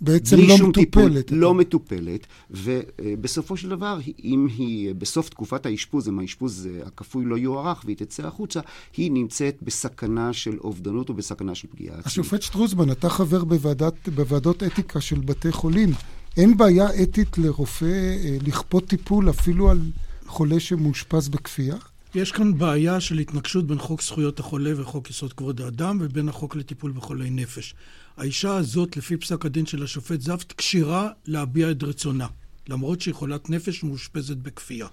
בעצם 0.00 0.36
לא 0.36 0.54
מטופלת. 0.54 0.74
טיפול, 0.74 1.38
לא 1.38 1.54
מטופלת, 1.54 2.26
ובסופו 2.50 3.56
של 3.56 3.68
דבר, 3.68 3.98
אם 4.24 4.46
היא 4.56 4.94
בסוף 4.94 5.28
תקופת 5.28 5.66
האשפוז, 5.66 6.08
אם 6.08 6.18
האשפוז 6.18 6.66
אה, 6.66 6.86
הכפוי 6.86 7.24
לא 7.24 7.38
יוארך 7.38 7.82
והיא 7.84 7.96
תצא 7.96 8.26
החוצה, 8.26 8.60
היא 8.96 9.12
נמצאת 9.12 9.58
בסכנה 9.62 10.32
של 10.32 10.58
אובדנות 10.58 11.08
או 11.08 11.14
בסכנה 11.14 11.54
של 11.54 11.68
פגיעה 11.68 11.94
עצמית. 11.94 12.06
השופט 12.06 12.42
שטרוסמן, 12.42 12.90
אתה 12.90 13.08
חבר 13.08 13.44
בוועדת, 13.44 14.08
בוועדות 14.08 14.62
אתיקה 14.62 15.00
של 15.00 15.20
בתי 15.20 15.52
חולים. 15.52 15.90
אין 16.36 16.56
בעיה 16.56 16.86
אתית 17.02 17.38
לרופא 17.38 17.84
אה, 17.84 18.36
לכפות 18.46 18.84
טיפול 18.86 19.30
אפילו 19.30 19.70
על 19.70 19.80
חולה 20.26 20.60
שמאושפז 20.60 21.28
בכפייה? 21.28 21.76
יש 22.14 22.32
כאן 22.32 22.58
בעיה 22.58 23.00
של 23.00 23.18
התנגשות 23.18 23.66
בין 23.66 23.78
חוק 23.78 24.02
זכויות 24.02 24.40
החולה 24.40 24.80
וחוק 24.80 25.10
יסוד 25.10 25.32
כבוד 25.32 25.60
האדם 25.60 25.98
ובין 26.00 26.28
החוק 26.28 26.56
לטיפול 26.56 26.92
בחולי 26.92 27.30
נפש. 27.30 27.74
האישה 28.16 28.56
הזאת, 28.56 28.96
לפי 28.96 29.16
פסק 29.16 29.46
הדין 29.46 29.66
של 29.66 29.82
השופט 29.82 30.20
זפט, 30.20 30.52
כשירה 30.56 31.10
להביע 31.26 31.70
את 31.70 31.82
רצונה, 31.82 32.26
למרות 32.68 33.00
שהיא 33.00 33.14
חולת 33.14 33.50
נפש 33.50 33.84
ומאושפזת 33.84 34.36
בכפייה. 34.36 34.86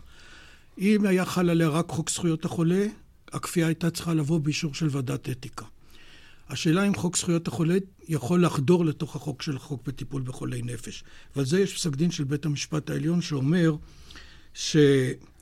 אם 0.78 1.06
היה 1.06 1.26
חל 1.26 1.50
עליה 1.50 1.70
רק 1.70 1.90
חוק 1.90 2.10
זכויות 2.10 2.46
החולה, 2.46 2.86
הכפייה 3.32 3.68
הייתה 3.68 3.90
צריכה 3.90 4.14
לבוא 4.14 4.40
באישור 4.40 4.74
של 4.74 4.88
ועדת 4.92 5.30
אתיקה. 5.30 5.66
השאלה 6.50 6.88
אם 6.88 6.96
חוק 6.96 7.18
זכויות 7.18 7.48
החולה 7.48 7.76
יכול 8.08 8.46
לחדור 8.46 8.86
לתוך 8.86 9.16
החוק 9.16 9.42
של 9.42 9.56
החוק 9.56 9.88
בטיפול 9.88 10.22
בחולי 10.22 10.62
נפש. 10.62 11.04
ועל 11.36 11.46
זה 11.46 11.60
יש 11.60 11.74
פסק 11.74 11.96
דין 11.96 12.12
של 12.12 12.24
בית 12.24 12.46
המשפט 12.46 12.90
העליון 12.90 13.22
שאומר 13.22 13.76
ש... 14.54 14.76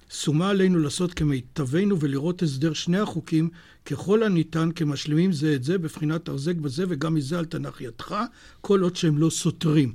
שומה 0.09 0.49
עלינו 0.49 0.79
לעשות 0.79 1.13
כמיטבנו 1.13 1.99
ולראות 1.99 2.41
הסדר 2.43 2.73
שני 2.73 2.99
החוקים 2.99 3.49
ככל 3.85 4.23
הניתן 4.23 4.69
כמשלימים 4.75 5.31
זה 5.31 5.55
את 5.55 5.63
זה, 5.63 5.77
בבחינת 5.77 6.27
הרזק 6.27 6.55
בזה 6.55 6.83
וגם 6.89 7.13
מזה 7.13 7.39
על 7.39 7.45
תנח 7.45 7.81
ידך, 7.81 8.15
כל 8.61 8.81
עוד 8.81 8.95
שהם 8.95 9.17
לא 9.17 9.29
סותרים. 9.29 9.93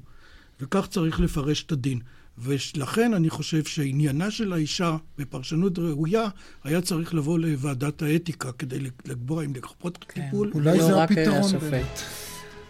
וכך 0.60 0.86
צריך 0.90 1.20
לפרש 1.20 1.62
את 1.62 1.72
הדין. 1.72 2.00
ולכן 2.38 3.14
אני 3.14 3.30
חושב 3.30 3.64
שעניינה 3.64 4.30
של 4.30 4.52
האישה 4.52 4.96
בפרשנות 5.18 5.78
ראויה 5.78 6.28
היה 6.64 6.80
צריך 6.80 7.14
לבוא 7.14 7.38
לוועדת 7.38 8.02
האתיקה 8.02 8.52
כדי 8.52 8.78
לקבוע 9.04 9.44
אם 9.44 9.54
לכפות 9.56 10.04
כן, 10.08 10.22
טיפול. 10.22 10.50
אולי 10.54 10.78
לא 10.78 10.86
זה 10.86 11.02
הפתרון. 11.02 11.52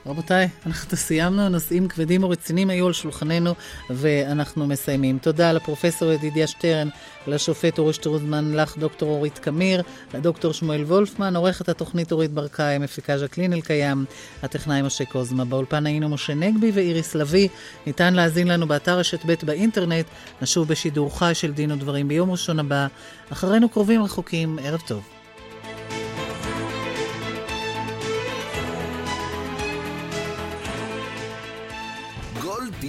רבותיי, 0.07 0.49
אנחנו 0.67 0.97
סיימנו, 0.97 1.49
נושאים 1.49 1.89
כבדים 1.89 2.25
ורציניים 2.25 2.71
היו 2.71 2.87
על 2.87 2.93
שולחננו 2.93 3.55
ואנחנו 3.91 4.67
מסיימים. 4.67 5.19
תודה 5.19 5.53
לפרופסור 5.53 6.13
ידידיה 6.13 6.47
שטרן, 6.47 6.89
לשופט 7.27 7.79
אורי 7.79 7.93
שטרוזמן, 7.93 8.55
לך 8.55 8.79
דוקטור 8.79 9.09
אורית 9.09 9.39
קמיר, 9.39 9.83
לדוקטור 10.15 10.53
שמואל 10.53 10.83
וולפמן, 10.83 11.37
עורכת 11.37 11.69
התוכנית 11.69 12.13
אורית 12.13 12.31
ברקאי, 12.31 12.79
מפיקה 12.79 13.19
ז'קלין 13.19 13.53
אלקיים, 13.53 14.05
הטכנאי 14.43 14.83
משה 14.83 15.05
קוזמה. 15.05 15.45
באולפן 15.45 15.87
היינו 15.87 16.09
משה 16.09 16.35
נגבי 16.35 16.71
ואיריס 16.75 17.15
לביא. 17.15 17.49
ניתן 17.87 18.15
להאזין 18.15 18.49
לנו 18.49 18.67
באתר 18.67 18.99
רשת 18.99 19.21
ב' 19.27 19.35
באינטרנט. 19.43 20.07
נשוב 20.43 20.69
בשידור 20.69 21.19
חי 21.19 21.31
של 21.35 21.53
דין 21.53 21.73
ודברים 21.73 22.09
ביום 22.09 22.31
ראשון 22.31 22.59
הבא. 22.59 22.87
אחרינו 23.33 23.69
קרובים 23.69 24.03
רחוקים, 24.03 24.59
ערב 24.63 24.81
טוב. 24.87 25.14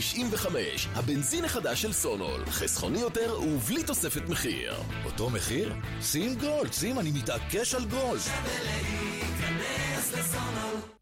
95, 0.02 0.88
הבנזין 0.94 1.46
החדש 1.46 1.82
של 1.82 1.94
סונול. 1.94 2.46
חסכוני 2.46 3.00
יותר 3.00 3.40
ובלי 3.42 3.84
תוספת 3.84 4.30
מחיר. 4.30 4.74
אותו 5.06 5.30
מחיר? 5.30 5.74
שים 6.02 6.36
גולד, 6.36 6.74
שים, 6.74 7.00
אני 7.00 7.12
מתעקש 7.12 7.76
על 7.76 7.86
גולד. 7.86 8.22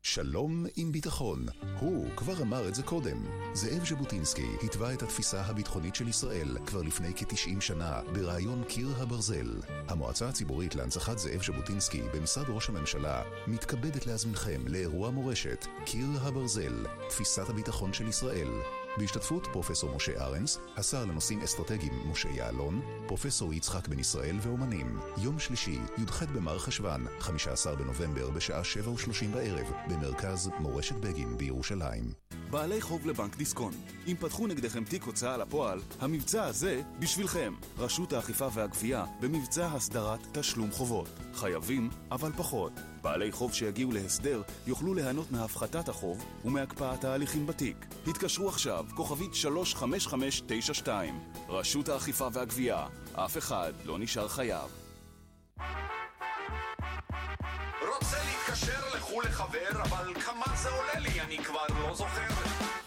שלום 0.01 0.65
עם 0.75 0.91
ביטחון. 0.91 1.45
הוא 1.79 2.07
כבר 2.15 2.41
אמר 2.41 2.67
את 2.67 2.75
זה 2.75 2.83
קודם. 2.83 3.25
זאב 3.53 3.85
ז'בוטינסקי 3.85 4.47
התווה 4.63 4.93
את 4.93 5.03
התפיסה 5.03 5.41
הביטחונית 5.41 5.95
של 5.95 6.07
ישראל 6.07 6.57
כבר 6.65 6.81
לפני 6.81 7.13
כ-90 7.15 7.61
שנה 7.61 8.01
ברעיון 8.13 8.63
קיר 8.67 8.87
הברזל. 8.97 9.61
המועצה 9.87 10.29
הציבורית 10.29 10.75
להנצחת 10.75 11.17
זאב 11.17 11.43
ז'בוטינסקי 11.43 12.01
במשרד 12.13 12.45
ראש 12.49 12.69
הממשלה 12.69 13.21
מתכבדת 13.47 14.07
להזמינכם 14.07 14.61
לאירוע 14.67 15.09
מורשת 15.09 15.65
קיר 15.85 16.07
הברזל, 16.21 16.85
תפיסת 17.09 17.49
הביטחון 17.49 17.93
של 17.93 18.07
ישראל. 18.07 18.49
בהשתתפות 18.97 19.47
פרופסור 19.51 19.95
משה 19.95 20.23
ארנס, 20.23 20.59
השר 20.77 21.05
לנושאים 21.05 21.41
אסטרטגיים 21.41 22.11
משה 22.11 22.29
יעלון, 22.29 22.81
פרופסור 23.07 23.53
יצחק 23.53 23.87
בן 23.87 23.99
ישראל 23.99 24.35
ואומנים. 24.41 24.99
יום 25.17 25.39
שלישי, 25.39 25.79
י"ח 25.97 26.23
במר 26.23 26.59
חשוון, 26.59 27.05
15 27.19 27.75
בנובמבר 27.75 28.29
בשעה 28.29 28.63
7 28.63 28.91
ו-30 28.91 29.27
בערב, 29.33 29.71
במרכז 29.87 30.49
מורשת 30.59 30.95
בגין 30.95 31.37
בירושלים. 31.37 32.13
בעלי 32.49 32.81
חוב 32.81 33.07
לבנק 33.07 33.35
דיסקונט. 33.35 33.75
אם 34.07 34.15
פתחו 34.19 34.47
נגדכם 34.47 34.83
תיק 34.83 35.03
הוצאה 35.03 35.37
לפועל, 35.37 35.79
המבצע 35.99 36.43
הזה 36.45 36.81
בשבילכם. 36.99 37.53
רשות 37.77 38.13
האכיפה 38.13 38.47
והגבייה 38.53 39.05
במבצע 39.21 39.65
הסדרת 39.65 40.19
תשלום 40.31 40.71
חובות. 40.71 41.09
חייבים, 41.33 41.89
אבל 42.11 42.31
פחות. 42.37 42.92
בעלי 43.03 43.31
חוב 43.31 43.53
שיגיעו 43.53 43.91
להסדר 43.91 44.41
יוכלו 44.67 44.93
ליהנות 44.93 45.31
מהפחתת 45.31 45.89
החוב 45.89 46.25
ומהקפאת 46.45 47.03
ההליכים 47.03 47.47
בתיק. 47.47 47.85
התקשרו 48.07 48.49
עכשיו, 48.49 48.85
כוכבית 48.95 49.33
35592. 49.33 51.19
רשות 51.49 51.89
האכיפה 51.89 52.27
והגבייה, 52.33 52.87
אף 53.13 53.37
אחד 53.37 53.73
לא 53.85 53.99
נשאר 53.99 54.27
חייב. 54.27 54.69
רוצה 57.95 58.17
להתקשר 58.25 58.95
לחו"ל 58.95 59.25
לחבר, 59.25 59.81
אבל 59.81 60.13
כמה 60.13 60.45
זה 60.55 60.69
עולה 60.69 60.99
לי, 60.99 61.21
אני 61.21 61.37
כבר 61.37 61.65
לא 61.69 61.95
זוכר. 61.95 62.27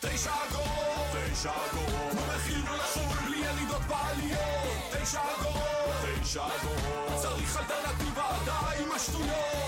תשע 0.01 0.33
אגורות! 0.49 1.07
תשע 1.33 1.53
אגורות! 1.71 2.13
מחיר 2.13 2.65
לחו"ל 2.75 3.29
בלי 3.29 3.39
ירידות 3.39 3.83
ועליות! 3.89 5.03
תשע 5.03 5.21
אגורות! 5.21 5.76
צריך 7.17 7.57
אלטרנטיבה, 7.57 8.39
די 8.45 8.83
עם 8.83 8.93
השטויות! 8.93 9.67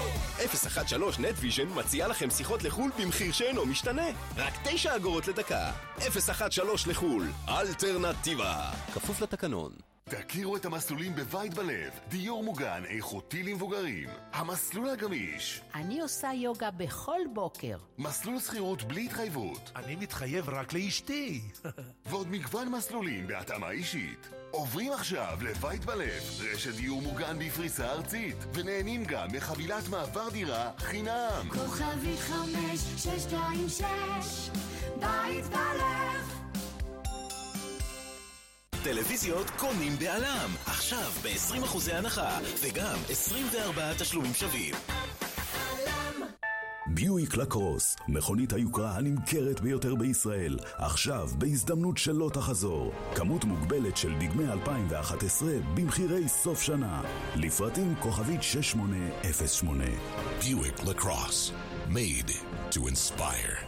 013 0.53 0.99
נטוויז'ן 1.19 1.69
מציעה 1.75 2.09
לכם 2.09 2.31
שיחות 2.31 2.63
לחו"ל 2.63 2.91
במחיר 2.99 3.33
שאינו 3.33 3.67
משתנה. 3.67 4.07
רק 4.37 4.55
9 4.65 4.97
אגורות 4.97 5.29
לדקה. 5.29 5.73
013 5.99 6.93
לחו"ל. 6.93 7.27
אלטרנטיבה. 7.49 8.71
כפוף 8.95 9.21
לתקנון. 9.21 9.73
תכירו 10.05 10.57
את 10.57 10.65
המסלולים 10.65 11.15
בבית 11.15 11.55
בלב, 11.55 11.93
דיור 12.09 12.45
מוגן 12.45 12.83
איכותי 12.89 13.43
למבוגרים. 13.43 14.09
המסלול 14.33 14.89
הגמיש. 14.89 15.61
אני 15.75 16.01
עושה 16.01 16.31
יוגה 16.35 16.71
בכל 16.71 17.21
בוקר. 17.35 17.77
מסלול 17.99 18.41
שכירות 18.41 18.83
בלי 18.83 19.05
התחייבות. 19.05 19.71
אני 19.77 19.97
מתחייב 19.97 20.49
רק 20.49 20.73
לאשתי. 20.73 21.41
ועוד 22.09 22.29
מגוון 22.31 22.69
מסלולים 22.69 23.27
בהתאמה 23.27 23.71
אישית. 23.71 24.29
עוברים 24.51 24.93
עכשיו 24.93 25.39
לבית 25.41 25.85
בלב, 25.85 26.23
רשת 26.53 26.75
דיור 26.75 27.03
מוגן 27.03 27.39
בפריסה 27.39 27.93
ארצית, 27.93 28.37
ונהנים 28.55 29.05
גם 29.05 29.29
מחבילת 29.33 29.89
מעבר 29.89 30.29
דירה 30.29 30.71
חינם. 30.79 31.49
כוכבית 31.49 32.19
חמש, 32.19 32.81
שש, 32.97 33.23
שתיים, 33.23 33.69
שש, 33.69 34.51
בית 35.01 35.45
בלב. 35.47 36.39
טלוויזיות 38.85 39.51
קונים 39.51 39.99
בעלם, 39.99 40.51
עכשיו 40.67 41.11
ב-20% 41.23 41.93
הנחה, 41.93 42.39
וגם 42.61 42.99
24 43.11 43.95
תשלומים 43.99 44.35
שווים. 44.35 44.75
ביואיק 46.95 47.37
לקרוס, 47.37 47.97
מכונית 48.09 48.53
היוקרה 48.53 48.97
הנמכרת 48.97 49.61
ביותר 49.61 49.95
בישראל, 49.95 50.59
עכשיו 50.75 51.29
בהזדמנות 51.39 51.99
שלא 51.99 52.31
תחזור. 52.33 52.93
כמות 53.15 53.45
מוגבלת 53.45 53.97
של 53.97 54.15
דגמי 54.19 54.53
2011 54.53 55.49
במחירי 55.75 56.29
סוף 56.29 56.63
שנה. 56.63 57.03
לפרטים 57.37 57.95
כוכבית 58.01 58.43
6808. 58.43 59.85
ביואיק 60.45 60.85
לקרוס, 60.85 61.53
made 61.89 62.33
to 62.71 62.79
inspire. 62.79 63.68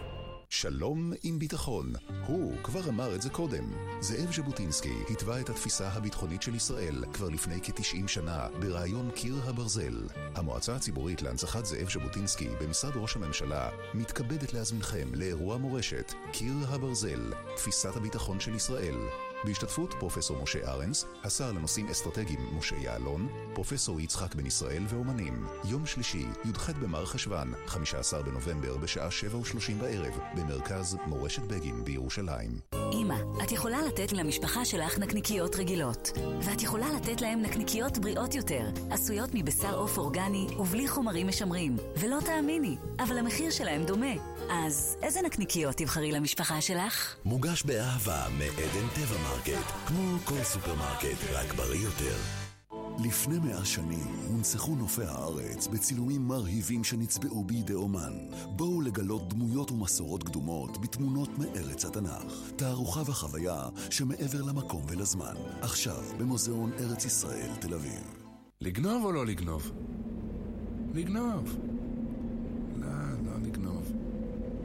שלום 0.53 1.13
עם 1.23 1.39
ביטחון. 1.39 1.93
הוא 2.27 2.57
כבר 2.63 2.89
אמר 2.89 3.15
את 3.15 3.23
זה 3.23 3.31
קודם. 3.31 3.65
זאב 4.01 4.33
ז'בוטינסקי 4.33 4.95
התווה 5.11 5.41
את 5.41 5.49
התפיסה 5.51 5.89
הביטחונית 5.89 6.43
של 6.43 6.55
ישראל 6.55 7.05
כבר 7.13 7.29
לפני 7.29 7.61
כ-90 7.63 8.09
שנה 8.09 8.49
ברעיון 8.61 9.11
קיר 9.11 9.35
הברזל. 9.45 10.07
המועצה 10.35 10.77
הציבורית 10.77 11.23
להנצחת 11.23 11.65
זאב 11.65 11.91
ז'בוטינסקי 11.91 12.49
במשרד 12.61 12.93
ראש 12.97 13.17
הממשלה 13.17 13.71
מתכבדת 13.95 14.53
להזמינכם 14.53 15.09
לאירוע 15.15 15.57
מורשת 15.57 16.13
קיר 16.33 16.55
הברזל, 16.69 17.33
תפיסת 17.57 17.97
הביטחון 17.97 18.41
של 18.41 18.55
ישראל. 18.55 18.97
בהשתתפות 19.45 19.95
פרופסור 19.99 20.43
משה 20.43 20.71
ארנס, 20.71 21.05
השר 21.25 21.53
לנושאים 21.53 21.89
אסטרטגיים 21.89 22.59
משה 22.59 22.77
יעלון, 22.77 23.29
פרופסור 23.55 24.01
יצחק 24.01 24.35
בן 24.35 24.47
ישראל 24.47 24.83
ואומנים. 24.89 25.47
יום 25.65 25.87
שלישי, 25.87 26.27
י"ח 26.45 26.71
במר 26.71 27.07
חשוון, 27.07 27.53
15 27.67 28.23
בנובמבר 28.23 28.77
בשעה 28.77 29.11
7 29.11 29.39
ו-30 29.39 29.75
בערב, 29.81 30.19
במרכז 30.37 30.97
מורשת 31.07 31.43
בגין 31.43 31.85
בירושלים. 31.85 32.80
אמא, 32.93 33.15
את 33.45 33.53
יכולה 33.53 33.83
לתת 33.83 34.13
למשפחה 34.13 34.65
שלך 34.65 34.99
נקניקיות 34.99 35.57
רגילות, 35.57 36.13
ואת 36.43 36.63
יכולה 36.63 36.87
לתת 36.97 37.21
להם 37.21 37.43
נקניקיות 37.43 37.99
בריאות 37.99 38.35
יותר, 38.35 38.71
עשויות 38.91 39.31
מבשר 39.35 39.79
עוף 39.79 39.99
אורגני 39.99 40.47
ובלי 40.59 40.89
חומרים 40.89 41.29
משמרים. 41.29 41.77
ולא 41.97 42.19
תאמיני, 42.27 42.77
אבל 42.99 43.19
המחיר 43.19 43.51
שלהם 43.51 43.85
דומה. 43.85 44.13
אז 44.51 44.97
איזה 45.03 45.23
נקניקיות 45.23 45.77
תבחרי 45.77 46.13
למשפחה 46.13 46.61
שלך? 46.61 47.17
מוגש 47.25 47.63
באהבה 47.63 48.27
מעדן 48.39 48.89
טבע 48.95 49.17
מרקט, 49.23 49.73
כמו 49.87 50.19
כל 50.25 50.43
סופרמרקט, 50.43 51.17
רק 51.33 51.55
בריא 51.55 51.85
יותר. 51.85 52.50
לפני 53.05 53.39
מאה 53.39 53.65
שנים 53.65 54.07
הונצחו 54.29 54.75
נופי 54.75 55.03
הארץ 55.05 55.67
בצילומים 55.67 56.29
מרהיבים 56.29 56.85
שנצבעו 56.85 57.45
בידי 57.45 57.75
אומן. 57.75 58.13
בואו 58.47 58.81
לגלות 58.81 59.29
דמויות 59.29 59.71
ומסורות 59.71 60.23
קדומות 60.23 60.81
בתמונות 60.81 61.39
מארץ 61.39 61.85
התנ"ך. 61.85 62.53
תערוכה 62.57 63.01
וחוויה 63.01 63.69
שמעבר 63.91 64.43
למקום 64.43 64.83
ולזמן. 64.89 65.35
עכשיו 65.61 66.03
במוזיאון 66.19 66.73
ארץ 66.73 67.05
ישראל, 67.05 67.51
תל 67.61 67.75
אביב. 67.75 68.15
לגנוב 68.61 69.05
או 69.05 69.13
לא 69.13 69.27
לגנוב? 69.27 69.73
לגנוב. 70.95 71.59
לא, 72.77 72.87
לא 73.25 73.47
לגנוב. 73.47 73.93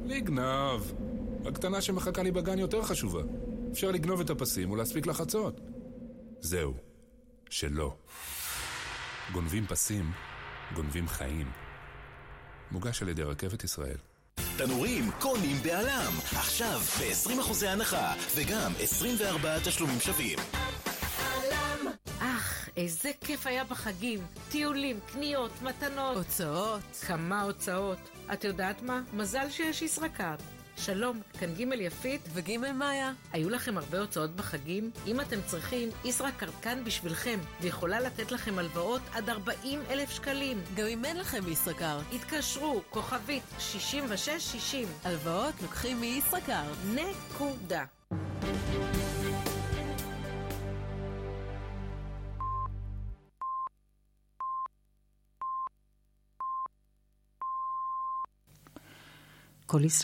לגנוב. 0.06 0.94
הקטנה 1.46 1.82
שמחכה 1.82 2.24
לי 2.24 2.32
בגן 2.32 2.60
יותר 2.60 2.84
חשובה. 2.84 3.22
אפשר 3.72 3.92
לגנוב 3.92 4.20
את 4.20 4.30
הפסים 4.30 4.72
ולהספיק 4.72 5.08
לחצות. 5.08 5.62
זהו. 6.42 6.85
שלא. 7.50 7.96
גונבים 9.34 9.68
פסים, 9.68 10.12
גונבים 10.74 11.08
חיים. 11.08 11.52
מוגש 12.72 13.02
על 13.02 13.10
ידי 13.10 13.24
רכבת 13.24 13.64
ישראל. 13.64 13.98
תנורים 14.58 15.12
קונים 15.20 15.58
בעלם, 15.64 16.12
עכשיו 16.36 16.80
ב-20% 16.80 17.66
הנחה, 17.68 18.14
וגם 18.36 18.72
24 18.80 19.60
תשלומים 19.60 20.00
שווים. 20.00 20.40
אך, 22.20 22.70
איזה 22.78 23.12
כיף 23.22 23.48
היה 23.48 23.64
בחגים. 23.64 24.20
טיולים, 24.50 25.00
קניות, 25.14 25.52
מתנות. 25.62 26.18
הוצאות. 26.18 26.82
כמה 27.08 27.42
הוצאות. 27.42 27.98
את 28.34 28.44
יודעת 28.44 28.82
מה? 28.82 29.02
מזל 29.14 29.50
שיש 29.50 29.82
ישראכרט. 29.82 30.55
שלום, 30.78 31.22
כאן 31.40 31.54
ג' 31.54 31.74
יפית 31.80 32.22
וג' 32.34 32.58
מאיה. 32.74 33.14
היו 33.34 33.50
לכם 33.50 33.78
הרבה 33.78 34.00
הוצאות 34.00 34.36
בחגים? 34.36 34.92
אם 35.08 35.22
אתם 35.22 35.42
צריכים, 35.46 35.90
ישראכרט 36.06 36.54
כאן 36.62 36.84
בשבילכם, 36.84 37.40
ויכולה 37.62 38.00
לתת 38.00 38.32
לכם 38.32 38.60
הלוואות 38.60 39.02
עד 39.14 39.30
40 39.30 39.82
אלף 39.90 40.10
שקלים. 40.10 40.62
גם 40.76 40.88
אם 40.88 41.06
אין 41.06 41.18
לכם 41.18 41.52
ישראכרט. 41.52 42.04
התקשרו, 42.14 42.82
כוכבית 42.90 43.44
6660. 43.60 44.88
הלוואות 45.04 45.54
לוקחים 45.62 46.02
מישראכרט. 46.02 46.78
נקודה. 46.96 47.86
כל 59.68 59.86
ישראל 59.86 59.90